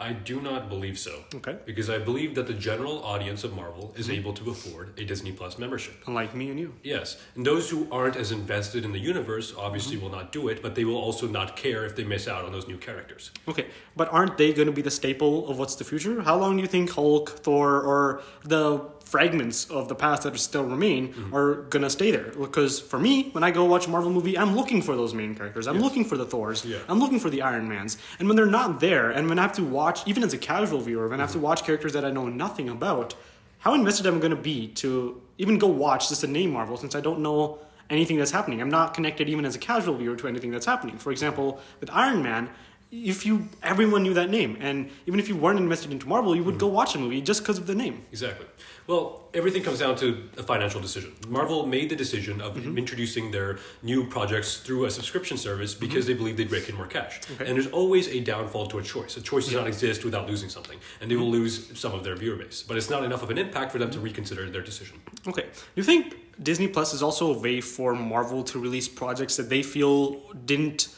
I 0.00 0.12
do 0.12 0.40
not 0.40 0.68
believe 0.68 0.98
so. 0.98 1.24
Okay. 1.34 1.56
Because 1.64 1.90
I 1.90 1.98
believe 1.98 2.34
that 2.36 2.46
the 2.46 2.54
general 2.54 3.02
audience 3.02 3.42
of 3.42 3.54
Marvel 3.54 3.92
is 3.96 4.06
mm-hmm. 4.06 4.16
able 4.16 4.32
to 4.34 4.50
afford 4.50 4.98
a 4.98 5.04
Disney 5.04 5.32
Plus 5.32 5.58
membership. 5.58 5.94
Unlike 6.06 6.34
me 6.34 6.50
and 6.50 6.60
you. 6.60 6.74
Yes, 6.82 7.20
and 7.34 7.44
those 7.44 7.68
who 7.68 7.88
aren't 7.90 8.16
as 8.16 8.30
invested 8.30 8.84
in 8.84 8.92
the 8.92 8.98
universe 8.98 9.52
obviously 9.56 9.96
mm-hmm. 9.96 10.04
will 10.04 10.12
not 10.12 10.30
do 10.30 10.48
it, 10.48 10.62
but 10.62 10.74
they 10.74 10.84
will 10.84 10.96
also 10.96 11.26
not 11.26 11.56
care 11.56 11.84
if 11.84 11.96
they 11.96 12.04
miss 12.04 12.28
out 12.28 12.44
on 12.44 12.52
those 12.52 12.68
new 12.68 12.78
characters. 12.78 13.32
Okay, 13.48 13.66
but 13.96 14.12
aren't 14.12 14.38
they 14.38 14.52
going 14.52 14.66
to 14.66 14.72
be 14.72 14.82
the 14.82 14.90
staple 14.90 15.48
of 15.48 15.58
what's 15.58 15.74
the 15.74 15.84
future? 15.84 16.22
How 16.22 16.36
long 16.36 16.56
do 16.56 16.62
you 16.62 16.68
think 16.68 16.90
Hulk, 16.90 17.30
Thor, 17.30 17.80
or 17.80 18.22
the 18.44 18.80
fragments 19.08 19.70
of 19.70 19.88
the 19.88 19.94
past 19.94 20.22
that 20.24 20.38
still 20.38 20.64
remain 20.64 21.08
mm-hmm. 21.08 21.34
are 21.34 21.62
going 21.62 21.82
to 21.82 21.90
stay 21.90 22.10
there? 22.10 22.30
Because 22.38 22.78
for 22.78 22.98
me, 22.98 23.30
when 23.30 23.42
I 23.42 23.50
go 23.50 23.64
watch 23.64 23.86
a 23.86 23.90
Marvel 23.90 24.10
movie, 24.10 24.36
I'm 24.36 24.54
looking 24.54 24.82
for 24.82 24.94
those 24.94 25.14
main 25.14 25.34
characters. 25.34 25.66
I'm 25.66 25.80
looking 25.80 26.04
for 26.04 26.18
the 26.18 26.26
Thors. 26.26 26.64
Yeah. 26.64 26.78
I'm 26.88 26.98
looking 26.98 27.18
for 27.18 27.30
the 27.30 27.40
Iron 27.40 27.68
Mans. 27.68 27.96
And 28.18 28.28
when 28.28 28.36
they're 28.36 28.46
not 28.60 28.80
there, 28.80 29.10
and 29.10 29.28
when 29.28 29.38
I 29.38 29.42
have 29.42 29.54
to 29.54 29.64
watch, 29.64 30.06
even 30.06 30.22
as 30.22 30.34
a 30.34 30.38
casual 30.38 30.80
viewer, 30.80 31.08
when 31.08 31.20
I 31.20 31.22
have 31.22 31.32
to 31.32 31.38
mm-hmm. 31.38 31.44
watch 31.44 31.64
characters 31.64 31.94
that 31.94 32.04
I 32.04 32.10
know 32.10 32.28
nothing 32.28 32.68
about, 32.68 33.14
how 33.60 33.74
invested 33.74 34.06
am 34.06 34.18
I 34.18 34.28
to 34.28 34.36
be 34.36 34.68
to 34.82 35.20
even 35.38 35.58
go 35.58 35.68
watch 35.68 36.10
just 36.10 36.20
to 36.20 36.26
name 36.26 36.52
Marvel 36.52 36.76
since 36.76 36.94
I 36.94 37.00
don't 37.00 37.20
know 37.20 37.58
anything 37.88 38.18
that's 38.18 38.30
happening? 38.30 38.60
I'm 38.60 38.70
not 38.70 38.94
connected 38.94 39.28
even 39.28 39.44
as 39.44 39.56
a 39.56 39.58
casual 39.58 39.96
viewer 39.96 40.16
to 40.16 40.28
anything 40.28 40.50
that's 40.50 40.66
happening. 40.66 40.98
For 40.98 41.10
example, 41.10 41.60
with 41.80 41.90
Iron 41.92 42.22
Man, 42.22 42.50
if 42.90 43.26
you 43.26 43.48
everyone 43.62 44.02
knew 44.02 44.14
that 44.14 44.30
name, 44.30 44.56
and 44.60 44.90
even 45.06 45.20
if 45.20 45.28
you 45.28 45.36
weren't 45.36 45.58
invested 45.58 45.92
into 45.92 46.08
Marvel, 46.08 46.34
you 46.34 46.44
would 46.44 46.54
mm-hmm. 46.54 46.60
go 46.60 46.68
watch 46.68 46.94
a 46.94 46.98
movie 46.98 47.20
just 47.20 47.42
because 47.42 47.58
of 47.58 47.66
the 47.66 47.74
name. 47.74 48.04
Exactly. 48.10 48.46
Well, 48.88 49.28
everything 49.34 49.62
comes 49.62 49.80
down 49.80 49.96
to 49.96 50.30
a 50.38 50.42
financial 50.42 50.80
decision. 50.80 51.12
Marvel 51.28 51.66
made 51.66 51.90
the 51.90 51.94
decision 51.94 52.40
of 52.40 52.54
mm-hmm. 52.54 52.78
introducing 52.78 53.30
their 53.30 53.58
new 53.82 54.06
projects 54.06 54.56
through 54.56 54.86
a 54.86 54.90
subscription 54.90 55.36
service 55.36 55.74
mm-hmm. 55.74 55.86
because 55.86 56.06
they 56.06 56.14
believe 56.14 56.38
they'd 56.38 56.50
rake 56.50 56.70
in 56.70 56.74
more 56.74 56.86
cash. 56.86 57.20
Okay. 57.34 57.46
And 57.46 57.54
there's 57.54 57.66
always 57.66 58.08
a 58.08 58.20
downfall 58.20 58.66
to 58.68 58.78
a 58.78 58.82
choice. 58.82 59.18
A 59.18 59.20
choice 59.20 59.44
does 59.44 59.54
not 59.54 59.66
exist 59.66 60.06
without 60.06 60.26
losing 60.26 60.48
something, 60.48 60.78
and 61.02 61.10
they 61.10 61.16
will 61.16 61.24
mm-hmm. 61.24 61.32
lose 61.32 61.78
some 61.78 61.92
of 61.92 62.02
their 62.02 62.16
viewer 62.16 62.36
base. 62.36 62.62
But 62.62 62.78
it's 62.78 62.88
not 62.88 63.04
enough 63.04 63.22
of 63.22 63.28
an 63.28 63.36
impact 63.36 63.72
for 63.72 63.78
them 63.78 63.90
to 63.90 64.00
reconsider 64.00 64.48
their 64.48 64.62
decision. 64.62 64.98
Okay. 65.26 65.42
Do 65.42 65.76
you 65.76 65.82
think 65.82 66.16
Disney 66.42 66.68
Plus 66.68 66.94
is 66.94 67.02
also 67.02 67.34
a 67.34 67.38
way 67.38 67.60
for 67.60 67.94
Marvel 67.94 68.42
to 68.44 68.58
release 68.58 68.88
projects 68.88 69.36
that 69.36 69.50
they 69.50 69.62
feel 69.62 70.14
didn't 70.46 70.88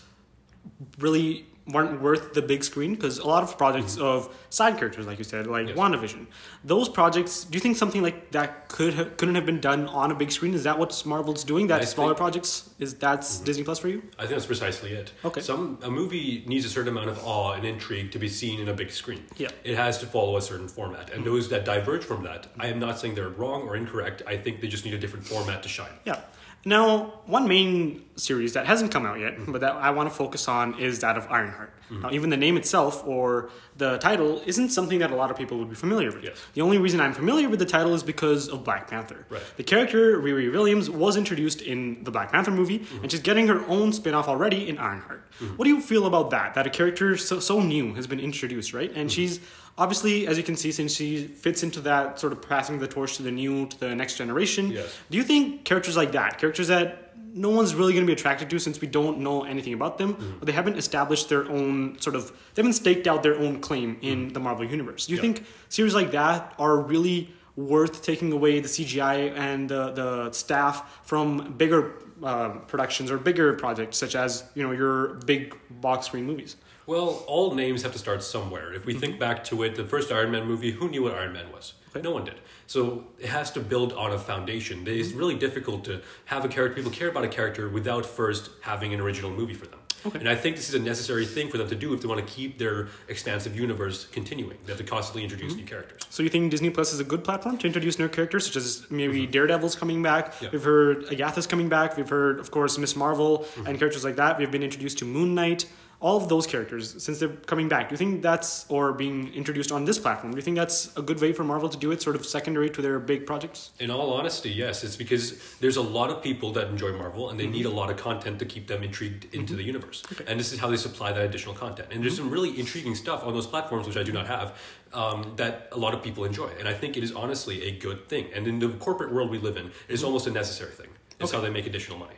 really 0.99 1.47
weren't 1.73 2.01
worth 2.01 2.35
the 2.35 2.43
big 2.43 2.65
screen? 2.65 2.95
Because 2.95 3.19
a 3.19 3.27
lot 3.27 3.43
of 3.43 3.57
projects 3.57 3.95
mm-hmm. 3.95 4.05
of 4.05 4.35
side 4.51 4.79
characters, 4.79 5.07
like 5.07 5.19
you 5.19 5.25
said, 5.25 5.47
like 5.47 5.69
Yes. 5.69 5.77
WandaVision, 5.77 6.27
those 6.65 6.89
projects. 6.89 7.45
Do 7.45 7.57
you 7.57 7.61
think 7.61 7.77
something 7.77 8.03
like 8.03 8.31
that 8.33 8.69
could 8.69 8.95
ha- 8.95 9.09
couldn't 9.17 9.35
have 9.35 9.47
been 9.47 9.61
done 9.61 9.87
on 9.89 10.11
a 10.11 10.15
big 10.15 10.33
screen? 10.33 10.55
Is 10.55 10.65
that 10.65 10.79
what 10.79 10.91
Marvel's 11.05 11.45
doing? 11.45 11.67
That 11.69 11.83
I 11.83 11.85
smaller 11.85 12.11
think- 12.11 12.19
projects 12.19 12.71
is 12.79 12.95
that's 12.95 13.37
mm-hmm. 13.37 13.45
Disney 13.45 13.65
Plus 13.65 13.79
for 13.79 13.89
you? 13.89 14.03
I 14.19 14.23
think 14.23 14.33
that's 14.33 14.47
precisely 14.47 14.93
it. 14.93 15.13
Okay. 15.25 15.41
Some 15.41 15.79
a 15.83 15.91
movie 15.91 16.45
needs 16.47 16.65
a 16.65 16.69
certain 16.69 16.89
amount 16.89 17.11
of 17.11 17.19
awe 17.25 17.53
and 17.53 17.65
intrigue 17.65 18.11
to 18.13 18.19
be 18.19 18.29
seen 18.29 18.61
in 18.61 18.69
a 18.69 18.75
big 18.75 18.91
screen. 18.91 19.23
Yeah. 19.37 19.49
It 19.65 19.77
has 19.77 19.99
to 19.99 20.07
follow 20.07 20.37
a 20.37 20.43
certain 20.43 20.69
format, 20.69 21.11
and 21.11 21.23
mm-hmm. 21.23 21.25
those 21.25 21.49
that 21.51 21.65
diverge 21.65 22.05
from 22.05 22.23
that, 22.25 22.49
I 22.59 22.69
am 22.69 22.79
not 22.79 22.99
saying 22.99 23.15
they're 23.15 23.29
wrong 23.29 23.63
or 23.63 23.77
incorrect. 23.77 24.23
I 24.27 24.37
think 24.37 24.61
they 24.61 24.69
just 24.69 24.85
need 24.85 24.95
a 24.95 24.99
different 24.99 25.27
format 25.27 25.63
to 25.63 25.69
shine. 25.69 25.93
Yeah. 26.05 26.21
Now, 26.65 27.21
one 27.27 27.49
main 27.49 28.05
series 28.17 28.53
that 28.53 28.67
hasn't 28.67 28.93
come 28.93 29.07
out 29.07 29.19
yet, 29.19 29.35
but 29.47 29.61
that 29.63 29.77
I 29.77 29.91
want 29.91 30.11
to 30.11 30.15
focus 30.15 30.47
on 30.49 30.79
is 30.79 31.01
that 31.01 31.17
of 31.17 31.27
Ironheart. 31.31 31.73
Mm-hmm. 31.91 32.03
Now, 32.03 32.11
even 32.13 32.31
the 32.31 32.37
name 32.37 32.57
itself 32.57 33.07
or 33.07 33.51
the 33.77 33.99
title 33.99 34.43
isn't 34.47 34.71
something 34.71 35.01
that 35.01 35.11
a 35.11 35.17
lot 35.17 35.31
of 35.31 35.37
people 35.37 35.59
would 35.59 35.69
be 35.69 35.75
familiar 35.75 36.13
with. 36.13 36.25
Yes. 36.25 36.39
The 36.55 36.61
only 36.61 36.79
reason 36.79 37.01
I'm 37.01 37.13
familiar 37.13 37.49
with 37.49 37.59
the 37.59 37.67
title 37.67 37.95
is 37.95 38.03
because 38.03 38.49
of 38.49 38.63
Black 38.65 38.89
Panther. 38.89 39.27
Right. 39.29 39.43
The 39.57 39.65
character 39.65 40.21
Riri 40.21 40.53
Williams 40.53 40.89
was 40.89 41.17
introduced 41.17 41.63
in 41.63 42.05
the 42.05 42.11
Black 42.11 42.31
Panther 42.31 42.51
movie, 42.51 42.81
mm-hmm. 42.81 43.03
and 43.03 43.11
she's 43.11 43.21
getting 43.21 43.49
her 43.49 43.65
own 43.67 43.93
spin-off 43.93 44.29
already 44.29 44.69
in 44.69 44.79
Ironheart. 44.79 45.29
Mm-hmm. 45.41 45.57
What 45.57 45.65
do 45.65 45.71
you 45.71 45.81
feel 45.81 46.07
about 46.07 46.31
that? 46.31 46.55
That 46.55 46.67
a 46.67 46.71
character 46.71 47.17
so, 47.17 47.41
so 47.41 47.61
new 47.61 47.95
has 47.95 48.07
been 48.07 48.21
introduced, 48.21 48.73
right? 48.73 48.93
And 48.95 49.11
she's 49.11 49.41
obviously, 49.79 50.27
as 50.27 50.37
you 50.37 50.45
can 50.45 50.57
see, 50.57 50.71
since 50.73 50.95
she 50.95 51.27
fits 51.27 51.63
into 51.63 51.81
that 51.81 52.21
sort 52.21 52.33
of 52.33 52.43
passing 52.43 52.79
the 52.79 52.89
torch 52.89 53.17
to 53.17 53.23
the 53.23 53.31
new, 53.31 53.67
to 53.67 53.81
the 53.81 53.95
next 53.95 54.17
generation. 54.17 54.71
Yes. 54.71 54.97
Do 55.11 55.17
you 55.17 55.25
think 55.25 55.65
characters 55.65 55.97
like 55.97 56.13
that, 56.13 56.39
characters 56.39 56.69
that 56.69 57.10
no 57.33 57.51
one's 57.51 57.75
really 57.75 57.93
going 57.93 58.05
to 58.05 58.07
be 58.07 58.13
attracted 58.13 58.51
to 58.51 58.59
since 58.59 58.81
we 58.81 58.89
don't 58.89 59.19
know 59.19 59.45
anything 59.45 59.73
about 59.73 59.99
them, 59.99 60.15
mm-hmm. 60.15 60.43
or 60.43 60.45
they 60.45 60.53
haven't 60.53 60.77
established 60.77 61.29
their 61.29 61.49
own 61.49 61.99
sort 62.01 62.17
of, 62.17 62.31
they 62.55 62.63
haven't 62.63 62.75
staked 62.75 63.07
out 63.07 63.23
their 63.23 63.39
own 63.39 63.61
claim 63.61 63.99
in 64.03 64.19
mm-hmm. 64.19 64.29
the 64.31 64.41
Marvel 64.41 64.65
universe? 64.65 65.07
Do 65.07 65.13
you 65.13 65.19
Yeah. 65.19 65.23
think 65.23 65.47
series 65.69 65.95
like 65.95 66.11
that 66.13 66.55
are 66.59 66.79
really 66.79 67.33
worth 67.57 68.03
taking 68.03 68.33
away 68.33 68.61
the 68.61 68.69
CGI 68.69 69.37
and 69.37 69.69
the, 69.69 69.91
the 69.93 70.33
staff 70.33 71.01
from 71.05 71.55
bigger 71.57 71.93
uh, 72.23 72.51
productions 72.67 73.11
or 73.11 73.19
bigger 73.19 73.55
projects, 73.55 73.97
such 73.99 74.15
as 74.15 74.45
you 74.55 74.63
know 74.63 74.73
your 74.73 75.15
big 75.27 75.57
box 75.81 76.07
screen 76.07 76.27
movies? 76.27 76.57
Well, 76.87 77.23
all 77.27 77.55
names 77.55 77.83
have 77.83 77.93
to 77.93 77.99
start 77.99 78.23
somewhere. 78.23 78.73
If 78.73 78.85
we 78.85 78.95
think 78.95 79.15
mm-hmm. 79.15 79.21
back 79.21 79.45
to 79.45 79.63
it, 79.63 79.77
the 79.77 79.85
first 79.85 80.11
Iron 80.11 80.31
Man 80.33 80.47
movie, 80.47 80.73
who 80.73 80.89
knew 80.89 81.03
what 81.05 81.15
Iron 81.15 81.33
Man 81.33 81.53
was? 81.53 81.75
Okay. 81.91 82.03
No 82.03 82.11
one 82.11 82.25
did. 82.25 82.41
So 82.71 83.03
it 83.19 83.27
has 83.29 83.51
to 83.53 83.61
build 83.61 83.93
on 83.95 84.13
a 84.13 84.19
foundation. 84.19 84.85
It's 84.87 85.11
really 85.11 85.35
difficult 85.35 85.85
to 85.87 86.03
have 86.27 86.45
a 86.45 86.49
character, 86.49 86.77
people 86.77 86.93
care 86.93 87.09
about 87.09 87.25
a 87.25 87.29
character 87.29 87.69
without 87.69 88.07
first 88.07 88.51
having 88.61 88.95
an 88.95 89.01
original 89.01 89.29
movie 89.33 89.55
for 89.55 89.67
them. 89.67 89.81
Okay. 90.07 90.21
And 90.21 90.29
I 90.29 90.37
think 90.37 90.55
this 90.55 90.69
is 90.69 90.77
a 90.77 90.79
necessary 90.79 91.27
thing 91.27 91.49
for 91.51 91.59
them 91.59 91.69
to 91.69 91.75
do 91.75 91.93
if 91.95 92.01
they 92.01 92.07
want 92.07 92.25
to 92.25 92.33
keep 92.33 92.59
their 92.59 92.87
expansive 93.09 93.59
universe 93.59 94.07
continuing. 94.13 94.57
They 94.65 94.71
have 94.71 94.79
to 94.79 94.85
constantly 94.85 95.25
introduce 95.25 95.57
new 95.57 95.65
characters. 95.65 96.03
So 96.11 96.23
you 96.23 96.29
think 96.29 96.49
Disney 96.53 96.71
Plus 96.71 96.93
is 96.93 97.01
a 97.01 97.05
good 97.13 97.25
platform 97.25 97.59
to 97.59 97.67
introduce 97.67 97.99
new 97.99 98.09
characters, 98.09 98.47
such 98.47 98.55
as 98.55 98.87
maybe 98.89 99.27
Daredevil's 99.27 99.75
coming 99.75 100.01
back. 100.01 100.33
Mm-hmm. 100.35 100.45
Yeah. 100.45 100.51
We've 100.53 100.63
heard 100.63 101.13
Agatha's 101.13 101.49
coming 101.49 101.69
back. 101.69 101.97
We've 101.97 102.09
heard, 102.09 102.39
of 102.39 102.53
course, 102.53 102.79
Miss 102.79 102.95
Marvel 102.95 103.39
Mm-hmm. 103.41 103.67
and 103.67 103.79
characters 103.81 104.05
like 104.05 104.15
that. 104.17 104.39
We've 104.39 104.51
been 104.53 104.63
introduced 104.63 104.99
to 104.99 105.05
Moon 105.05 105.35
Knight. 105.35 105.67
All 106.01 106.17
of 106.17 106.31
those 106.31 106.47
characters, 106.47 107.03
since 107.03 107.19
they're 107.19 107.29
coming 107.29 107.69
back, 107.69 107.91
do 107.91 107.93
you 107.93 107.99
think 107.99 108.23
that's 108.23 108.65
or 108.71 108.95
being 108.95 109.33
introduced 109.35 109.71
on 109.71 109.85
this 109.85 109.99
platform? 109.99 110.33
Do 110.33 110.37
you 110.39 110.43
think 110.43 110.57
that's 110.57 110.97
a 110.97 111.03
good 111.03 111.21
way 111.21 111.35
for 111.35 111.45
Marvel 111.45 111.69
to 111.69 111.77
do 111.77 111.93
it, 111.93 112.01
sort 112.01 112.17
of 112.17 112.25
secondary 112.25 112.71
to 112.71 112.81
their 112.81 112.99
big 112.99 113.27
projects? 113.27 113.73
In 113.81 113.91
all 113.91 114.13
honesty, 114.15 114.49
yes. 114.49 114.83
It's 114.83 114.97
because 114.97 115.39
there's 115.61 115.77
a 115.77 115.83
lot 115.83 116.09
of 116.09 116.23
people 116.23 116.53
that 116.53 116.69
enjoy 116.69 116.93
Marvel 116.97 117.29
and 117.29 117.39
they 117.39 117.45
mm-hmm. 117.45 117.53
need 117.53 117.67
a 117.67 117.71
lot 117.71 117.91
of 117.91 117.99
content 117.99 118.39
to 118.39 118.47
keep 118.47 118.67
them 118.67 118.83
intrigued 118.83 119.27
into 119.35 119.53
mm-hmm. 119.53 119.57
the 119.57 119.63
universe. 119.63 120.03
And 120.27 120.41
this 120.41 120.53
is 120.53 120.59
how 120.59 120.69
they 120.69 120.79
supply 120.79 121.13
that 121.13 121.23
additional 121.23 121.55
content. 121.55 121.89
And 121.91 122.03
there's 122.03 122.17
some 122.17 122.27
mm-hmm. 122.27 122.35
really 122.35 122.59
intriguing 122.59 122.95
stuff 122.95 123.23
on 123.23 123.35
those 123.35 123.47
platforms, 123.47 123.87
which 123.87 123.99
I 123.99 124.03
do 124.03 124.13
not 124.13 124.27
have, 124.27 124.59
um, 124.95 125.35
that 125.37 125.69
a 125.73 125.79
lot 125.79 125.93
of 125.93 126.03
people 126.03 126.25
enjoy. 126.25 126.49
And 126.59 126.67
I 126.67 126.73
think 126.73 126.97
it 126.97 127.05
is 127.05 127.13
honestly 127.13 127.65
a 127.65 127.73
good 127.73 128.09
thing. 128.09 128.29
And 128.35 128.47
in 128.47 128.59
the 128.59 128.71
corporate 128.71 129.13
world 129.13 129.29
we 129.31 129.39
live 129.39 129.59
in, 129.59 129.67
it 129.67 129.93
is 129.93 130.03
almost 130.03 130.27
a 130.27 130.31
necessary 130.31 130.73
thing. 130.73 130.89
It's 131.21 131.33
how 131.33 131.43
they 131.43 131.51
make 131.51 131.67
additional 131.67 131.99
money. 131.99 132.15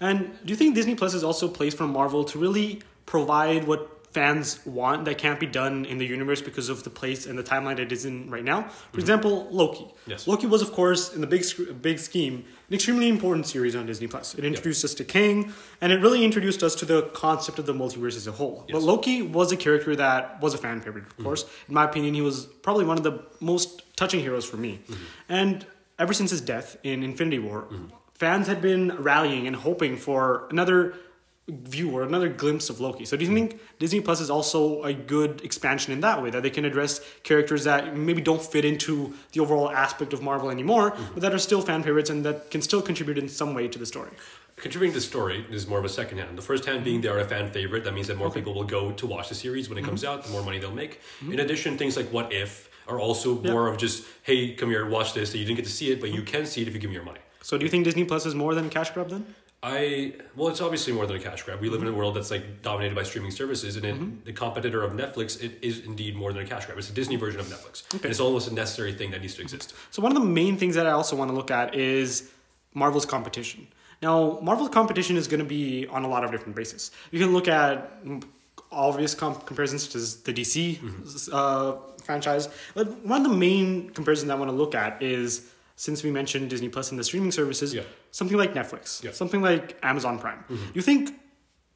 And 0.00 0.30
do 0.44 0.52
you 0.52 0.54
think 0.54 0.76
Disney 0.76 0.94
Plus 0.94 1.14
is 1.14 1.24
also 1.24 1.48
a 1.48 1.50
place 1.50 1.74
for 1.74 1.88
Marvel 1.88 2.22
to 2.22 2.38
really 2.38 2.80
provide 3.06 3.66
what 3.66 3.96
fans 4.16 4.64
want 4.64 5.04
that 5.04 5.18
can't 5.18 5.38
be 5.38 5.44
done 5.44 5.84
in 5.84 5.98
the 5.98 6.06
universe 6.06 6.40
because 6.40 6.70
of 6.70 6.82
the 6.84 6.88
place 6.88 7.26
and 7.26 7.38
the 7.38 7.42
timeline 7.42 7.78
it 7.78 7.92
is 7.92 8.06
in 8.06 8.30
right 8.30 8.44
now? 8.44 8.62
For 8.62 8.68
mm-hmm. 8.68 9.00
example, 9.00 9.46
Loki. 9.50 9.86
Yes. 10.06 10.26
Loki 10.26 10.46
was, 10.46 10.62
of 10.62 10.72
course, 10.72 11.14
in 11.14 11.20
the 11.20 11.26
big 11.26 11.44
sc- 11.44 11.82
big 11.82 11.98
scheme, 11.98 12.44
an 12.68 12.74
extremely 12.74 13.08
important 13.10 13.46
series 13.46 13.76
on 13.76 13.84
Disney 13.84 14.06
Plus. 14.06 14.34
It 14.34 14.44
introduced 14.44 14.84
us 14.84 14.94
to 14.94 15.04
Kang, 15.04 15.52
and 15.82 15.92
it 15.92 16.00
really 16.00 16.24
introduced 16.24 16.62
us 16.62 16.74
to 16.76 16.86
the 16.86 17.02
concept 17.12 17.58
of 17.58 17.66
the 17.66 17.74
multiverse 17.74 18.16
as 18.16 18.26
a 18.26 18.32
whole. 18.32 18.64
But 18.72 18.82
Loki 18.82 19.20
was 19.20 19.52
a 19.52 19.56
character 19.56 19.94
that 19.96 20.40
was 20.40 20.54
a 20.54 20.58
fan 20.58 20.80
favorite, 20.80 21.04
of 21.04 21.12
mm-hmm. 21.12 21.24
course. 21.24 21.44
In 21.68 21.74
my 21.74 21.84
opinion, 21.84 22.14
he 22.14 22.22
was 22.22 22.46
probably 22.62 22.86
one 22.86 22.96
of 22.96 23.04
the 23.04 23.22
most 23.40 23.82
touching 23.96 24.20
heroes 24.20 24.46
for 24.46 24.56
me. 24.56 24.80
Mm-hmm. 24.88 25.04
And 25.28 25.66
ever 25.98 26.14
since 26.14 26.30
his 26.30 26.40
death 26.40 26.78
in 26.82 27.02
Infinity 27.02 27.38
War, 27.38 27.68
fans 28.14 28.46
had 28.46 28.62
been 28.62 28.96
rallying 28.96 29.46
and 29.46 29.56
hoping 29.56 29.98
for 29.98 30.46
another 30.50 30.94
view 31.48 31.90
or 31.90 32.02
another 32.02 32.28
glimpse 32.28 32.68
of 32.70 32.80
Loki. 32.80 33.04
So 33.04 33.16
do 33.16 33.24
you 33.24 33.32
think 33.32 33.60
Disney 33.78 34.00
Plus 34.00 34.20
is 34.20 34.30
also 34.30 34.82
a 34.82 34.92
good 34.92 35.42
expansion 35.44 35.92
in 35.92 36.00
that 36.00 36.20
way 36.20 36.30
that 36.30 36.42
they 36.42 36.50
can 36.50 36.64
address 36.64 37.00
characters 37.22 37.64
that 37.64 37.96
maybe 37.96 38.20
don't 38.20 38.42
fit 38.42 38.64
into 38.64 39.14
the 39.32 39.40
overall 39.40 39.70
aspect 39.70 40.12
of 40.12 40.22
Marvel 40.22 40.50
anymore, 40.50 40.90
mm-hmm. 40.90 41.14
but 41.14 41.22
that 41.22 41.32
are 41.32 41.38
still 41.38 41.62
fan 41.62 41.84
favorites 41.84 42.10
and 42.10 42.24
that 42.24 42.50
can 42.50 42.60
still 42.62 42.82
contribute 42.82 43.16
in 43.16 43.28
some 43.28 43.54
way 43.54 43.68
to 43.68 43.78
the 43.78 43.86
story? 43.86 44.10
Contributing 44.56 44.92
to 44.92 44.98
the 44.98 45.04
story 45.04 45.46
is 45.50 45.68
more 45.68 45.78
of 45.78 45.84
a 45.84 45.88
second 45.88 46.18
hand. 46.18 46.36
The 46.36 46.42
first 46.42 46.64
hand 46.64 46.82
being 46.82 47.00
they 47.00 47.08
are 47.08 47.20
a 47.20 47.28
fan 47.28 47.50
favorite. 47.50 47.84
That 47.84 47.94
means 47.94 48.08
that 48.08 48.16
more 48.16 48.30
people 48.30 48.54
will 48.54 48.64
go 48.64 48.90
to 48.90 49.06
watch 49.06 49.28
the 49.28 49.34
series 49.34 49.68
when 49.68 49.78
it 49.78 49.82
mm-hmm. 49.82 49.90
comes 49.90 50.04
out, 50.04 50.24
the 50.24 50.30
more 50.30 50.42
money 50.42 50.58
they'll 50.58 50.72
make. 50.72 51.00
Mm-hmm. 51.20 51.34
In 51.34 51.40
addition, 51.40 51.78
things 51.78 51.96
like 51.96 52.08
What 52.08 52.32
If 52.32 52.70
are 52.88 52.98
also 52.98 53.40
Yeah. 53.40 53.52
more 53.52 53.68
of 53.68 53.76
just, 53.78 54.04
hey, 54.22 54.54
come 54.54 54.70
here, 54.70 54.86
watch 54.86 55.12
this. 55.12 55.34
You 55.34 55.44
didn't 55.44 55.56
get 55.56 55.66
to 55.66 55.70
see 55.70 55.92
it, 55.92 56.00
but 56.00 56.10
you 56.10 56.22
can 56.22 56.46
see 56.46 56.62
it 56.62 56.68
if 56.68 56.74
you 56.74 56.80
give 56.80 56.90
me 56.90 56.94
your 56.94 57.04
money. 57.04 57.20
So 57.42 57.56
do 57.56 57.64
you 57.64 57.70
think 57.70 57.84
Disney 57.84 58.04
Plus 58.04 58.26
is 58.26 58.34
more 58.34 58.54
than 58.54 58.70
cash 58.70 58.90
grab 58.90 59.10
then? 59.10 59.34
I 59.66 60.12
well, 60.36 60.46
it's 60.46 60.60
obviously 60.60 60.92
more 60.92 61.06
than 61.06 61.16
a 61.16 61.20
cash 61.20 61.42
grab. 61.42 61.60
We 61.60 61.68
live 61.68 61.82
in 61.82 61.88
a 61.88 61.92
world 61.92 62.14
that's 62.14 62.30
like 62.30 62.62
dominated 62.62 62.94
by 62.94 63.02
streaming 63.02 63.32
services, 63.32 63.74
and 63.74 63.84
it, 63.84 64.24
the 64.24 64.32
competitor 64.32 64.84
of 64.84 64.92
Netflix, 64.92 65.42
it 65.42 65.58
is 65.60 65.80
indeed 65.80 66.14
more 66.14 66.32
than 66.32 66.44
a 66.44 66.46
cash 66.46 66.66
grab. 66.66 66.78
It's 66.78 66.88
a 66.88 66.92
Disney 66.92 67.16
version 67.16 67.40
of 67.40 67.46
Netflix, 67.46 67.82
and 67.92 68.04
it's 68.04 68.20
almost 68.20 68.48
a 68.48 68.54
necessary 68.54 68.94
thing 68.94 69.10
that 69.10 69.22
needs 69.22 69.34
to 69.34 69.42
exist. 69.42 69.74
So 69.90 70.02
one 70.02 70.16
of 70.16 70.22
the 70.22 70.28
main 70.28 70.56
things 70.56 70.76
that 70.76 70.86
I 70.86 70.92
also 70.92 71.16
want 71.16 71.32
to 71.32 71.36
look 71.36 71.50
at 71.50 71.74
is 71.74 72.30
Marvel's 72.74 73.06
competition. 73.06 73.66
Now, 74.02 74.38
Marvel's 74.40 74.68
competition 74.70 75.16
is 75.16 75.26
going 75.26 75.40
to 75.40 75.46
be 75.46 75.88
on 75.88 76.04
a 76.04 76.08
lot 76.08 76.22
of 76.22 76.30
different 76.30 76.54
bases. 76.54 76.92
You 77.10 77.18
can 77.18 77.32
look 77.32 77.48
at 77.48 77.90
obvious 78.70 79.16
comp- 79.16 79.46
comparisons 79.46 79.88
to 79.88 79.98
the 79.98 80.32
DC 80.32 80.78
uh, 81.32 81.76
franchise, 82.04 82.48
but 82.74 83.04
one 83.04 83.24
of 83.26 83.32
the 83.32 83.36
main 83.36 83.90
comparisons 83.90 84.30
I 84.30 84.36
want 84.36 84.48
to 84.48 84.56
look 84.56 84.76
at 84.76 85.02
is 85.02 85.50
since 85.76 86.02
we 86.02 86.10
mentioned 86.10 86.50
Disney 86.50 86.68
Plus 86.68 86.90
and 86.90 86.98
the 86.98 87.04
streaming 87.04 87.30
services, 87.30 87.72
Yeah. 87.74 87.82
something 88.10 88.36
like 88.36 88.54
Netflix, 88.54 89.02
Yeah. 89.02 89.12
something 89.12 89.42
like 89.42 89.78
Amazon 89.82 90.18
Prime. 90.18 90.38
Mm-hmm. 90.50 90.70
You 90.74 90.82
think 90.82 91.14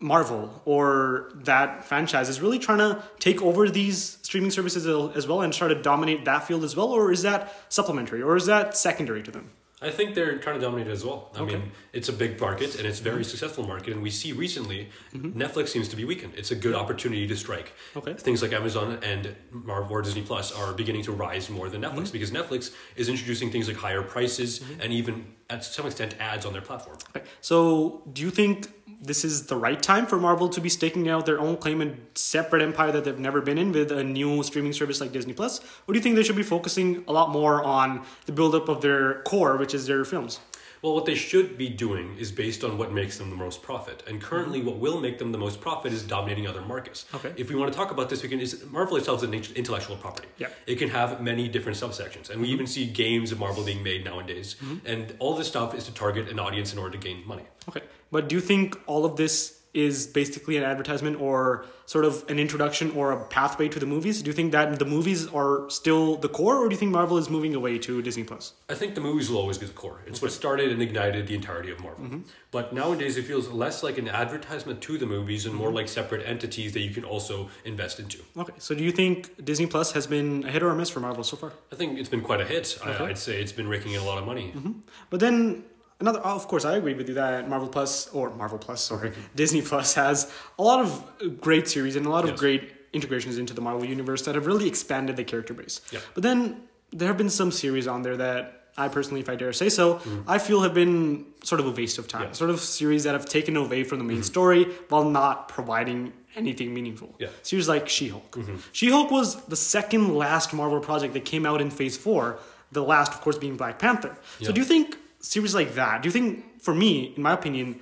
Marvel 0.01 0.63
or 0.65 1.31
that 1.35 1.85
franchise 1.85 2.31
is 2.31 2.41
really 2.41 2.59
trying 2.59 2.79
to 2.79 3.03
take 3.19 3.43
over 3.43 3.69
these 3.69 4.17
streaming 4.23 4.51
services 4.51 4.87
as 5.15 5.29
well 5.29 5.43
and 5.43 5.53
try 5.53 5.69
to 5.69 5.75
dominate 5.75 6.25
that 6.25 6.47
field 6.49 6.65
as 6.65 6.75
well, 6.75 6.89
or 6.89 7.13
is 7.13 7.21
that 7.23 7.55
supplementary, 7.69 8.23
or 8.23 8.35
is 8.37 8.47
that 8.47 8.75
secondary 8.77 9.23
to 9.23 9.31
them? 9.31 9.51
I 9.83 9.91
think 9.91 10.15
they're 10.15 10.37
trying 10.39 10.57
to 10.57 10.61
dominate 10.61 10.89
it 10.89 10.91
as 10.91 11.05
well. 11.05 11.31
I 11.35 11.41
Okay. 11.41 11.57
mean, 11.57 11.73
it's 11.93 12.09
a 12.09 12.13
big 12.13 12.39
market 12.39 12.75
and 12.77 12.87
it's 12.87 13.01
a 13.01 13.03
very 13.03 13.23
mm-hmm. 13.23 13.31
successful 13.31 13.67
market, 13.67 13.95
and 13.95 14.03
we 14.03 14.11
see 14.11 14.33
recently 14.33 14.91
mm-hmm. 15.15 15.41
Netflix 15.41 15.69
seems 15.69 15.89
to 15.89 15.97
be 15.97 16.05
weakened. 16.05 16.35
It's 16.37 16.51
a 16.51 16.55
good 16.55 16.75
opportunity 16.75 17.27
to 17.27 17.37
strike. 17.37 17.73
Okay. 17.97 18.15
Things 18.15 18.43
like 18.43 18.53
Amazon 18.53 18.99
and 19.03 19.35
Marvel 19.51 19.97
or 19.97 20.03
Disney 20.03 20.23
Plus 20.23 20.53
are 20.53 20.73
beginning 20.75 21.03
to 21.05 21.13
rise 21.13 21.49
more 21.49 21.69
than 21.71 21.81
Netflix 21.83 22.09
mm-hmm. 22.09 22.13
because 22.13 22.31
Netflix 22.31 22.75
is 22.97 23.09
introducing 23.09 23.51
things 23.51 23.69
like 23.69 23.79
higher 23.79 24.03
prices 24.03 24.63
and 24.81 24.93
even 24.93 25.27
at 25.49 25.65
some 25.65 25.87
extent 25.87 26.15
ads 26.21 26.45
on 26.45 26.53
their 26.53 26.63
platform. 26.63 26.99
Okay. 27.17 27.27
So, 27.41 28.03
do 28.13 28.23
you 28.23 28.31
think 28.31 28.69
this 29.01 29.25
is 29.25 29.47
the 29.47 29.57
right 29.57 29.83
time 29.83 30.07
for 30.07 30.19
Marvel 30.19 30.49
to 30.51 30.61
be 30.61 30.69
staking 30.69 31.09
out 31.09 31.25
their 31.25 31.41
own 31.41 31.57
claim 31.57 31.81
and 31.81 32.07
separate 32.15 32.63
empire 32.63 32.93
that 32.93 33.05
they've 33.05 33.19
never 33.19 33.41
been 33.41 33.57
in 33.57 33.73
with 33.73 33.91
a 33.91 34.05
new 34.05 34.43
streaming 34.43 34.73
service 34.73 35.01
like 35.01 35.13
Disney 35.13 35.33
Plus? 35.33 35.61
Or 35.87 35.95
do 35.95 35.99
you 35.99 36.03
think 36.03 36.17
they 36.17 36.23
should 36.23 36.37
be 36.37 36.43
focusing 36.43 37.05
a 37.09 37.13
lot 37.13 37.31
more 37.31 37.65
on 37.65 38.05
the 38.27 38.33
buildup 38.33 38.69
of 38.69 38.83
their 38.83 39.23
core, 39.23 39.57
which 39.57 39.75
is 39.75 39.87
their 39.87 40.05
films? 40.05 40.41
Well, 40.83 40.95
what 40.95 41.05
they 41.05 41.15
should 41.15 41.59
be 41.59 41.69
doing 41.69 42.17
is 42.19 42.33
based 42.33 42.65
on 42.65 42.79
what 42.79 42.91
makes 42.91 43.19
them 43.19 43.29
the 43.29 43.37
most 43.37 43.63
profit. 43.63 44.03
And 44.07 44.21
currently, 44.21 44.63
what 44.63 44.77
will 44.77 44.99
make 44.99 45.19
them 45.19 45.31
the 45.31 45.39
most 45.39 45.61
profit 45.61 45.93
is 45.93 46.03
dominating 46.03 46.47
other 46.47 46.63
markets. 46.63 47.05
Okay. 47.15 47.35
If 47.37 47.51
we 47.51 47.55
want 47.55 47.71
to 47.71 47.77
talk 47.77 47.91
about 47.91 48.09
this, 48.09 48.23
we 48.23 48.31
can. 48.31 48.41
Is, 48.41 48.65
Marvel 48.71 48.97
itself 48.97 49.19
is 49.19 49.25
an 49.25 49.35
intellectual 49.35 49.97
property. 49.97 50.29
Yeah. 50.39 50.49
It 50.67 50.77
can 50.77 50.89
have 50.89 51.21
many 51.21 51.49
different 51.49 51.77
subsections, 51.77 52.31
and 52.31 52.41
we 52.41 52.47
mm-hmm. 52.47 52.55
even 52.55 52.67
see 52.67 52.87
games 52.87 53.31
of 53.31 53.39
Marvel 53.39 53.63
being 53.63 53.83
made 53.83 54.05
nowadays. 54.05 54.57
Mm-hmm. 54.63 54.87
And 54.87 55.15
all 55.19 55.35
this 55.35 55.49
stuff 55.49 55.75
is 55.75 55.85
to 55.85 55.93
target 55.93 56.31
an 56.31 56.39
audience 56.39 56.73
in 56.73 56.79
order 56.79 56.93
to 56.93 56.99
gain 56.99 57.27
money. 57.27 57.45
Okay. 57.69 57.83
But 58.11 58.29
do 58.29 58.35
you 58.35 58.41
think 58.41 58.79
all 58.87 59.05
of 59.05 59.17
this 59.17 59.61
is 59.73 60.07
basically 60.07 60.57
an 60.57 60.65
advertisement 60.65 61.21
or 61.21 61.65
sort 61.87 62.05
of 62.05 62.25
an 62.29 62.39
introduction 62.39 62.91
or 62.93 63.13
a 63.13 63.25
pathway 63.25 63.69
to 63.69 63.79
the 63.79 63.87
movies? 63.87 64.23
Do 64.23 64.29
you 64.29 64.33
think 64.33 64.53
that 64.53 64.79
the 64.79 64.85
movies 64.85 65.29
are 65.29 65.69
still 65.71 66.17
the 66.17 66.29
core, 66.29 66.57
or 66.57 66.69
do 66.69 66.75
you 66.75 66.79
think 66.79 66.91
Marvel 66.93 67.19
is 67.19 67.31
moving 67.31 67.55
away 67.55 67.79
to 67.79 68.03
Disney 68.03 68.25
Plus? 68.25 68.53
I 68.69 68.75
think 68.75 68.95
the 68.95 69.01
movies 69.01 69.31
will 69.31 69.39
always 69.39 69.59
be 69.59 69.67
the 69.67 69.73
core. 69.73 70.01
It's 70.07 70.21
what 70.23 70.33
started 70.33 70.73
and 70.73 70.83
ignited 70.83 71.27
the 71.27 71.35
entirety 71.35 71.71
of 71.71 71.81
Marvel. 71.81 72.05
Mm-hmm. 72.05 72.21
But 72.51 72.73
nowadays, 72.73 73.17
it 73.17 73.25
feels 73.25 73.49
less 73.49 73.83
like 73.83 73.99
an 73.99 74.09
advertisement 74.09 74.81
to 74.83 74.99
the 74.99 75.07
movies 75.07 75.47
and 75.47 75.55
more 75.55 75.69
mm-hmm. 75.69 75.77
like 75.77 75.89
separate 75.89 76.27
entities 76.27 76.73
that 76.73 76.81
you 76.81 76.91
can 76.91 77.05
also 77.05 77.49
invest 77.65 78.01
into. 78.01 78.19
Okay. 78.37 78.53
So, 78.59 78.75
do 78.75 78.83
you 78.83 78.93
think 78.93 79.45
Disney 79.45 79.67
Plus 79.67 79.93
has 79.93 80.07
been 80.07 80.45
a 80.45 80.51
hit 80.51 80.63
or 80.63 80.71
a 80.71 80.75
miss 80.75 80.91
for 80.91 81.01
Marvel 81.01 81.25
so 81.25 81.37
far? 81.37 81.53
I 81.73 81.77
think 81.77 81.99
it's 81.99 82.09
been 82.09 82.23
quite 82.23 82.41
a 82.41 82.45
hit. 82.45 82.79
Okay. 82.81 83.05
I, 83.05 83.09
I'd 83.09 83.19
say 83.19 83.41
it's 83.41 83.53
been 83.53 83.69
raking 83.69 83.93
in 83.93 84.01
a 84.01 84.05
lot 84.05 84.19
of 84.19 84.27
money. 84.27 84.53
Mm-hmm. 84.55 84.73
But 85.11 85.21
then 85.21 85.65
another, 86.01 86.21
oh, 86.25 86.35
of 86.35 86.49
course, 86.49 86.65
I 86.65 86.77
agree 86.77 86.95
with 86.95 87.09
you 87.09 87.15
that 87.15 87.49
Marvel 87.49 87.69
Plus 87.69 88.09
or 88.09 88.31
Marvel 88.35 88.59
Plus, 88.59 88.83
sorry, 88.83 89.13
Disney 89.35 89.63
Plus 89.63 89.95
has 89.95 90.33
a 90.59 90.63
lot 90.63 90.81
of 90.81 91.41
great 91.41 91.69
series 91.69 91.97
and 91.97 92.07
a 92.07 92.11
lot 92.11 92.25
of 92.25 92.31
Yes. 92.31 92.39
great 92.41 92.73
integrations 92.93 93.39
into 93.39 93.55
the 93.55 93.61
Marvel 93.61 93.85
universe 93.85 94.23
that 94.23 94.35
have 94.35 94.47
really 94.47 94.67
expanded 94.67 95.17
the 95.17 95.25
character 95.25 95.55
base. 95.55 95.81
Yeah. 95.93 96.01
But 96.15 96.23
then 96.23 96.63
there 96.91 97.09
have 97.09 97.17
been 97.17 97.31
some 97.31 97.53
series 97.53 97.87
on 97.87 98.03
there 98.03 98.17
that 98.17 98.57
I 98.77 98.89
personally, 98.89 99.21
if 99.21 99.29
I 99.29 99.37
dare 99.37 99.53
say 99.53 99.69
so, 99.69 100.01
I 100.27 100.39
feel 100.39 100.63
have 100.63 100.75
been 100.75 101.27
sort 101.45 101.61
of 101.61 101.67
a 101.67 101.71
waste 101.71 101.99
of 101.99 102.09
time. 102.09 102.23
Mm-hmm. 102.23 102.31
Yeah. 102.31 102.35
Sort 102.45 102.51
of 102.51 102.61
series 102.61 103.05
that 103.05 103.13
have 103.13 103.27
taken 103.27 103.57
away 103.57 103.85
from 103.85 103.99
the 103.99 104.05
main 104.05 104.23
story 104.23 104.65
while 104.89 105.05
not 105.09 105.49
providing 105.49 106.13
anything 106.37 106.73
meaningful. 106.73 107.15
Yeah. 107.19 107.27
Mm-hmm. 107.29 107.37
Series 107.43 107.69
like 107.69 107.89
She-Hulk. 107.89 108.39
She-Hulk 108.73 109.11
was 109.11 109.37
the 109.47 109.57
second 109.57 110.15
last 110.15 110.53
Marvel 110.53 110.81
project 110.81 111.15
that 111.15 111.25
came 111.25 111.45
out 111.47 111.61
in 111.61 111.71
Phase 111.71 111.97
Four. 111.97 112.39
The 112.73 112.83
last, 112.83 113.13
of 113.13 113.21
course, 113.21 113.37
being 113.37 113.57
Black 113.57 113.79
Panther. 113.81 114.17
So, 114.41 114.53
do 114.53 114.61
you 114.61 114.65
think 114.65 114.97
series 115.21 115.55
like 115.55 115.75
that? 115.75 116.03
Do 116.03 116.09
you 116.09 116.13
think, 116.13 116.63
for 116.63 116.75
me, 116.75 117.15
in 117.17 117.23
my 117.23 117.33
opinion, 117.33 117.81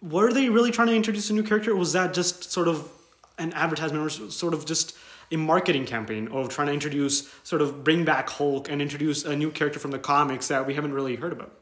were 0.00 0.32
they 0.32 0.48
really 0.48 0.70
trying 0.70 0.88
to 0.88 0.94
introduce 0.94 1.30
a 1.30 1.32
new 1.32 1.42
character, 1.42 1.72
or 1.72 1.76
was 1.76 1.92
that 1.92 2.12
just 2.14 2.50
sort 2.50 2.68
of 2.68 2.90
an 3.38 3.52
advertisement, 3.52 4.04
or 4.04 4.30
sort 4.30 4.54
of 4.54 4.66
just 4.66 4.96
a 5.30 5.36
marketing 5.36 5.86
campaign 5.86 6.28
of 6.28 6.48
trying 6.48 6.66
to 6.66 6.72
introduce, 6.74 7.32
sort 7.42 7.62
of 7.62 7.84
bring 7.84 8.04
back 8.04 8.28
Hulk 8.28 8.68
and 8.68 8.82
introduce 8.82 9.24
a 9.24 9.34
new 9.34 9.50
character 9.50 9.78
from 9.78 9.90
the 9.90 9.98
comics 9.98 10.48
that 10.48 10.66
we 10.66 10.74
haven't 10.74 10.92
really 10.92 11.16
heard 11.16 11.32
about? 11.32 11.52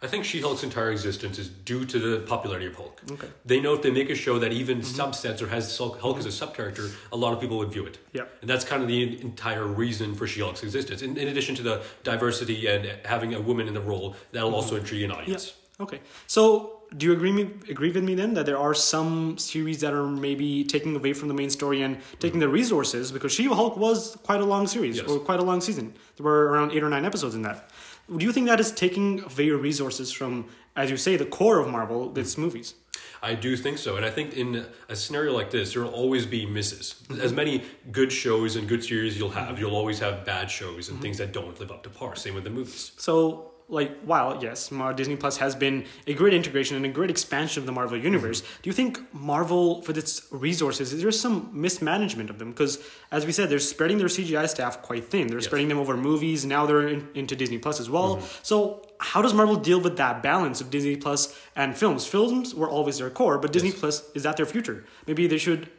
I 0.00 0.06
think 0.06 0.24
She 0.24 0.40
Hulk's 0.40 0.62
entire 0.62 0.92
existence 0.92 1.38
is 1.38 1.48
due 1.48 1.84
to 1.84 1.98
the 1.98 2.20
popularity 2.20 2.66
of 2.66 2.76
Hulk. 2.76 3.02
Okay. 3.10 3.26
They 3.44 3.58
know 3.58 3.74
if 3.74 3.82
they 3.82 3.90
make 3.90 4.10
a 4.10 4.14
show 4.14 4.38
that 4.38 4.52
even 4.52 4.80
mm-hmm. 4.80 5.00
subsets 5.00 5.42
or 5.42 5.48
has 5.48 5.76
Hulk 5.76 6.00
Hulk 6.00 6.18
as 6.18 6.26
a 6.26 6.30
sub 6.30 6.54
character, 6.54 6.88
a 7.10 7.16
lot 7.16 7.32
of 7.32 7.40
people 7.40 7.58
would 7.58 7.72
view 7.72 7.84
it. 7.84 7.98
Yeah. 8.12 8.24
And 8.40 8.48
that's 8.48 8.64
kind 8.64 8.80
of 8.80 8.88
the 8.88 9.20
entire 9.20 9.66
reason 9.66 10.14
for 10.14 10.28
She 10.28 10.40
Hulk's 10.40 10.62
existence. 10.62 11.02
In, 11.02 11.16
in 11.16 11.28
addition 11.28 11.56
to 11.56 11.62
the 11.62 11.82
diversity 12.04 12.68
and 12.68 12.86
having 13.04 13.34
a 13.34 13.40
woman 13.40 13.66
in 13.66 13.74
the 13.74 13.80
role, 13.80 14.14
that'll 14.30 14.54
also 14.54 14.76
mm-hmm. 14.76 14.84
intrigue 14.84 15.02
an 15.02 15.12
audience. 15.12 15.54
Okay. 15.80 16.00
So, 16.26 16.74
do 16.96 17.06
you 17.06 17.12
agree 17.12 17.32
me 17.32 17.50
agree 17.68 17.90
with 17.90 18.02
me 18.02 18.14
then 18.14 18.32
that 18.34 18.46
there 18.46 18.56
are 18.58 18.72
some 18.72 19.36
series 19.36 19.80
that 19.80 19.92
are 19.92 20.06
maybe 20.06 20.64
taking 20.64 20.96
away 20.96 21.12
from 21.12 21.28
the 21.28 21.34
main 21.34 21.50
story 21.50 21.82
and 21.82 21.98
taking 22.18 22.40
the 22.40 22.48
resources 22.48 23.12
because 23.12 23.30
She-Hulk 23.30 23.76
was 23.76 24.16
quite 24.22 24.40
a 24.40 24.44
long 24.44 24.66
series 24.66 24.96
Yes. 24.96 25.06
or 25.08 25.18
quite 25.18 25.38
a 25.38 25.42
long 25.42 25.60
season. 25.60 25.92
There 26.16 26.24
were 26.24 26.46
around 26.46 26.72
eight 26.72 26.82
or 26.82 26.88
nine 26.88 27.04
episodes 27.04 27.34
in 27.34 27.42
that. 27.42 27.70
Do 28.16 28.24
you 28.24 28.32
think 28.32 28.46
that 28.46 28.60
is 28.60 28.72
taking 28.72 29.20
away 29.20 29.50
resources 29.50 30.10
from, 30.12 30.46
as 30.74 30.90
you 30.90 30.96
say, 30.96 31.16
the 31.16 31.26
core 31.26 31.58
of 31.58 31.68
Marvel, 31.68 32.16
its 32.18 32.34
hmm. 32.34 32.42
movies? 32.42 32.74
I 33.20 33.34
do 33.34 33.56
think 33.56 33.78
so, 33.78 33.96
and 33.96 34.06
I 34.06 34.10
think 34.10 34.34
in 34.34 34.64
a 34.88 34.94
scenario 34.94 35.32
like 35.32 35.50
this, 35.50 35.74
there 35.74 35.82
will 35.82 35.90
always 35.90 36.24
be 36.24 36.46
misses. 36.46 37.02
Hmm. 37.08 37.20
As 37.20 37.32
many 37.32 37.64
good 37.90 38.12
shows 38.12 38.56
and 38.56 38.68
good 38.68 38.82
series 38.82 39.18
you'll 39.18 39.30
have, 39.30 39.56
hmm. 39.56 39.60
you'll 39.60 39.76
always 39.76 39.98
have 39.98 40.24
bad 40.24 40.50
shows 40.50 40.88
and 40.88 41.00
things 41.00 41.18
that 41.18 41.32
don't 41.32 41.58
live 41.60 41.70
up 41.70 41.82
to 41.82 41.90
par. 41.90 42.16
Same 42.16 42.34
with 42.34 42.44
the 42.44 42.50
movies. 42.50 42.92
So, 42.96 43.47
like, 43.70 44.00
while 44.00 44.42
yes, 44.42 44.70
Disney 44.96 45.16
Plus 45.16 45.36
has 45.36 45.54
been 45.54 45.84
a 46.06 46.14
great 46.14 46.32
integration 46.32 46.76
and 46.76 46.86
a 46.86 46.88
great 46.88 47.10
expansion 47.10 47.62
of 47.62 47.66
the 47.66 47.72
Marvel 47.72 47.98
universe, 47.98 48.40
mm-hmm. 48.40 48.62
do 48.62 48.70
you 48.70 48.72
think 48.72 49.14
Marvel, 49.14 49.82
for 49.82 49.92
its 49.92 50.26
resources, 50.30 50.92
is 50.92 51.02
there 51.02 51.12
some 51.12 51.50
mismanagement 51.52 52.30
of 52.30 52.38
them? 52.38 52.50
Because, 52.50 52.78
as 53.12 53.26
we 53.26 53.32
said, 53.32 53.50
they're 53.50 53.58
spreading 53.58 53.98
their 53.98 54.08
CGI 54.08 54.48
staff 54.48 54.82
quite 54.82 55.04
thin. 55.04 55.26
They're 55.28 55.40
spreading 55.40 55.68
them 55.68 55.78
over 55.78 55.96
movies. 55.96 56.46
Now 56.46 56.66
they're 56.66 56.88
in, 56.88 57.08
into 57.14 57.36
Disney 57.36 57.58
Plus 57.58 57.78
as 57.78 57.90
well. 57.90 58.16
Mm-hmm. 58.16 58.26
So, 58.42 58.86
how 59.00 59.22
does 59.22 59.34
Marvel 59.34 59.56
deal 59.56 59.80
with 59.80 59.96
that 59.98 60.22
balance 60.22 60.60
of 60.60 60.70
Disney 60.70 60.96
Plus 60.96 61.38
and 61.54 61.76
films? 61.76 62.06
Films 62.06 62.54
were 62.54 62.68
always 62.68 62.98
their 62.98 63.10
core, 63.10 63.38
but 63.38 63.52
Disney 63.52 63.68
Yes. 63.68 63.80
Plus 63.80 64.10
is 64.14 64.22
that 64.22 64.36
their 64.36 64.46
future? 64.46 64.84
Maybe 65.06 65.26
they 65.26 65.38
should 65.38 65.70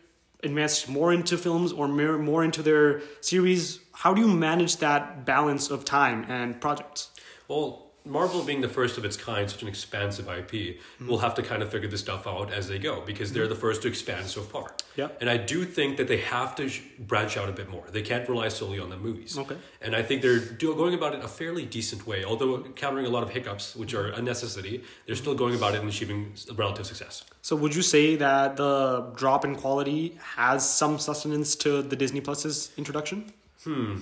invest 0.44 0.88
more 0.88 1.12
into 1.12 1.38
films 1.38 1.72
or 1.72 1.88
more 1.88 2.44
into 2.44 2.62
their 2.62 3.02
series. 3.22 3.80
How 3.94 4.14
do 4.14 4.22
you 4.22 4.28
manage 4.28 4.78
that 4.78 5.26
balance 5.26 5.70
of 5.70 5.86
time 5.86 6.26
and 6.30 6.62
projects? 6.62 7.10
Well, 7.50 7.90
Marvel 8.06 8.44
being 8.44 8.62
the 8.62 8.70
first 8.70 8.98
of 8.98 9.04
its 9.04 9.18
kind, 9.18 9.50
such 9.50 9.62
an 9.62 9.68
expansive 9.68 10.30
IP, 10.30 10.78
will 11.06 11.18
have 11.18 11.36
to 11.36 11.44
kind 11.44 11.62
of 11.62 11.70
figure 11.70 11.90
this 11.90 12.00
stuff 12.00 12.26
out 12.26 12.52
as 12.52 12.68
they 12.70 12.80
go 12.80 13.02
because 13.06 13.34
they're 13.34 13.48
the 13.48 13.56
first 13.56 13.82
to 13.82 13.88
expand 13.90 14.26
so 14.28 14.42
far. 14.42 14.74
Yeah. 14.96 15.10
And 15.20 15.30
I 15.30 15.36
do 15.38 15.66
think 15.66 15.98
that 15.98 16.08
they 16.08 16.18
have 16.18 16.56
to 16.56 16.70
sh- 16.70 16.82
branch 16.98 17.36
out 17.38 17.50
a 17.50 17.52
bit 17.52 17.70
more. 17.70 17.86
They 17.92 18.02
can't 18.02 18.28
rely 18.28 18.48
solely 18.48 18.80
on 18.80 18.90
the 18.90 18.98
movies. 18.98 19.38
Okay. 19.38 19.58
And 19.82 19.96
I 19.96 20.02
think 20.02 20.22
they're 20.22 20.40
do- 20.40 20.76
going 20.76 20.94
about 20.94 21.14
it 21.14 21.24
a 21.24 21.28
fairly 21.28 21.66
decent 21.66 22.08
way, 22.08 22.24
although 22.24 22.64
encountering 22.64 23.06
a 23.06 23.10
lot 23.10 23.22
of 23.24 23.32
hiccups, 23.32 23.76
which 23.76 23.94
are 23.94 24.08
a 24.08 24.22
necessity. 24.22 24.84
They're 25.06 25.16
still 25.16 25.36
going 25.36 25.56
about 25.56 25.76
it 25.76 25.82
and 25.82 25.90
achieving 25.90 26.34
relative 26.56 26.86
success. 26.86 27.26
So 27.42 27.56
would 27.58 27.76
you 27.76 27.82
say 27.82 28.16
that 28.16 28.56
the 28.56 29.12
drop 29.16 29.44
in 29.44 29.56
quality 29.56 30.18
has 30.36 30.68
some 30.68 31.00
sustenance 31.00 31.56
to 31.58 31.82
the 31.82 31.96
Disney 31.98 32.22
Plus's 32.22 32.72
introduction? 32.78 33.34
Hmm. 33.64 33.98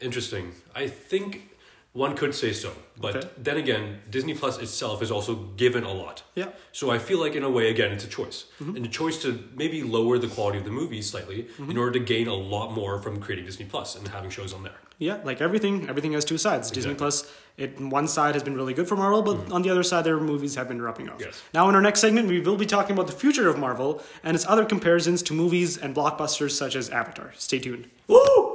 Interesting. 0.00 0.52
I 0.74 0.86
think 0.86 1.50
one 1.98 2.14
could 2.14 2.32
say 2.32 2.52
so, 2.52 2.70
but 3.00 3.16
Okay. 3.16 3.28
then 3.36 3.56
again, 3.56 3.84
Disney 4.08 4.34
Plus 4.34 4.58
itself 4.58 5.02
is 5.02 5.10
also 5.10 5.34
given 5.56 5.82
a 5.82 5.92
lot. 5.92 6.22
Yeah. 6.36 6.50
So 6.70 6.90
I 6.90 6.98
feel 6.98 7.18
like 7.18 7.34
in 7.34 7.42
a 7.42 7.50
way, 7.50 7.70
again, 7.70 7.90
it's 7.90 8.04
a 8.04 8.08
choice, 8.08 8.44
mm-hmm. 8.60 8.76
and 8.76 8.86
a 8.86 8.88
choice 8.88 9.20
to 9.22 9.28
maybe 9.56 9.82
lower 9.82 10.16
the 10.18 10.28
quality 10.28 10.58
of 10.58 10.64
the 10.64 10.70
movies 10.70 11.10
slightly 11.10 11.40
in 11.40 11.46
mm-hmm. 11.46 11.78
order 11.78 11.98
to 11.98 12.04
gain 12.14 12.28
a 12.28 12.34
lot 12.34 12.72
more 12.72 13.02
from 13.02 13.20
creating 13.20 13.46
Disney 13.46 13.66
Plus 13.66 13.96
and 13.96 14.06
having 14.08 14.30
shows 14.30 14.52
on 14.52 14.62
there. 14.62 14.78
Yeah, 14.98 15.18
like 15.24 15.40
everything, 15.40 15.88
everything 15.88 16.12
has 16.12 16.24
two 16.24 16.38
sides. 16.38 16.70
Disney 16.70 16.94
Plus, 16.94 17.16
it 17.56 17.80
one 17.80 18.08
side 18.08 18.34
has 18.34 18.44
been 18.44 18.54
really 18.54 18.74
good 18.74 18.88
for 18.88 18.96
Marvel, 18.96 19.22
but 19.22 19.36
mm. 19.36 19.52
on 19.52 19.62
the 19.62 19.70
other 19.70 19.84
side, 19.84 20.04
their 20.04 20.20
movies 20.20 20.54
have 20.54 20.68
been 20.68 20.78
dropping 20.78 21.08
off. 21.08 21.20
Yes. 21.20 21.42
Now, 21.52 21.68
in 21.68 21.74
our 21.74 21.82
next 21.82 22.00
segment, 22.00 22.28
we 22.28 22.40
will 22.40 22.56
be 22.56 22.66
talking 22.66 22.94
about 22.96 23.06
the 23.06 23.18
future 23.24 23.48
of 23.48 23.58
Marvel 23.58 24.02
and 24.22 24.34
its 24.36 24.46
other 24.46 24.64
comparisons 24.64 25.22
to 25.22 25.34
movies 25.34 25.78
and 25.78 25.94
blockbusters 25.94 26.52
such 26.52 26.74
as 26.76 26.90
Avatar. 26.90 27.32
Stay 27.36 27.58
tuned. 27.58 27.88
Woo! 28.08 28.47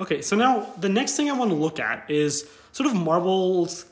Okay, 0.00 0.22
so 0.22 0.36
now 0.36 0.66
the 0.78 0.88
next 0.88 1.16
thing 1.16 1.30
I 1.30 1.34
want 1.34 1.50
to 1.50 1.56
look 1.56 1.78
at 1.78 2.10
is 2.10 2.48
sort 2.72 2.88
of 2.88 2.94
Marvel's 2.96 3.86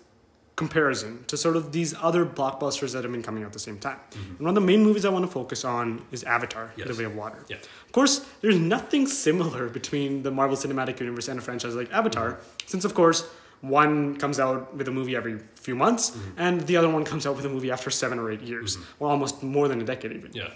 comparison 0.57 1.24
to 1.26 1.36
sort 1.36 1.57
of 1.57 1.72
these 1.72 1.94
other 2.00 2.26
blockbusters 2.26 2.92
that 2.92 3.05
have 3.05 3.12
been 3.12 3.22
coming 3.22 3.42
out 3.42 3.48
at 3.48 3.53
the 3.53 3.59
same 3.59 3.78
time. 3.78 3.98
And 4.14 4.40
one 4.40 4.48
of 4.48 4.55
the 4.55 4.61
main 4.61 4.82
movies 4.82 5.05
I 5.05 5.09
want 5.09 5.24
to 5.24 5.30
focus 5.30 5.64
on 5.64 6.05
is 6.11 6.24
Avatar: 6.24 6.72
Yes. 6.76 6.88
The 6.88 6.94
Way 6.94 7.05
of 7.05 7.16
Water. 7.16 7.44
Of 7.86 7.92
course, 7.92 8.26
there's 8.40 8.59
nothing 8.59 9.07
similar 9.07 9.68
between 9.68 10.22
the 10.22 10.30
Marvel 10.30 10.57
Cinematic 10.57 11.00
Universe 11.00 11.28
and 11.28 11.38
a 11.38 11.42
franchise 11.42 11.74
like 11.74 11.92
Avatar, 11.92 12.32
mm-hmm. 12.32 12.66
since 12.66 12.84
of 12.84 12.94
course 12.94 13.28
one 13.62 14.16
comes 14.16 14.40
out 14.40 14.74
with 14.74 14.88
a 14.88 14.90
movie 14.90 15.14
every 15.14 15.38
few 15.55 15.76
months, 15.76 16.11
mm-hmm. 16.11 16.40
and 16.40 16.61
the 16.62 16.76
other 16.76 16.88
one 16.88 17.05
comes 17.05 17.26
out 17.26 17.36
with 17.36 17.46
a 17.46 17.48
movie 17.48 17.70
after 17.70 17.90
seven 17.90 18.18
or 18.18 18.30
eight 18.30 18.42
years, 18.42 18.76
or 18.98 19.09
almost 19.09 19.42
more 19.42 19.68
than 19.68 19.80
a 19.80 19.84
decade 19.84 20.12
even. 20.12 20.32
Yeah. 20.32 20.50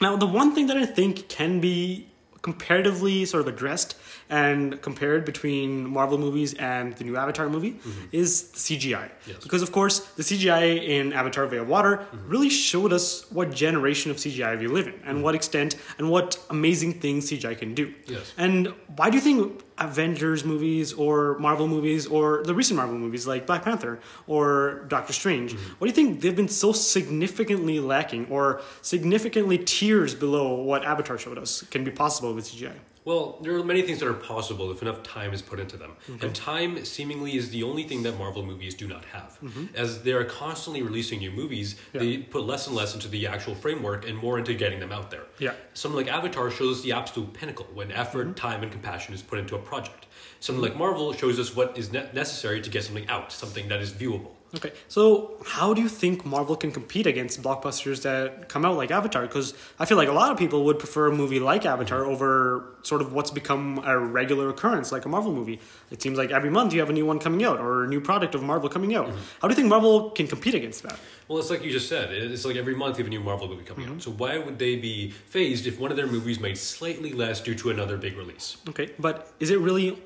Now, 0.00 0.16
the 0.16 0.26
one 0.26 0.54
thing 0.54 0.66
that 0.66 0.76
I 0.76 0.84
think 0.84 1.28
can 1.28 1.60
be 1.60 2.06
comparatively 2.42 3.24
sort 3.24 3.40
of 3.40 3.48
addressed 3.48 3.96
and 4.30 4.80
compared 4.82 5.24
between 5.24 5.88
Marvel 5.88 6.18
movies 6.18 6.54
and 6.54 6.94
the 6.96 7.04
new 7.04 7.16
Avatar 7.16 7.48
movie 7.48 7.72
mm-hmm. 7.72 8.06
is 8.12 8.50
the 8.50 8.58
CGI. 8.58 9.10
Yes. 9.26 9.42
Because 9.42 9.62
of 9.62 9.72
course 9.72 10.00
the 10.16 10.22
CGI 10.22 10.82
in 10.88 11.12
Avatar: 11.12 11.46
Way 11.46 11.58
of 11.58 11.68
Water 11.68 11.98
mm-hmm. 11.98 12.28
really 12.28 12.50
showed 12.50 12.92
us 12.92 13.30
what 13.30 13.50
generation 13.52 14.10
of 14.10 14.16
CGI 14.16 14.58
we 14.58 14.66
live 14.66 14.86
in 14.86 14.94
and 14.94 15.02
mm-hmm. 15.02 15.22
what 15.22 15.34
extent 15.34 15.76
and 15.98 16.10
what 16.10 16.38
amazing 16.50 17.00
things 17.00 17.30
CGI 17.30 17.58
can 17.58 17.74
do. 17.74 17.92
Yes. 18.06 18.32
And 18.36 18.68
why 18.96 19.10
do 19.10 19.16
you 19.16 19.22
think 19.22 19.62
Avengers 19.78 20.44
movies 20.44 20.92
or 20.92 21.38
Marvel 21.38 21.66
movies 21.66 22.06
or 22.06 22.42
the 22.44 22.54
recent 22.54 22.76
Marvel 22.76 22.96
movies 22.96 23.26
like 23.26 23.46
Black 23.46 23.64
Panther 23.64 23.98
or 24.26 24.84
Doctor 24.88 25.12
Strange, 25.12 25.52
what 25.52 25.80
do 25.80 25.86
you 25.86 25.92
think 25.92 26.20
they've 26.20 26.36
been 26.36 26.48
so 26.48 26.72
significantly 26.72 27.80
lacking 27.80 28.26
or 28.30 28.62
significantly 28.82 29.58
tiers 29.58 30.14
below 30.14 30.54
what 30.54 30.84
Avatar 30.84 31.18
showed 31.18 31.38
us 31.38 31.62
can 31.70 31.82
be 31.82 31.90
possible 31.90 32.32
with 32.34 32.44
CGI? 32.44 32.74
Well, 33.04 33.38
there 33.42 33.54
are 33.54 33.62
many 33.62 33.82
things 33.82 34.00
that 34.00 34.08
are 34.08 34.14
possible 34.14 34.70
if 34.70 34.80
enough 34.80 35.02
time 35.02 35.34
is 35.34 35.42
put 35.42 35.60
into 35.60 35.76
them. 35.76 35.92
Mm-hmm. 36.08 36.24
And 36.24 36.34
time 36.34 36.84
seemingly 36.84 37.36
is 37.36 37.50
the 37.50 37.62
only 37.62 37.82
thing 37.84 38.02
that 38.04 38.18
Marvel 38.18 38.44
movies 38.44 38.74
do 38.74 38.88
not 38.88 39.04
have. 39.06 39.38
Mm-hmm. 39.42 39.76
As 39.76 40.02
they 40.02 40.12
are 40.12 40.24
constantly 40.24 40.82
releasing 40.82 41.18
new 41.18 41.30
movies, 41.30 41.76
they 41.92 42.18
put 42.18 42.44
less 42.44 42.66
and 42.66 42.74
less 42.74 42.94
into 42.94 43.08
the 43.08 43.26
actual 43.26 43.54
framework 43.54 44.08
and 44.08 44.16
more 44.16 44.38
into 44.38 44.54
getting 44.54 44.80
them 44.80 44.90
out 44.90 45.10
there. 45.10 45.24
Yeah. 45.38 45.52
Something 45.74 45.96
like 45.96 46.12
Avatar 46.12 46.50
shows 46.50 46.82
the 46.82 46.92
absolute 46.92 47.34
pinnacle 47.34 47.66
when 47.74 47.92
effort, 47.92 48.28
mm-hmm. 48.28 48.34
time, 48.34 48.62
and 48.62 48.72
compassion 48.72 49.12
is 49.14 49.22
put 49.22 49.38
into 49.38 49.54
a 49.54 49.58
project. 49.58 50.06
Something 50.40 50.62
like 50.62 50.76
Marvel 50.76 51.12
shows 51.12 51.38
us 51.38 51.54
what 51.54 51.76
is 51.76 51.92
ne- 51.92 52.08
necessary 52.14 52.62
to 52.62 52.70
get 52.70 52.84
something 52.84 53.06
out, 53.08 53.32
something 53.32 53.68
that 53.68 53.80
is 53.80 53.92
viewable. 53.92 54.30
Okay, 54.56 54.72
so 54.88 55.36
how 55.44 55.74
do 55.74 55.82
you 55.82 55.88
think 55.88 56.24
Marvel 56.24 56.54
can 56.54 56.70
compete 56.70 57.06
against 57.06 57.42
blockbusters 57.42 58.02
that 58.02 58.48
come 58.48 58.64
out 58.64 58.76
like 58.76 58.90
Avatar? 58.90 59.22
Because 59.22 59.52
I 59.78 59.84
feel 59.84 59.96
like 59.96 60.08
a 60.08 60.12
lot 60.12 60.30
of 60.30 60.38
people 60.38 60.64
would 60.64 60.78
prefer 60.78 61.08
a 61.08 61.12
movie 61.12 61.40
like 61.40 61.66
Avatar 61.66 62.04
over 62.04 62.76
sort 62.82 63.00
of 63.00 63.12
what's 63.12 63.30
become 63.30 63.82
a 63.84 63.98
regular 63.98 64.48
occurrence, 64.48 64.92
like 64.92 65.04
a 65.04 65.08
Marvel 65.08 65.32
movie. 65.32 65.60
It 65.90 66.02
seems 66.02 66.18
like 66.18 66.30
every 66.30 66.50
month 66.50 66.72
you 66.72 66.80
have 66.80 66.90
a 66.90 66.92
new 66.92 67.06
one 67.06 67.18
coming 67.18 67.44
out 67.44 67.58
or 67.58 67.84
a 67.84 67.88
new 67.88 68.00
product 68.00 68.34
of 68.34 68.42
Marvel 68.42 68.68
coming 68.68 68.94
out. 68.94 69.08
Mm-hmm. 69.08 69.18
How 69.40 69.48
do 69.48 69.52
you 69.52 69.56
think 69.56 69.68
Marvel 69.68 70.10
can 70.10 70.28
compete 70.28 70.54
against 70.54 70.82
that? 70.84 70.98
Well, 71.26 71.38
it's 71.38 71.50
like 71.50 71.64
you 71.64 71.72
just 71.72 71.88
said. 71.88 72.12
It's 72.12 72.44
like 72.44 72.56
every 72.56 72.74
month 72.74 72.98
you 72.98 73.04
have 73.04 73.08
a 73.08 73.10
new 73.10 73.20
Marvel 73.20 73.48
movie 73.48 73.64
coming 73.64 73.86
out. 73.86 73.92
Mm-hmm. 73.92 74.00
So 74.00 74.12
why 74.12 74.38
would 74.38 74.58
they 74.58 74.76
be 74.76 75.10
phased 75.10 75.66
if 75.66 75.80
one 75.80 75.90
of 75.90 75.96
their 75.96 76.06
movies 76.06 76.38
made 76.38 76.58
slightly 76.58 77.12
less 77.12 77.40
due 77.40 77.54
to 77.56 77.70
another 77.70 77.96
big 77.96 78.16
release? 78.16 78.58
Okay, 78.68 78.90
but 78.98 79.32
is 79.40 79.50
it 79.50 79.58
really 79.58 79.98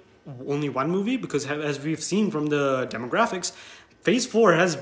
only 0.46 0.68
one 0.68 0.90
movie? 0.90 1.16
Because 1.16 1.46
as 1.46 1.80
we've 1.80 2.02
seen 2.02 2.30
from 2.30 2.46
the 2.46 2.86
demographics, 2.90 3.52
Phase 4.02 4.26
4 4.26 4.54
has 4.54 4.78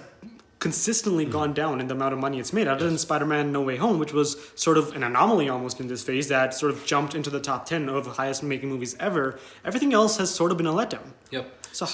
consistently 0.58 1.24
gone 1.24 1.52
down 1.52 1.80
in 1.80 1.86
the 1.86 1.94
amount 1.94 2.14
of 2.14 2.18
money 2.18 2.38
it's 2.38 2.52
made. 2.52 2.66
Other 2.66 2.86
than 2.86 2.98
Spider-Man 2.98 3.52
No 3.52 3.60
Way 3.60 3.76
Home, 3.76 3.98
which 3.98 4.12
was 4.12 4.36
sort 4.54 4.78
of 4.78 4.94
an 4.96 5.02
anomaly 5.02 5.48
almost 5.48 5.80
in 5.80 5.88
this 5.88 6.02
phase 6.02 6.28
that 6.28 6.54
sort 6.54 6.72
of 6.72 6.84
jumped 6.86 7.14
into 7.14 7.30
the 7.30 7.40
top 7.40 7.66
10 7.66 7.88
of 7.88 8.06
highest 8.16 8.42
making 8.42 8.68
movies 8.68 8.96
ever, 8.98 9.38
everything 9.64 9.92
else 9.92 10.16
has 10.16 10.34
sort 10.34 10.50
of 10.50 10.56
been 10.56 10.66
a 10.66 10.72
letdown. 10.72 11.12
Yep. 11.30 11.66
So? 11.72 11.86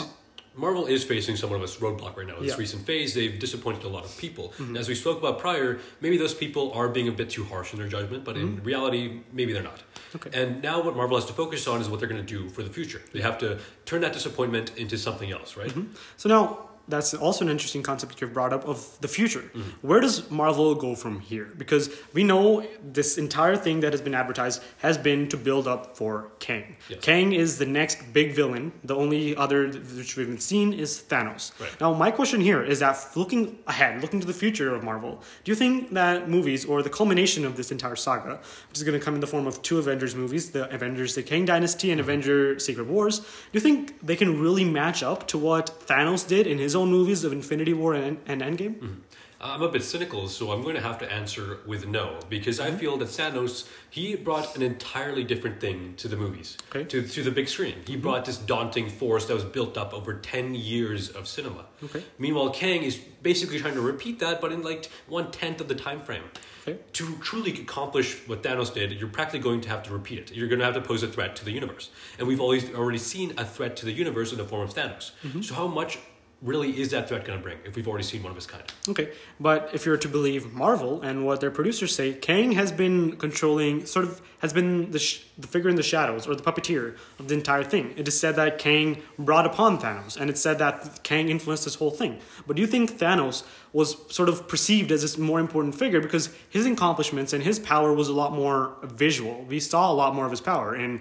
Marvel 0.55 0.87
is 0.87 1.03
facing 1.03 1.37
somewhat 1.37 1.57
of 1.57 1.63
a 1.63 1.67
roadblock 1.67 2.17
right 2.17 2.27
now. 2.27 2.37
In 2.37 2.43
this 2.43 2.53
Yeah. 2.53 2.59
recent 2.59 2.85
phase, 2.87 3.15
they've 3.15 3.39
disappointed 3.39 3.85
a 3.85 3.89
lot 3.89 4.05
of 4.05 4.17
people. 4.19 4.53
And 4.59 4.77
as 4.77 4.87
we 4.87 4.95
spoke 4.95 5.19
about 5.19 5.39
prior, 5.39 5.81
maybe 6.03 6.19
those 6.19 6.35
people 6.35 6.73
are 6.73 6.89
being 6.89 7.09
a 7.09 7.13
bit 7.13 7.31
too 7.31 7.45
harsh 7.45 7.73
in 7.73 7.79
their 7.79 7.89
judgment, 7.89 8.23
but 8.23 8.37
in 8.37 8.57
mm-hmm. 8.57 8.65
reality, 8.65 9.21
maybe 9.33 9.55
they're 9.55 9.63
not. 9.63 9.83
Okay. 10.15 10.31
And 10.39 10.63
now 10.63 10.83
what 10.83 10.95
Marvel 10.95 11.17
has 11.17 11.25
to 11.27 11.33
focus 11.33 11.67
on 11.67 11.81
is 11.81 11.89
what 11.89 12.01
they're 12.01 12.09
going 12.09 12.25
to 12.25 12.35
do 12.39 12.51
for 12.51 12.63
the 12.63 12.69
future. 12.69 13.01
They 13.13 13.23
have 13.23 13.39
to 13.39 13.59
turn 13.87 14.03
that 14.03 14.13
disappointment 14.13 14.73
into 14.77 14.99
something 14.99 15.31
else, 15.31 15.57
right? 15.57 15.71
Mm-hmm. 15.71 15.95
So 16.19 16.29
now 16.29 16.69
that's 16.89 17.15
also 17.15 17.45
an 17.45 17.51
interesting 17.51 17.83
concept 17.83 18.21
you've 18.21 18.33
brought 18.33 18.53
up 18.53 18.67
of 18.67 18.99
the 19.01 19.09
future. 19.09 19.45
Where 19.83 20.01
does 20.01 20.31
Marvel 20.31 20.75
go 20.75 20.95
from 20.95 21.21
here? 21.21 21.51
Because 21.57 21.91
we 22.13 22.25
know 22.25 22.67
this 22.83 23.19
entire 23.19 23.57
thing 23.57 23.81
that 23.81 23.93
has 23.93 24.01
been 24.01 24.15
advertised 24.15 24.63
has 24.79 24.99
been 24.99 25.29
to 25.29 25.37
build 25.37 25.69
up 25.69 25.97
for 25.97 26.31
Kang. 26.39 26.77
Yes. 26.89 27.01
Kang 27.01 27.33
is 27.33 27.59
the 27.59 27.67
next 27.67 28.13
big 28.13 28.35
villain. 28.35 28.73
The 28.85 28.97
only 28.97 29.37
other 29.37 29.69
which 29.69 30.17
we 30.17 30.25
haven't 30.25 30.43
seen 30.43 30.73
is 30.73 31.03
Thanos. 31.09 31.59
Right. 31.61 31.81
Now, 31.81 31.93
my 31.95 32.11
question 32.11 32.41
here 32.41 32.63
is 32.63 32.81
that 32.81 32.99
looking 33.15 33.59
ahead, 33.67 34.03
looking 34.03 34.21
to 34.21 34.27
the 34.27 34.33
future 34.33 34.75
of 34.75 34.83
Marvel, 34.83 35.23
do 35.45 35.53
you 35.53 35.57
think 35.57 35.91
that 35.93 36.29
movies 36.29 36.65
or 36.65 36.83
the 36.83 36.91
culmination 36.91 37.45
of 37.45 37.57
this 37.57 37.71
entire 37.71 37.97
saga, 37.97 38.41
which 38.69 38.79
is 38.79 38.85
going 38.85 38.99
to 38.99 39.05
come 39.05 39.15
in 39.15 39.21
the 39.21 39.27
form 39.27 39.47
of 39.47 39.63
two 39.63 39.79
Avengers 39.79 40.15
movies, 40.15 40.51
the 40.51 40.73
Avengers: 40.75 41.15
The 41.15 41.23
Kang 41.23 41.45
Dynasty 41.45 41.91
and 41.91 42.01
mm-hmm. 42.01 42.11
Avenger: 42.11 42.59
Secret 42.59 42.87
Wars, 42.87 43.21
do 43.21 43.27
you 43.53 43.61
think 43.61 44.01
they 44.03 44.17
can 44.17 44.41
really 44.41 44.65
match 44.65 45.03
up 45.03 45.29
to 45.29 45.39
what 45.39 45.67
Thanos 45.87 46.27
did 46.27 46.47
in 46.47 46.59
his 46.59 46.72
own 46.75 46.91
movies 46.91 47.25
of 47.25 47.33
Infinity 47.33 47.73
War 47.73 47.95
and, 47.95 48.19
and 48.27 48.43
Endgame? 48.43 48.77
Mm-hmm. 48.77 49.01
Uh, 49.43 49.55
I'm 49.55 49.63
a 49.63 49.69
bit 49.69 49.83
cynical, 49.83 50.29
so 50.29 50.53
I'm 50.53 50.63
going 50.63 50.77
to 50.77 50.81
have 50.81 50.99
to 50.99 51.13
answer 51.13 51.59
with 51.67 51.87
no 51.89 52.21
because 52.29 52.61
I 52.61 52.69
mm-hmm. 52.69 52.77
feel 52.79 52.97
that 52.99 53.09
Thanos 53.09 53.69
he 53.91 54.15
brought 54.15 54.55
an 54.55 54.63
entirely 54.63 55.25
different 55.25 55.61
thing 55.61 55.95
to 55.97 56.07
the 56.07 56.17
movies, 56.17 56.57
Okay. 56.71 56.85
to 56.85 57.03
to 57.03 57.23
the 57.25 57.33
big 57.33 57.49
screen. 57.49 57.75
He 57.85 57.95
mm-hmm. 57.95 58.03
brought 58.03 58.25
this 58.25 58.39
daunting 58.39 58.89
force 58.89 59.27
that 59.27 59.35
was 59.35 59.45
built 59.45 59.77
up 59.77 59.93
over 59.93 60.15
ten 60.15 60.55
years 60.55 61.09
of 61.09 61.27
cinema. 61.27 61.65
Okay. 61.83 62.05
Meanwhile, 62.19 62.51
Kang 62.51 62.85
is 62.85 62.97
basically 62.97 63.59
trying 63.59 63.75
to 63.75 63.81
repeat 63.81 64.21
that, 64.21 64.41
but 64.41 64.53
in 64.53 64.63
like 64.63 64.89
one 65.09 65.33
tenth 65.33 65.61
of 65.61 65.67
the 65.67 65.75
time 65.75 66.01
frame. 66.03 66.25
Okay. 66.63 66.79
To 66.93 67.17
truly 67.17 67.51
accomplish 67.51 68.17
what 68.29 68.45
Thanos 68.45 68.73
did, 68.73 68.93
you're 68.93 69.09
practically 69.09 69.41
going 69.41 69.63
to 69.63 69.69
have 69.69 69.83
to 69.83 69.93
repeat 69.93 70.21
it. 70.21 70.33
You're 70.33 70.47
going 70.47 70.61
to 70.61 70.65
have 70.65 70.75
to 70.75 70.81
pose 70.81 71.03
a 71.03 71.09
threat 71.09 71.35
to 71.37 71.45
the 71.45 71.51
universe, 71.51 71.91
and 72.17 72.29
we've 72.29 72.41
always 72.41 72.73
already 72.73 72.99
seen 72.99 73.35
a 73.37 73.45
threat 73.45 73.75
to 73.79 73.87
the 73.87 73.93
universe 73.93 74.31
in 74.31 74.39
the 74.39 74.45
form 74.45 74.63
of 74.63 74.73
Thanos. 74.73 75.11
So 75.43 75.55
how 75.55 75.67
much 75.67 75.99
really 76.43 76.81
is 76.81 76.91
that 76.91 77.09
threat 77.09 77.25
going 77.25 77.39
to 77.39 77.43
bring 77.43 77.59
if 77.65 77.77
we've 77.77 77.87
already 77.87 78.05
seen 78.05 78.23
one 78.23 78.31
of 78.31 78.37
his 78.37 78.47
kind? 78.47 78.65
Okay, 78.89 79.11
but 79.39 79.71
if 79.73 79.87
you're 79.87 79.97
to 79.97 80.09
believe 80.09 80.53
Marvel 80.53 81.01
and 81.03 81.25
what 81.25 81.41
their 81.41 81.51
producers 81.51 81.95
say, 81.95 82.13
Kang 82.13 82.53
has 82.53 82.73
been 82.73 83.17
controlling, 83.17 83.87
sort 83.87 84.05
of, 84.05 84.21
has 84.41 84.53
been 84.53 84.91
the, 84.91 84.99
sh- 84.99 85.25
the 85.39 85.47
figure 85.47 85.71
in 85.71 85.77
the 85.77 85.83
shadows 85.83 86.27
or 86.27 86.35
the 86.35 86.43
puppeteer 86.43 86.97
of 87.19 87.29
the 87.29 87.35
entire 87.35 87.63
thing. 87.63 87.95
It 87.97 88.09
is 88.09 88.19
said 88.19 88.37
that 88.37 88.59
Kang 88.59 89.01
brought 89.19 89.47
upon 89.47 89.79
Thanos, 89.79 90.17
and 90.17 90.29
it's 90.29 90.41
said 90.41 90.59
that 90.59 91.03
Kang 91.05 91.29
influenced 91.29 91.65
this 91.65 91.77
whole 91.77 91.93
thing. 91.93 92.19
But 92.47 92.57
do 92.57 92.63
you 92.63 92.69
think 92.69 92.99
Thanos 92.99 93.45
was 93.73 93.97
sort 94.13 94.29
of 94.29 94.49
perceived 94.49 94.91
as 94.91 95.03
this 95.03 95.17
more 95.17 95.41
important 95.41 95.75
figure 95.75 96.01
because 96.01 96.29
his 96.51 96.67
accomplishments 96.67 97.33
and 97.33 97.43
his 97.43 97.59
power 97.59 97.93
was 97.93 98.09
a 98.09 98.13
lot 98.13 98.33
more 98.33 98.77
visual? 98.83 99.45
We 99.45 99.61
saw 99.61 99.91
a 99.91 99.95
lot 99.95 100.15
more 100.15 100.25
of 100.25 100.31
his 100.31 100.41
power 100.41 100.75
in 100.75 101.01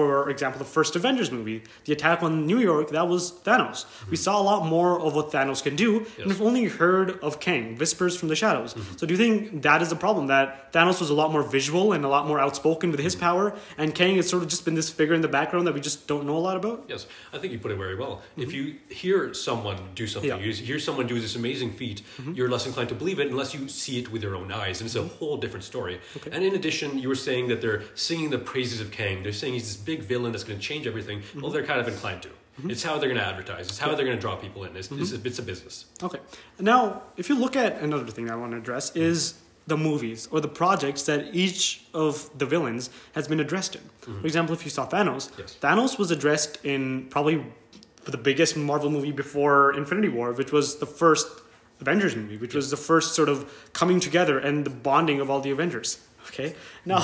for 0.00 0.30
example, 0.30 0.58
the 0.58 0.64
first 0.78 0.96
Avengers 0.96 1.30
movie, 1.30 1.62
the 1.84 1.92
attack 1.92 2.22
on 2.22 2.46
New 2.46 2.58
York, 2.58 2.90
that 2.90 3.06
was 3.08 3.32
Thanos. 3.46 3.84
We 4.08 4.16
saw 4.16 4.40
a 4.40 4.44
lot 4.50 4.64
more 4.66 4.98
of 5.00 5.14
what 5.14 5.30
Thanos 5.30 5.62
can 5.62 5.76
do, 5.76 6.06
and 6.18 6.26
we've 6.26 6.40
only 6.50 6.64
heard 6.64 7.08
of 7.20 7.40
Kang, 7.40 7.76
whispers 7.76 8.16
from 8.16 8.28
the 8.28 8.36
shadows. 8.36 8.74
So 8.96 9.06
do 9.06 9.12
you 9.14 9.18
think 9.18 9.62
that 9.62 9.82
is 9.82 9.88
the 9.90 9.96
problem, 9.96 10.28
that 10.28 10.72
Thanos 10.72 11.00
was 11.00 11.10
a 11.10 11.14
lot 11.14 11.30
more 11.32 11.42
visual 11.42 11.92
and 11.92 12.04
a 12.04 12.08
lot 12.08 12.26
more 12.26 12.38
outspoken 12.40 12.90
with 12.90 13.00
his 13.00 13.14
power, 13.14 13.54
and 13.76 13.94
Kang 13.94 14.16
has 14.16 14.28
sort 14.28 14.42
of 14.42 14.48
just 14.48 14.64
been 14.64 14.74
this 14.74 14.90
figure 14.90 15.14
in 15.14 15.20
the 15.20 15.28
background 15.28 15.66
that 15.66 15.74
we 15.74 15.80
just 15.80 16.06
don't 16.06 16.24
know 16.26 16.36
a 16.36 16.44
lot 16.48 16.56
about? 16.56 16.84
Yes, 16.88 17.06
I 17.32 17.38
think 17.38 17.52
you 17.52 17.58
put 17.58 17.70
it 17.72 17.76
very 17.76 17.96
well. 17.96 18.22
If 18.36 18.52
you 18.52 18.76
hear 18.88 19.34
someone 19.34 19.76
do 19.94 20.06
something, 20.06 20.30
Mm-hmm. 20.30 20.38
Yeah. 20.44 20.52
Mm-hmm. 20.52 20.60
you 20.60 20.66
hear 20.66 20.78
someone 20.78 21.06
do 21.06 21.18
this 21.18 21.34
amazing 21.36 21.72
feat, 21.72 22.02
you're 22.34 22.48
less 22.48 22.66
inclined 22.66 22.88
to 22.90 22.94
believe 22.94 23.18
it 23.20 23.28
unless 23.30 23.52
you 23.54 23.68
see 23.68 23.98
it 23.98 24.12
with 24.12 24.22
your 24.22 24.36
own 24.36 24.52
eyes, 24.52 24.80
and 24.80 24.86
it's 24.86 24.96
a 24.96 25.02
whole 25.18 25.36
different 25.36 25.64
story. 25.64 25.98
Okay. 26.16 26.30
And 26.32 26.44
in 26.44 26.54
addition, 26.54 26.98
you 26.98 27.08
were 27.08 27.14
saying 27.28 27.48
that 27.48 27.60
they're 27.60 27.82
singing 27.94 28.30
the 28.30 28.38
praises 28.38 28.80
of 28.80 28.90
Kang. 28.90 29.22
They're 29.22 29.32
saying 29.32 29.54
he's 29.54 29.66
this 29.66 29.76
big 29.90 30.00
villain 30.12 30.30
that's 30.32 30.44
going 30.48 30.58
to 30.60 30.64
change 30.70 30.86
everything. 30.92 31.18
Mm-hmm. 31.20 31.40
Well, 31.40 31.50
they're 31.52 31.64
kind 31.72 31.80
of 31.84 31.88
inclined 31.94 32.22
to. 32.26 32.30
It's 32.72 32.82
how 32.82 32.94
they're 32.98 33.08
going 33.08 33.20
to 33.26 33.30
advertise. 33.32 33.64
It's 33.70 33.78
how 33.84 33.88
they're 33.94 34.04
going 34.10 34.18
to 34.20 34.24
draw 34.26 34.36
people 34.36 34.60
in. 34.66 34.70
It's, 34.76 34.88
Mm-hmm. 34.88 35.02
it's, 35.02 35.12
a, 35.12 35.20
it's 35.28 35.38
a 35.38 35.42
business. 35.52 35.76
Okay. 36.02 36.20
Now, 36.72 36.80
if 37.16 37.28
you 37.30 37.36
look 37.44 37.56
at 37.64 37.72
another 37.88 38.06
thing 38.14 38.26
that 38.26 38.34
I 38.34 38.36
want 38.36 38.52
to 38.52 38.58
address 38.58 38.94
is 38.94 39.18
the 39.66 39.76
movies 39.90 40.20
or 40.32 40.38
the 40.48 40.52
projects 40.62 41.02
that 41.10 41.20
each 41.44 41.60
of 41.94 42.12
the 42.40 42.46
villains 42.54 42.90
has 43.16 43.24
been 43.32 43.40
addressed 43.46 43.72
in. 43.78 43.82
For 44.20 44.26
example, 44.30 44.52
if 44.58 44.62
you 44.66 44.70
saw 44.78 44.84
Thanos, 44.94 45.24
Yes. 45.38 45.56
Thanos 45.64 45.92
was 46.02 46.10
addressed 46.10 46.52
in 46.64 47.06
probably 47.14 47.36
the 48.16 48.18
biggest 48.30 48.56
Marvel 48.56 48.90
movie 48.96 49.12
before 49.24 49.72
Infinity 49.82 50.08
War, 50.18 50.28
which 50.40 50.52
was 50.58 50.66
the 50.84 50.86
first 51.02 51.26
Avengers 51.80 52.14
movie, 52.20 52.36
which 52.44 52.54
was 52.54 52.66
the 52.70 52.76
first 52.90 53.08
sort 53.18 53.28
of 53.34 53.38
coming 53.80 54.00
together 54.00 54.36
and 54.46 54.54
the 54.68 54.74
bonding 54.88 55.18
of 55.22 55.30
all 55.30 55.40
the 55.40 55.50
Avengers. 55.56 55.90
Okay. 56.28 56.54
Now, 56.84 57.02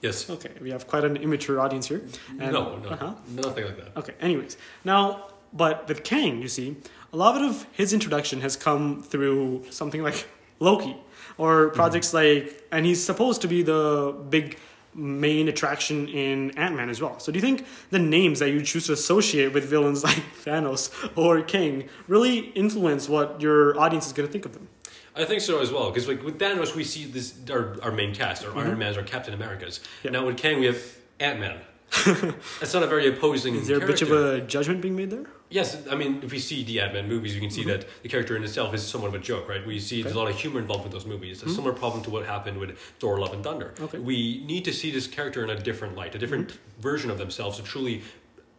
Yes. 0.00 0.30
okay, 0.30 0.50
we 0.60 0.70
have 0.70 0.86
quite 0.86 1.04
an 1.04 1.16
immature 1.16 1.60
audience 1.60 1.86
here. 1.88 2.02
And, 2.38 2.52
no, 2.52 2.76
no, 2.78 2.88
Uh-huh. 2.90 3.14
nothing 3.34 3.64
like 3.66 3.76
that. 3.76 3.96
Okay, 3.98 4.14
anyways. 4.20 4.56
Now, 4.84 5.26
but 5.52 5.86
with 5.88 6.04
Kang, 6.04 6.40
you 6.40 6.48
see, 6.48 6.76
a 7.12 7.16
lot 7.16 7.42
of 7.42 7.66
his 7.72 7.92
introduction 7.92 8.40
has 8.40 8.56
come 8.56 9.02
through 9.02 9.64
something 9.70 10.02
like 10.02 10.26
Loki 10.58 10.96
or 11.36 11.70
projects 11.70 12.14
like, 12.14 12.62
and 12.72 12.86
he's 12.86 13.02
supposed 13.02 13.40
to 13.42 13.48
be 13.48 13.62
the 13.62 14.14
big 14.30 14.58
main 14.94 15.48
attraction 15.48 16.08
in 16.08 16.50
Ant 16.58 16.74
Man 16.76 16.88
as 16.90 17.00
well. 17.00 17.18
So, 17.20 17.30
do 17.32 17.38
you 17.38 17.42
think 17.42 17.64
the 17.90 17.98
names 17.98 18.38
that 18.40 18.50
you 18.50 18.62
choose 18.62 18.86
to 18.86 18.92
associate 18.92 19.52
with 19.52 19.64
villains 19.64 20.02
like 20.08 20.22
Thanos 20.44 20.90
or 21.16 21.42
King 21.42 21.88
really 22.08 22.38
influence 22.54 23.08
what 23.08 23.40
your 23.40 23.78
audience 23.78 24.06
is 24.06 24.12
going 24.12 24.26
to 24.28 24.32
think 24.32 24.46
of 24.46 24.52
them? 24.54 24.68
I 25.16 25.24
think 25.24 25.40
so 25.40 25.60
as 25.60 25.72
well 25.72 25.90
because 25.90 26.08
like 26.08 26.22
with 26.22 26.38
Thanos 26.38 26.74
we 26.74 26.84
see 26.84 27.04
this 27.04 27.34
our, 27.50 27.76
our 27.82 27.92
main 27.92 28.14
cast 28.14 28.44
our 28.44 28.56
Iron 28.56 28.78
Man's 28.78 28.96
our 28.96 29.02
Captain 29.02 29.34
Americas. 29.34 29.80
Mm-hmm. 30.02 30.12
Now 30.12 30.26
with 30.26 30.36
Kang 30.36 30.60
we 30.60 30.66
have 30.66 30.80
Ant 31.18 31.40
Man. 31.40 31.58
That's 32.60 32.72
not 32.72 32.84
a 32.84 32.86
very 32.86 33.08
opposing. 33.08 33.56
Is 33.56 33.66
there 33.66 33.78
a 33.82 33.86
bit 33.86 34.00
of 34.02 34.12
a 34.12 34.40
judgment 34.42 34.80
being 34.80 34.94
made 34.94 35.10
there? 35.10 35.26
Yes, 35.48 35.76
I 35.90 35.96
mean, 35.96 36.20
if 36.22 36.30
we 36.30 36.38
see 36.38 36.62
the 36.62 36.78
Ant-Man 36.80 37.08
movies, 37.08 37.34
you 37.34 37.40
can 37.40 37.50
see 37.50 37.64
that 37.64 37.84
the 38.04 38.08
character 38.08 38.36
in 38.36 38.44
itself 38.44 38.72
is 38.72 38.86
somewhat 38.86 39.08
of 39.08 39.14
a 39.14 39.18
joke, 39.18 39.48
right? 39.48 39.66
We 39.66 39.80
see 39.80 40.00
there's 40.00 40.14
a 40.14 40.18
lot 40.18 40.30
of 40.30 40.36
humor 40.38 40.60
involved 40.60 40.84
with 40.84 40.92
those 40.92 41.04
movies. 41.04 41.42
A 41.42 41.48
similar 41.48 41.72
problem 41.72 42.04
to 42.04 42.10
what 42.10 42.24
happened 42.24 42.58
with 42.58 42.78
Thor: 43.00 43.18
Love 43.18 43.32
and 43.32 43.42
Thunder. 43.42 43.74
Okay. 43.80 43.98
We 43.98 44.44
need 44.46 44.64
to 44.66 44.72
see 44.72 44.92
this 44.92 45.08
character 45.08 45.42
in 45.42 45.50
a 45.50 45.58
different 45.58 45.96
light, 45.96 46.14
a 46.14 46.18
different 46.18 46.56
version 46.78 47.10
of 47.10 47.18
themselves 47.18 47.56
to 47.56 47.64
truly 47.64 48.02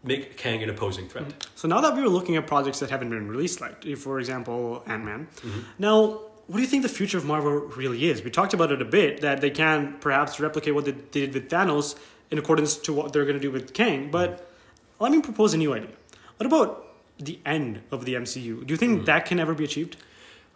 make 0.03 0.35
Kang 0.35 0.61
an 0.61 0.69
opposing 0.69 1.07
threat. 1.07 1.47
So 1.55 1.69
now 1.69 1.79
that 1.79 1.95
we 1.95 2.01
were 2.01 2.09
looking 2.09 2.35
at 2.35 2.45
projects 2.47 2.79
that 2.81 2.89
haven't 2.89 3.11
been 3.11 3.29
released, 3.29 3.61
like 3.61 3.95
for 3.95 4.19
example 4.19 4.83
Ant 4.87 5.05
Man, 5.05 5.27
Mm-hmm. 5.37 5.59
now 5.79 6.19
what 6.51 6.57
do 6.57 6.63
you 6.63 6.67
think 6.67 6.83
the 6.83 6.89
future 6.89 7.17
of 7.17 7.23
Marvel 7.23 7.61
really 7.77 8.09
is? 8.09 8.21
We 8.21 8.29
talked 8.29 8.53
about 8.53 8.73
it 8.73 8.81
a 8.81 8.85
bit 8.85 9.21
that 9.21 9.39
they 9.39 9.49
can 9.49 9.95
perhaps 10.01 10.37
replicate 10.37 10.75
what 10.75 10.83
they 10.83 10.91
did 10.91 11.33
with 11.33 11.49
Thanos 11.49 11.97
in 12.29 12.37
accordance 12.37 12.75
to 12.75 12.91
what 12.91 13.13
they're 13.13 13.23
going 13.23 13.37
to 13.37 13.41
do 13.41 13.49
with 13.49 13.73
Kang, 13.73 14.11
but 14.11 14.51
let 14.99 15.13
me 15.13 15.21
propose 15.21 15.53
a 15.53 15.57
new 15.57 15.73
idea. 15.73 15.91
What 16.35 16.45
about 16.45 16.93
the 17.19 17.39
end 17.45 17.83
of 17.89 18.03
the 18.03 18.15
MCU? 18.15 18.67
Do 18.67 18.73
you 18.73 18.75
think 18.75 18.99
hmm. 18.99 19.05
that 19.05 19.25
can 19.25 19.39
ever 19.39 19.53
be 19.53 19.63
achieved? 19.63 19.95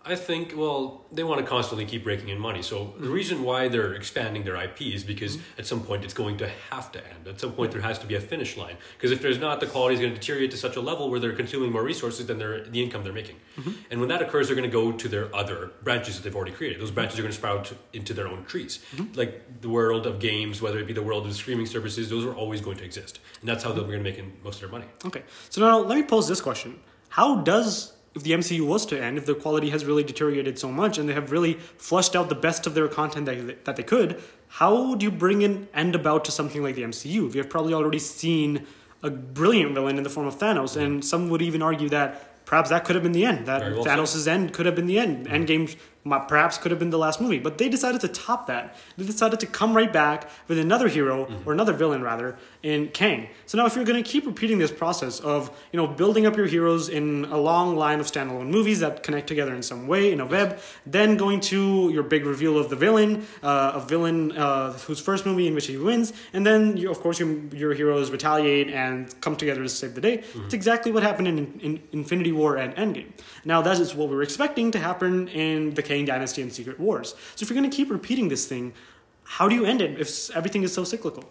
I 0.07 0.15
think, 0.15 0.53
well, 0.55 1.05
they 1.11 1.23
want 1.23 1.41
to 1.41 1.47
constantly 1.47 1.85
keep 1.85 2.05
raking 2.05 2.29
in 2.29 2.39
money. 2.39 2.61
So 2.61 2.93
the 2.97 3.05
mm-hmm. 3.05 3.11
reason 3.11 3.43
why 3.43 3.67
they're 3.69 3.93
expanding 3.93 4.43
their 4.43 4.55
IP 4.55 4.81
is 4.81 5.03
because 5.03 5.37
mm-hmm. 5.37 5.59
at 5.59 5.65
some 5.65 5.81
point 5.81 6.03
it's 6.03 6.13
going 6.13 6.37
to 6.37 6.49
have 6.69 6.91
to 6.91 6.99
end. 7.03 7.27
At 7.27 7.39
some 7.39 7.53
point 7.53 7.71
there 7.71 7.81
has 7.81 7.97
to 7.99 8.05
be 8.05 8.13
a 8.13 8.21
finish 8.21 8.55
line. 8.55 8.77
Because 8.97 9.11
if 9.11 9.21
there's 9.21 9.39
not, 9.39 9.59
the 9.59 9.65
quality 9.65 9.95
is 9.95 10.01
going 10.01 10.13
to 10.13 10.19
deteriorate 10.19 10.51
to 10.51 10.57
such 10.57 10.75
a 10.75 10.81
level 10.81 11.09
where 11.09 11.19
they're 11.19 11.33
consuming 11.33 11.71
more 11.71 11.83
resources 11.83 12.27
than 12.27 12.37
their, 12.37 12.65
the 12.65 12.83
income 12.83 13.03
they're 13.03 13.13
making. 13.13 13.37
Mm-hmm. 13.57 13.71
And 13.89 13.99
when 13.99 14.09
that 14.09 14.21
occurs, 14.21 14.47
they're 14.47 14.55
going 14.55 14.69
to 14.69 14.73
go 14.73 14.91
to 14.91 15.07
their 15.07 15.35
other 15.35 15.71
branches 15.83 16.17
that 16.17 16.23
they've 16.23 16.35
already 16.35 16.51
created. 16.51 16.79
Those 16.79 16.91
branches 16.91 17.17
are 17.17 17.23
going 17.23 17.31
to 17.31 17.37
sprout 17.37 17.73
into 17.91 18.13
their 18.13 18.27
own 18.27 18.45
trees. 18.45 18.85
Like 19.15 19.61
the 19.61 19.69
world 19.69 20.05
of 20.05 20.19
games, 20.19 20.61
whether 20.61 20.77
it 20.77 20.85
be 20.85 20.93
the 20.93 21.01
world 21.01 21.25
of 21.25 21.33
streaming 21.33 21.65
services, 21.65 22.11
those 22.11 22.25
are 22.25 22.33
always 22.35 22.61
going 22.61 22.77
to 22.77 22.85
exist. 22.85 23.19
And 23.39 23.49
that's 23.49 23.63
how 23.63 23.71
they're 23.71 23.83
going 23.83 24.03
to 24.03 24.09
make 24.11 24.43
most 24.43 24.55
of 24.55 24.61
their 24.61 24.69
money. 24.69 24.85
Okay, 25.03 25.23
so 25.49 25.61
now 25.61 25.79
let 25.79 25.97
me 25.97 26.03
pose 26.03 26.27
this 26.27 26.41
question: 26.41 26.79
How 27.09 27.37
does 27.41 27.94
if 28.15 28.23
the 28.23 28.31
MCU 28.31 28.61
was 28.65 28.85
to 28.87 29.01
end, 29.01 29.17
if 29.17 29.25
the 29.25 29.35
quality 29.35 29.69
has 29.69 29.83
really 29.83 30.03
deteriorated 30.03 30.57
so 30.57 30.71
much 30.71 30.97
and 30.97 31.07
they 31.07 31.13
have 31.13 31.31
really 31.31 31.53
flushed 31.77 32.15
out 32.15 32.29
the 32.29 32.35
best 32.35 32.65
of 32.65 32.73
their 32.73 32.87
content 32.87 33.25
that, 33.25 33.65
that 33.65 33.75
they 33.75 33.83
could, 33.83 34.21
how 34.47 34.95
do 34.95 35.03
you 35.03 35.11
bring 35.11 35.43
an 35.43 35.67
end 35.73 35.95
about 35.95 36.23
to 36.25 36.31
something 36.31 36.63
like 36.63 36.75
the 36.75 36.83
MCU? 36.83 37.31
We 37.31 37.37
have 37.39 37.49
probably 37.49 37.73
already 37.73 37.99
seen 37.99 38.65
a 39.03 39.09
brilliant 39.09 39.73
villain 39.73 39.97
in 39.97 40.03
the 40.03 40.09
form 40.09 40.27
of 40.27 40.39
Thanos, 40.39 40.77
and 40.77 41.03
some 41.03 41.29
would 41.29 41.41
even 41.41 41.61
argue 41.61 41.89
that 41.89 42.45
perhaps 42.45 42.69
that 42.69 42.85
could 42.85 42.95
have 42.95 43.03
been 43.03 43.11
the 43.11 43.25
end. 43.25 43.45
That 43.47 43.61
well 43.73 43.83
Thanos' 43.83 44.27
end 44.27 44.53
could 44.53 44.65
have 44.65 44.75
been 44.75 44.87
the 44.87 44.97
end. 44.97 45.27
Mm-hmm. 45.27 45.35
Endgame 45.35 45.69
m- 45.69 45.79
perhaps 46.05 46.57
could 46.57 46.71
have 46.71 46.79
been 46.79 46.91
the 46.91 46.99
last 46.99 47.19
movie, 47.19 47.39
but 47.39 47.57
they 47.57 47.67
decided 47.67 48.01
to 48.01 48.07
top 48.07 48.45
that. 48.47 48.75
They 48.97 49.05
decided 49.05 49.39
to 49.39 49.47
come 49.47 49.75
right 49.75 49.91
back 49.91 50.29
with 50.47 50.59
another 50.59 50.87
hero 50.87 51.27
or 51.45 51.53
another 51.53 51.73
villain 51.73 52.03
rather 52.03 52.37
in 52.61 52.89
Kang. 52.89 53.27
So 53.47 53.57
now, 53.57 53.65
if 53.65 53.75
you're 53.75 53.85
going 53.85 54.01
to 54.03 54.07
keep 54.07 54.25
repeating 54.25 54.59
this 54.59 54.71
process 54.71 55.19
of 55.19 55.49
you 55.71 55.77
know 55.77 55.87
building 55.87 56.27
up 56.27 56.37
your 56.37 56.45
heroes 56.45 56.89
in 56.89 57.25
a 57.25 57.37
long 57.37 57.75
line 57.75 57.99
of 57.99 58.05
standalone 58.05 58.49
movies 58.49 58.79
that 58.81 59.01
connect 59.01 59.27
together 59.27 59.55
in 59.55 59.63
some 59.63 59.87
way 59.87 60.11
in 60.11 60.19
a 60.19 60.25
web, 60.25 60.59
then 60.85 61.17
going 61.17 61.39
to 61.41 61.89
your 61.91 62.03
big 62.03 62.25
reveal 62.25 62.57
of 62.57 62.69
the 62.69 62.75
villain, 62.75 63.25
uh, 63.41 63.71
a 63.75 63.79
villain 63.79 64.31
uh, 64.37 64.73
whose 64.73 64.99
first 64.99 65.25
movie 65.25 65.47
in 65.47 65.55
which 65.55 65.65
he 65.67 65.77
wins, 65.77 66.13
and 66.33 66.45
then 66.45 66.77
you, 66.77 66.91
of 66.91 66.99
course 66.99 67.19
your 67.19 67.29
your 67.51 67.73
heroes 67.73 68.11
retaliate 68.11 68.69
and 68.69 69.19
come 69.21 69.35
together 69.35 69.63
to 69.63 69.69
save 69.69 69.95
the 69.95 70.01
day. 70.01 70.23
It's 70.45 70.53
exactly 70.53 70.91
what 70.91 71.01
happened 71.01 71.27
in, 71.27 71.59
in 71.61 71.81
Infinity 71.91 72.31
War 72.31 72.57
and 72.57 72.75
Endgame. 72.75 73.11
Now 73.43 73.63
that 73.63 73.79
is 73.79 73.95
what 73.95 74.09
we 74.09 74.15
were 74.15 74.23
expecting 74.23 74.69
to 74.71 74.79
happen 74.79 75.27
in 75.29 75.73
the 75.73 75.81
Kang 75.81 75.94
Dynasty 76.03 76.41
and 76.41 76.51
Secret 76.51 76.77
Wars. 76.77 77.15
So 77.35 77.43
if 77.43 77.49
you're 77.49 77.57
going 77.57 77.69
to 77.69 77.75
keep 77.75 77.89
repeating 77.89 78.27
this 78.27 78.45
thing, 78.45 78.73
how 79.23 79.47
do 79.47 79.55
you 79.55 79.63
end 79.63 79.81
it 79.81 79.99
if 79.99 80.29
everything 80.35 80.63
is 80.63 80.73
so 80.73 80.83
cyclical? 80.83 81.23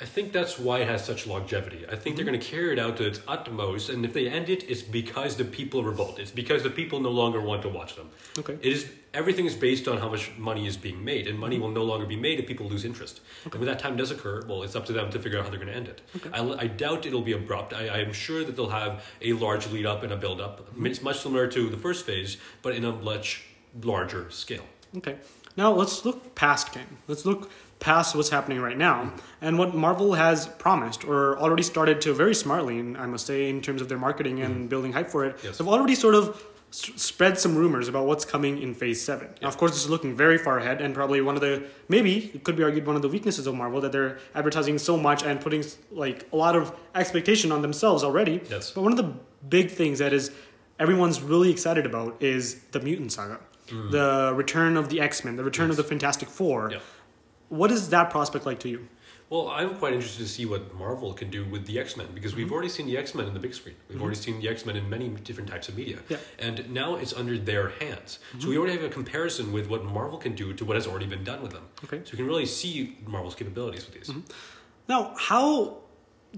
I 0.00 0.06
think 0.06 0.32
that's 0.32 0.58
why 0.58 0.78
it 0.78 0.88
has 0.88 1.04
such 1.04 1.26
longevity. 1.26 1.84
I 1.86 1.94
think 1.94 2.16
they're 2.16 2.24
mm-hmm. 2.24 2.32
going 2.32 2.40
to 2.40 2.46
carry 2.46 2.72
it 2.72 2.78
out 2.78 2.96
to 2.96 3.06
its 3.06 3.20
utmost, 3.28 3.90
and 3.90 4.02
if 4.02 4.14
they 4.14 4.28
end 4.28 4.48
it, 4.48 4.62
it's 4.68 4.80
because 4.80 5.36
the 5.36 5.44
people 5.44 5.84
revolt. 5.84 6.18
It's 6.18 6.30
because 6.30 6.62
the 6.62 6.70
people 6.70 7.00
no 7.00 7.10
longer 7.10 7.38
want 7.38 7.60
to 7.62 7.68
watch 7.68 7.96
them. 7.96 8.08
Okay. 8.38 8.54
It 8.54 8.72
is 8.72 8.90
everything 9.12 9.44
is 9.44 9.54
based 9.54 9.88
on 9.88 9.98
how 9.98 10.08
much 10.08 10.30
money 10.38 10.66
is 10.66 10.78
being 10.78 11.04
made, 11.04 11.28
and 11.28 11.38
money 11.38 11.56
mm-hmm. 11.56 11.64
will 11.64 11.72
no 11.72 11.84
longer 11.84 12.06
be 12.06 12.16
made 12.16 12.40
if 12.40 12.46
people 12.46 12.66
lose 12.66 12.86
interest. 12.86 13.20
And 13.44 13.54
when 13.56 13.66
that 13.66 13.78
time 13.78 13.96
does 13.98 14.10
occur, 14.10 14.42
well, 14.46 14.62
it's 14.62 14.74
up 14.74 14.86
to 14.86 14.94
them 14.94 15.10
to 15.10 15.18
figure 15.18 15.38
out 15.38 15.44
how 15.44 15.50
they're 15.50 15.58
going 15.58 15.72
to 15.72 15.76
end 15.76 15.88
it. 15.88 16.00
I, 16.32 16.40
I 16.48 16.66
doubt 16.66 17.04
it'll 17.04 17.20
be 17.20 17.32
abrupt. 17.32 17.74
I, 17.74 17.88
I 17.88 17.98
am 17.98 18.14
sure 18.14 18.42
that 18.42 18.56
they'll 18.56 18.70
have 18.70 19.04
a 19.20 19.34
large 19.34 19.66
lead 19.66 19.84
up 19.84 20.02
and 20.02 20.12
a 20.14 20.16
build 20.16 20.40
up. 20.40 20.60
Mm-hmm. 20.60 20.86
It's 20.86 21.02
much 21.02 21.20
similar 21.20 21.46
to 21.48 21.68
the 21.68 21.76
first 21.76 22.06
phase, 22.06 22.38
but 22.62 22.74
in 22.74 22.86
a 22.86 22.92
much 22.92 23.49
larger 23.82 24.30
scale. 24.30 24.64
Okay. 24.96 25.16
Now 25.56 25.72
let's 25.72 26.04
look 26.04 26.34
past 26.34 26.72
Kang. 26.72 26.98
Let's 27.08 27.24
look 27.24 27.50
past 27.80 28.14
what's 28.14 28.28
happening 28.28 28.60
right 28.60 28.76
now 28.76 29.12
and 29.40 29.58
what 29.58 29.74
Marvel 29.74 30.14
has 30.14 30.46
promised 30.46 31.04
or 31.04 31.38
already 31.38 31.62
started 31.62 32.00
to 32.02 32.12
very 32.12 32.34
smartly, 32.34 32.78
I 32.78 33.06
must 33.06 33.26
say, 33.26 33.48
in 33.48 33.62
terms 33.62 33.80
of 33.80 33.88
their 33.88 33.98
marketing 33.98 34.42
and 34.42 34.54
mm-hmm. 34.54 34.66
building 34.66 34.92
hype 34.92 35.08
for 35.08 35.24
it. 35.24 35.38
Yes. 35.42 35.58
They've 35.58 35.66
already 35.66 35.94
sort 35.94 36.14
of 36.14 36.44
s- 36.70 36.92
spread 36.96 37.38
some 37.38 37.56
rumors 37.56 37.88
about 37.88 38.06
what's 38.06 38.24
coming 38.24 38.60
in 38.60 38.74
Phase 38.74 39.02
Seven. 39.02 39.28
Now, 39.40 39.48
of 39.48 39.56
course, 39.56 39.72
this 39.72 39.84
is 39.84 39.90
looking 39.90 40.14
very 40.14 40.36
far 40.36 40.58
ahead, 40.58 40.82
and 40.82 40.94
probably 40.94 41.20
one 41.22 41.34
of 41.34 41.40
the 41.40 41.64
maybe 41.88 42.30
it 42.34 42.44
could 42.44 42.56
be 42.56 42.62
argued 42.62 42.86
one 42.86 42.96
of 42.96 43.02
the 43.02 43.08
weaknesses 43.08 43.46
of 43.46 43.54
Marvel 43.54 43.80
that 43.80 43.92
they're 43.92 44.18
advertising 44.34 44.78
so 44.78 44.96
much 44.96 45.22
and 45.24 45.40
putting 45.40 45.64
like 45.90 46.28
a 46.32 46.36
lot 46.36 46.54
of 46.54 46.74
expectation 46.94 47.50
on 47.50 47.62
themselves 47.62 48.04
already. 48.04 48.42
Yes. 48.50 48.72
But 48.72 48.82
one 48.82 48.92
of 48.92 48.98
the 48.98 49.14
big 49.48 49.70
things 49.70 49.98
that 50.00 50.12
is 50.12 50.30
everyone's 50.78 51.22
really 51.22 51.50
excited 51.50 51.86
about 51.86 52.22
is 52.22 52.60
the 52.72 52.80
Mutant 52.80 53.12
Saga, 53.12 53.40
Mm-hmm. 53.70 53.90
the 53.90 54.32
return 54.34 54.76
of 54.76 54.88
the 54.88 55.00
X 55.00 55.24
Men, 55.24 55.36
the 55.36 55.44
return 55.44 55.70
of 55.70 55.76
the 55.76 55.84
Fantastic 55.84 56.28
Four. 56.28 56.70
Yeah. 56.72 56.78
What 57.48 57.70
is 57.70 57.88
that 57.90 58.10
prospect 58.10 58.46
like 58.46 58.60
to 58.60 58.68
you? 58.68 58.88
Well, 59.28 59.48
I'm 59.48 59.76
quite 59.76 59.92
interested 59.92 60.24
to 60.24 60.28
see 60.28 60.44
what 60.44 60.74
Marvel 60.74 61.12
can 61.14 61.30
do 61.30 61.44
with 61.44 61.64
the 61.64 61.78
X 61.78 61.96
Men 61.96 62.08
because 62.14 62.34
we've 62.34 62.46
mm-hmm. 62.46 62.54
already 62.54 62.68
seen 62.68 62.86
the 62.86 62.98
X 62.98 63.14
Men 63.14 63.26
in 63.26 63.34
the 63.34 63.38
big 63.38 63.54
screen. 63.54 63.76
We've 63.88 63.94
mm-hmm. 63.94 64.02
already 64.02 64.18
seen 64.18 64.40
the 64.40 64.48
X 64.48 64.66
Men 64.66 64.74
in 64.74 64.90
many 64.90 65.08
different 65.08 65.48
types 65.48 65.68
of 65.68 65.76
media. 65.76 66.00
Yeah. 66.08 66.16
And 66.40 66.68
now 66.72 66.96
it's 66.96 67.12
under 67.12 67.38
their 67.38 67.68
hands. 67.68 68.18
So 68.40 68.48
we 68.48 68.58
already 68.58 68.72
have 68.72 68.82
a 68.82 68.88
comparison 68.88 69.52
with 69.52 69.68
what 69.68 69.84
Marvel 69.84 70.18
can 70.18 70.34
do 70.34 70.52
to 70.52 70.64
what 70.64 70.74
has 70.74 70.88
already 70.88 71.06
been 71.06 71.22
done 71.22 71.42
with 71.42 71.52
them. 71.52 71.68
Okay. 71.84 72.00
So 72.04 72.12
we 72.12 72.16
can 72.16 72.26
really 72.26 72.46
see 72.46 72.96
Marvel's 73.06 73.36
capabilities 73.36 73.86
with 73.86 73.94
these. 73.94 74.12
Now, 74.88 75.14
how 75.16 75.78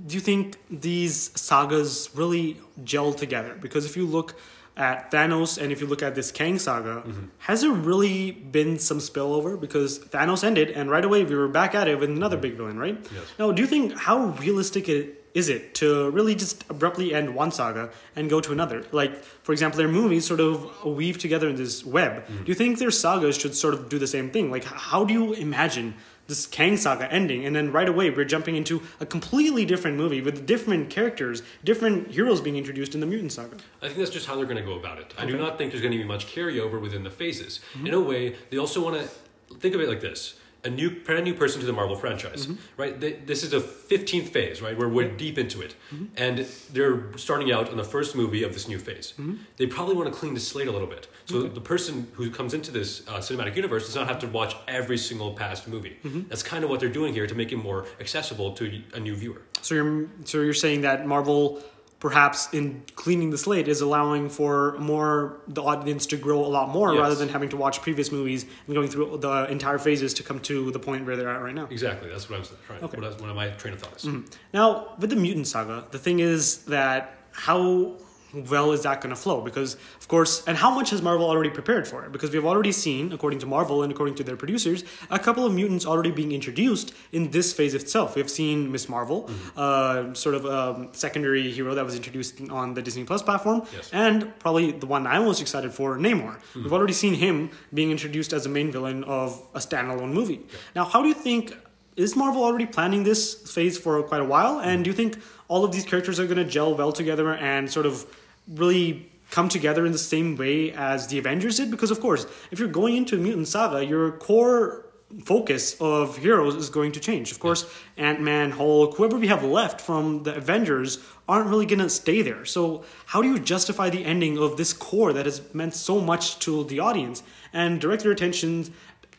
do 0.06 0.14
you 0.14 0.20
think 0.20 0.58
these 0.70 1.30
sagas 1.34 2.10
really 2.14 2.58
gel 2.84 3.14
together? 3.14 3.56
Because 3.60 3.86
if 3.86 3.96
you 3.96 4.06
look 4.06 4.38
at 4.76 5.10
Thanos 5.10 5.60
and 5.60 5.70
if 5.70 5.80
you 5.80 5.86
look 5.86 6.02
at 6.02 6.14
this 6.14 6.30
Kang 6.30 6.58
saga, 6.58 7.04
has 7.38 7.60
there 7.60 7.70
really 7.70 8.30
been 8.30 8.78
some 8.78 8.98
spillover? 8.98 9.60
Because 9.60 9.98
Thanos 9.98 10.44
ended, 10.44 10.70
and 10.70 10.90
right 10.90 11.04
away 11.04 11.24
we 11.24 11.34
were 11.34 11.48
back 11.48 11.74
at 11.74 11.88
it 11.88 11.98
with 11.98 12.10
another 12.10 12.36
big 12.36 12.54
villain, 12.54 12.78
right? 12.78 12.98
Yes. 13.14 13.24
Now, 13.38 13.52
do 13.52 13.62
you 13.62 13.68
think 13.68 13.96
how 13.96 14.26
realistic 14.40 14.88
it 14.88 15.18
is 15.34 15.48
it 15.48 15.74
to 15.74 16.10
really 16.10 16.34
just 16.34 16.64
abruptly 16.68 17.14
end 17.14 17.34
one 17.34 17.50
saga 17.50 17.90
and 18.16 18.28
go 18.28 18.40
to 18.40 18.52
another? 18.52 18.84
Like, 18.92 19.22
for 19.24 19.52
example, 19.52 19.78
their 19.78 19.88
movies 19.88 20.26
sort 20.26 20.40
of 20.40 20.84
weave 20.84 21.18
together 21.18 21.48
in 21.48 21.56
this 21.56 21.84
web. 21.84 22.26
Mm. 22.26 22.44
Do 22.44 22.50
you 22.50 22.54
think 22.54 22.78
their 22.78 22.90
sagas 22.90 23.36
should 23.36 23.54
sort 23.54 23.74
of 23.74 23.88
do 23.88 23.98
the 23.98 24.06
same 24.06 24.30
thing? 24.30 24.50
Like, 24.50 24.64
how 24.64 25.04
do 25.04 25.14
you 25.14 25.32
imagine 25.32 25.94
this 26.28 26.46
Kang 26.46 26.76
saga 26.76 27.12
ending, 27.12 27.44
and 27.44 27.54
then 27.54 27.72
right 27.72 27.88
away 27.88 28.10
we're 28.10 28.24
jumping 28.24 28.56
into 28.56 28.82
a 29.00 29.06
completely 29.06 29.64
different 29.64 29.96
movie 29.96 30.20
with 30.20 30.46
different 30.46 30.90
characters, 30.90 31.42
different 31.64 32.10
heroes 32.10 32.40
being 32.40 32.56
introduced 32.56 32.94
in 32.94 33.00
the 33.00 33.06
Mutant 33.06 33.32
Saga. 33.32 33.56
I 33.80 33.86
think 33.86 33.98
that's 33.98 34.10
just 34.10 34.26
how 34.26 34.36
they're 34.36 34.46
going 34.46 34.56
to 34.56 34.62
go 34.62 34.78
about 34.78 34.98
it. 34.98 35.12
I 35.18 35.26
do 35.26 35.36
not 35.36 35.58
think 35.58 35.72
there's 35.72 35.82
going 35.82 35.92
to 35.92 35.98
be 35.98 36.04
much 36.04 36.26
carryover 36.26 36.80
within 36.80 37.02
the 37.02 37.10
phases. 37.10 37.60
In 37.74 37.82
mm-hmm. 37.82 37.94
a 37.94 38.00
way, 38.00 38.36
they 38.50 38.58
also 38.58 38.82
want 38.82 39.00
to 39.00 39.54
think 39.56 39.74
of 39.74 39.80
it 39.80 39.88
like 39.88 40.00
this: 40.00 40.34
a 40.64 40.70
new, 40.70 40.90
brand 40.90 41.24
new 41.24 41.34
person 41.34 41.60
to 41.60 41.66
the 41.66 41.72
Marvel 41.72 41.96
franchise, 41.96 42.46
mm-hmm. 42.46 42.80
right? 42.80 43.00
They, 43.00 43.14
this 43.14 43.42
is 43.42 43.50
the 43.50 43.60
fifteenth 43.60 44.28
phase, 44.28 44.62
right? 44.62 44.78
We're, 44.78 44.88
we're 44.88 45.10
deep 45.10 45.38
into 45.38 45.60
it, 45.60 45.74
mm-hmm. 45.92 46.06
and 46.16 46.46
they're 46.72 47.16
starting 47.16 47.50
out 47.50 47.68
on 47.70 47.76
the 47.76 47.84
first 47.84 48.14
movie 48.14 48.42
of 48.44 48.52
this 48.52 48.68
new 48.68 48.78
phase. 48.78 49.12
Mm-hmm. 49.12 49.36
They 49.56 49.66
probably 49.66 49.96
want 49.96 50.12
to 50.12 50.18
clean 50.18 50.34
the 50.34 50.40
slate 50.40 50.68
a 50.68 50.72
little 50.72 50.86
bit, 50.86 51.08
so 51.26 51.42
the 51.42 51.60
person 51.60 52.06
who 52.14 52.30
comes 52.30 52.54
into 52.54 52.70
this 52.70 53.06
uh, 53.08 53.18
cinematic 53.18 53.56
universe 53.56 53.86
does 53.86 53.96
not 53.96 54.06
have 54.08 54.18
to 54.20 54.28
watch 54.28 54.54
every 54.68 54.98
single 54.98 55.34
past 55.34 55.66
movie. 55.68 55.96
That's 56.28 56.42
kind 56.42 56.64
of 56.64 56.70
what 56.70 56.80
they're 56.80 56.88
doing 56.88 57.12
here 57.14 57.26
to 57.26 57.34
make 57.34 57.52
it 57.52 57.56
more 57.56 57.86
accessible 58.00 58.52
to 58.52 58.82
a 58.94 59.00
new 59.00 59.14
viewer. 59.16 59.42
So 59.62 59.74
you're 59.74 60.08
so 60.24 60.40
you're 60.40 60.54
saying 60.54 60.82
that 60.82 61.06
Marvel 61.06 61.62
perhaps 62.02 62.52
in 62.52 62.82
cleaning 62.96 63.30
the 63.30 63.38
slate 63.38 63.68
is 63.68 63.80
allowing 63.80 64.28
for 64.28 64.76
more 64.80 65.40
the 65.46 65.62
audience 65.62 66.04
to 66.04 66.16
grow 66.16 66.44
a 66.44 66.50
lot 66.58 66.68
more 66.68 66.92
Yes. 66.92 67.00
rather 67.00 67.14
than 67.14 67.28
having 67.28 67.48
to 67.50 67.56
watch 67.56 67.80
previous 67.80 68.10
movies 68.10 68.44
and 68.66 68.74
going 68.74 68.88
through 68.88 69.18
the 69.18 69.48
entire 69.48 69.78
phases 69.78 70.12
to 70.14 70.24
come 70.24 70.40
to 70.40 70.72
the 70.72 70.80
point 70.80 71.06
where 71.06 71.16
they're 71.16 71.28
at 71.28 71.40
right 71.40 71.54
now. 71.54 71.68
Exactly, 71.70 72.10
that's 72.10 72.28
what 72.28 72.34
I 72.34 72.38
was 72.40 72.52
trying. 72.66 72.82
Okay. 72.82 73.00
What 73.00 73.06
I 73.06 73.20
one 73.20 73.30
of 73.30 73.36
my 73.36 73.50
train 73.50 73.74
of 73.74 73.80
thought 73.80 73.94
is. 73.94 74.02
Mm-hmm. 74.02 74.26
Now, 74.52 74.94
with 74.98 75.10
the 75.10 75.16
Mutant 75.16 75.46
Saga, 75.46 75.86
the 75.92 75.98
thing 76.06 76.18
is 76.18 76.64
that 76.64 77.18
how 77.30 77.92
well 78.34 78.72
is 78.72 78.82
that 78.82 79.00
going 79.00 79.14
to 79.14 79.20
flow? 79.20 79.40
Because, 79.40 79.74
of 80.00 80.08
course, 80.08 80.44
and 80.46 80.56
how 80.56 80.74
much 80.74 80.90
has 80.90 81.02
Marvel 81.02 81.28
already 81.28 81.50
prepared 81.50 81.86
for 81.86 82.04
it? 82.04 82.12
Because 82.12 82.30
we've 82.30 82.44
already 82.44 82.72
seen, 82.72 83.12
according 83.12 83.38
to 83.40 83.46
Marvel 83.46 83.82
and 83.82 83.92
according 83.92 84.14
to 84.16 84.24
their 84.24 84.36
producers, 84.36 84.84
a 85.10 85.18
couple 85.18 85.44
of 85.44 85.52
mutants 85.52 85.86
already 85.86 86.10
being 86.10 86.32
introduced 86.32 86.94
in 87.12 87.30
this 87.30 87.52
phase 87.52 87.74
itself. 87.74 88.16
We've 88.16 88.30
seen 88.30 88.72
Miss 88.72 88.88
Marvel, 88.88 89.24
mm-hmm. 89.24 89.58
uh, 89.58 90.14
sort 90.14 90.34
of 90.34 90.44
a 90.44 90.88
secondary 90.92 91.50
hero 91.50 91.74
that 91.74 91.84
was 91.84 91.96
introduced 91.96 92.40
on 92.50 92.74
the 92.74 92.82
Disney 92.82 93.04
Plus 93.04 93.22
platform, 93.22 93.62
Yes. 93.74 93.90
and 93.92 94.38
probably 94.38 94.72
the 94.72 94.86
one 94.86 95.06
I'm 95.06 95.24
most 95.24 95.40
excited 95.40 95.72
for, 95.72 95.96
Namor. 95.96 96.36
Mm-hmm. 96.36 96.62
We've 96.64 96.72
already 96.72 96.92
seen 96.92 97.14
him 97.14 97.50
being 97.74 97.90
introduced 97.90 98.32
as 98.32 98.46
a 98.46 98.48
main 98.48 98.70
villain 98.72 99.04
of 99.04 99.40
a 99.54 99.58
standalone 99.58 100.12
movie. 100.12 100.40
Now, 100.74 100.84
how 100.84 101.02
do 101.02 101.08
you 101.08 101.14
think 101.14 101.54
is 101.96 102.16
Marvel 102.16 102.42
already 102.42 102.66
planning 102.66 103.04
this 103.04 103.34
phase 103.52 103.78
for 103.78 104.02
quite 104.02 104.20
a 104.20 104.24
while? 104.24 104.58
And 104.58 104.66
mm-hmm. 104.66 104.82
do 104.84 104.90
you 104.90 104.96
think 104.96 105.18
all 105.48 105.64
of 105.64 105.72
these 105.72 105.84
characters 105.84 106.18
are 106.18 106.24
going 106.24 106.38
to 106.38 106.44
gel 106.44 106.74
well 106.74 106.92
together 106.92 107.34
and 107.34 107.70
sort 107.70 107.84
of 107.84 108.06
really 108.48 109.10
come 109.30 109.48
together 109.48 109.86
in 109.86 109.92
the 109.92 109.98
same 109.98 110.36
way 110.36 110.72
as 110.72 111.06
the 111.08 111.18
Avengers 111.18 111.56
did? 111.56 111.70
Because, 111.70 111.90
of 111.90 112.00
course, 112.00 112.26
if 112.50 112.58
you're 112.58 112.68
going 112.68 112.96
into 112.96 113.16
mutant 113.18 113.48
saga, 113.48 113.84
your 113.84 114.12
core 114.12 114.86
focus 115.24 115.76
of 115.80 116.16
heroes 116.16 116.54
is 116.54 116.70
going 116.70 116.92
to 116.92 117.00
change. 117.00 117.32
Of 117.32 117.38
course, 117.38 117.70
Ant 117.96 118.20
Man, 118.20 118.50
Hulk, 118.50 118.96
whoever 118.96 119.18
we 119.18 119.28
have 119.28 119.44
left 119.44 119.80
from 119.80 120.22
the 120.22 120.34
Avengers 120.34 120.98
aren't 121.28 121.48
really 121.48 121.66
going 121.66 121.80
to 121.80 121.90
stay 121.90 122.22
there. 122.22 122.44
So, 122.44 122.84
how 123.06 123.22
do 123.22 123.28
you 123.28 123.38
justify 123.38 123.90
the 123.90 124.04
ending 124.04 124.38
of 124.38 124.56
this 124.56 124.72
core 124.72 125.12
that 125.12 125.26
has 125.26 125.42
meant 125.54 125.74
so 125.74 126.00
much 126.00 126.38
to 126.40 126.64
the 126.64 126.80
audience 126.80 127.22
and 127.52 127.80
direct 127.80 128.04
your 128.04 128.12
attention 128.12 128.72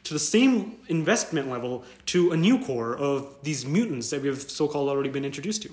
to 0.03 0.13
the 0.13 0.19
same 0.19 0.77
investment 0.87 1.49
level 1.49 1.83
to 2.07 2.31
a 2.31 2.37
new 2.37 2.63
core 2.63 2.95
of 2.97 3.35
these 3.43 3.65
mutants 3.65 4.09
that 4.09 4.21
we 4.21 4.27
have 4.27 4.41
so 4.41 4.67
called 4.67 4.89
already 4.89 5.09
been 5.09 5.25
introduced 5.25 5.63
to? 5.63 5.71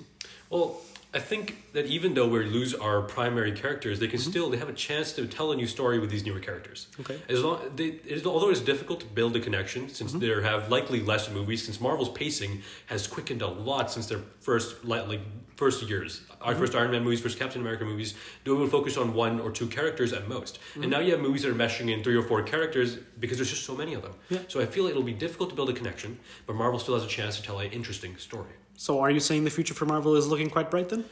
Well, 0.49 0.81
I 1.13 1.19
think 1.19 1.73
that 1.73 1.87
even 1.87 2.13
though 2.13 2.27
we 2.27 2.45
lose 2.45 2.73
our 2.73 3.01
primary 3.01 3.51
characters, 3.51 3.99
they 3.99 4.07
can 4.07 4.19
mm-hmm. 4.19 4.29
still 4.29 4.49
they 4.49 4.57
have 4.57 4.69
a 4.69 4.73
chance 4.73 5.11
to 5.13 5.27
tell 5.27 5.51
a 5.51 5.55
new 5.55 5.67
story 5.67 5.99
with 5.99 6.09
these 6.09 6.25
newer 6.25 6.39
characters. 6.39 6.87
Okay. 7.01 7.19
As 7.27 7.43
long 7.43 7.59
they, 7.75 7.87
it 7.87 8.05
is, 8.05 8.25
although 8.25 8.49
it's 8.49 8.61
difficult 8.61 9.01
to 9.01 9.05
build 9.07 9.35
a 9.35 9.41
connection 9.41 9.89
since 9.89 10.11
mm-hmm. 10.11 10.19
there 10.19 10.41
have 10.41 10.69
likely 10.69 11.01
less 11.01 11.29
movies, 11.29 11.65
since 11.65 11.81
Marvel's 11.81 12.09
pacing 12.09 12.61
has 12.85 13.07
quickened 13.07 13.41
a 13.41 13.47
lot 13.47 13.91
since 13.91 14.07
their 14.07 14.21
first 14.39 14.85
like 14.85 15.19
first 15.57 15.83
years. 15.83 16.21
Our 16.39 16.53
mm-hmm. 16.53 16.61
first 16.61 16.75
Iron 16.75 16.91
Man 16.91 17.03
movies, 17.03 17.19
first 17.19 17.37
Captain 17.37 17.59
America 17.59 17.83
movies, 17.83 18.15
they 18.45 18.51
would 18.51 18.71
focus 18.71 18.95
on 18.95 19.13
one 19.13 19.41
or 19.41 19.51
two 19.51 19.67
characters 19.67 20.13
at 20.13 20.29
most. 20.29 20.59
And 20.75 20.89
now 20.89 20.99
you 20.99 21.11
have 21.11 21.19
movies 21.19 21.43
that 21.43 21.51
are 21.51 21.53
meshing 21.53 21.91
in 21.91 22.03
three 22.03 22.15
or 22.15 22.23
four 22.23 22.41
characters 22.41 22.95
because 23.19 23.37
there's 23.37 23.49
just 23.49 23.65
so 23.65 23.75
many 23.75 23.93
of 23.93 24.01
them. 24.01 24.13
Yeah. 24.29 24.39
So 24.47 24.61
I 24.61 24.65
feel 24.65 24.87
it'll 24.87 25.03
be 25.03 25.13
difficult 25.13 25.49
to 25.49 25.55
build 25.55 25.69
a 25.69 25.73
connection, 25.73 26.19
but 26.47 26.55
Marvel 26.55 26.79
still 26.79 26.93
has 26.93 27.03
a 27.03 27.09
chance 27.09 27.35
to 27.35 27.43
tell 27.43 27.59
an 27.59 27.69
interesting 27.71 28.15
story. 28.17 28.53
So, 28.77 28.99
are 28.99 29.11
you 29.11 29.19
saying 29.19 29.43
the 29.43 29.49
future 29.49 29.73
for 29.73 29.85
Marvel 29.85 30.15
is 30.15 30.27
looking 30.27 30.49
quite 30.49 30.71
bright 30.71 30.89
then? 30.89 31.05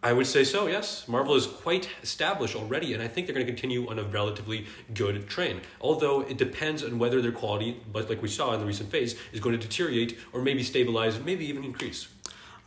I 0.00 0.12
would 0.12 0.28
say 0.28 0.44
so, 0.44 0.68
yes. 0.68 1.08
Marvel 1.08 1.34
is 1.34 1.46
quite 1.46 1.88
established 2.02 2.54
already, 2.54 2.94
and 2.94 3.02
I 3.02 3.08
think 3.08 3.26
they're 3.26 3.34
going 3.34 3.46
to 3.46 3.52
continue 3.52 3.88
on 3.90 3.98
a 3.98 4.04
relatively 4.04 4.66
good 4.94 5.28
train. 5.28 5.60
Although 5.80 6.20
it 6.20 6.36
depends 6.36 6.84
on 6.84 7.00
whether 7.00 7.20
their 7.20 7.32
quality, 7.32 7.80
but 7.92 8.08
like 8.08 8.22
we 8.22 8.28
saw 8.28 8.54
in 8.54 8.60
the 8.60 8.66
recent 8.66 8.90
phase, 8.90 9.16
is 9.32 9.40
going 9.40 9.58
to 9.58 9.60
deteriorate 9.60 10.16
or 10.32 10.40
maybe 10.40 10.62
stabilize, 10.62 11.18
maybe 11.18 11.46
even 11.46 11.64
increase. 11.64 12.06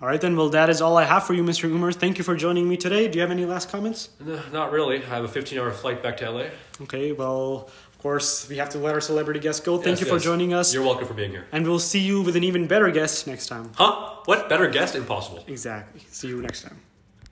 All 0.01 0.07
right, 0.07 0.19
then. 0.19 0.35
Well, 0.35 0.49
that 0.49 0.69
is 0.69 0.81
all 0.81 0.97
I 0.97 1.05
have 1.05 1.25
for 1.25 1.33
you, 1.33 1.43
Mr. 1.43 1.65
Umar. 1.65 1.91
Thank 1.91 2.17
you 2.17 2.23
for 2.23 2.35
joining 2.35 2.67
me 2.67 2.75
today. 2.75 3.07
Do 3.07 3.17
you 3.17 3.21
have 3.21 3.31
any 3.31 3.45
last 3.45 3.69
comments? 3.69 4.09
No, 4.19 4.41
not 4.51 4.71
really. 4.71 4.97
I 4.97 5.07
have 5.07 5.23
a 5.23 5.27
15 5.27 5.59
hour 5.59 5.71
flight 5.71 6.01
back 6.01 6.17
to 6.17 6.29
LA. 6.29 6.45
Okay, 6.81 7.11
well, 7.11 7.69
course, 8.01 8.47
we 8.49 8.57
have 8.57 8.69
to 8.69 8.77
let 8.79 8.93
our 8.93 9.01
celebrity 9.01 9.39
guest 9.39 9.63
go. 9.63 9.77
Thank 9.77 9.97
Yes, 9.97 10.01
you 10.01 10.05
for 10.07 10.15
yes. 10.15 10.23
joining 10.23 10.53
us. 10.53 10.73
You're 10.73 10.83
welcome 10.83 11.07
for 11.07 11.13
being 11.13 11.31
here. 11.31 11.45
And 11.51 11.65
we'll 11.65 11.79
see 11.79 11.99
you 11.99 12.21
with 12.21 12.35
an 12.35 12.43
even 12.43 12.67
better 12.67 12.89
guest 12.91 13.27
next 13.27 13.47
time. 13.47 13.71
Huh? 13.75 14.15
What? 14.25 14.49
Better 14.49 14.67
guest? 14.69 14.95
Impossible. 14.95 15.43
Exactly. 15.47 16.01
See 16.11 16.27
you 16.27 16.41
next 16.41 16.63
time. 16.63 16.77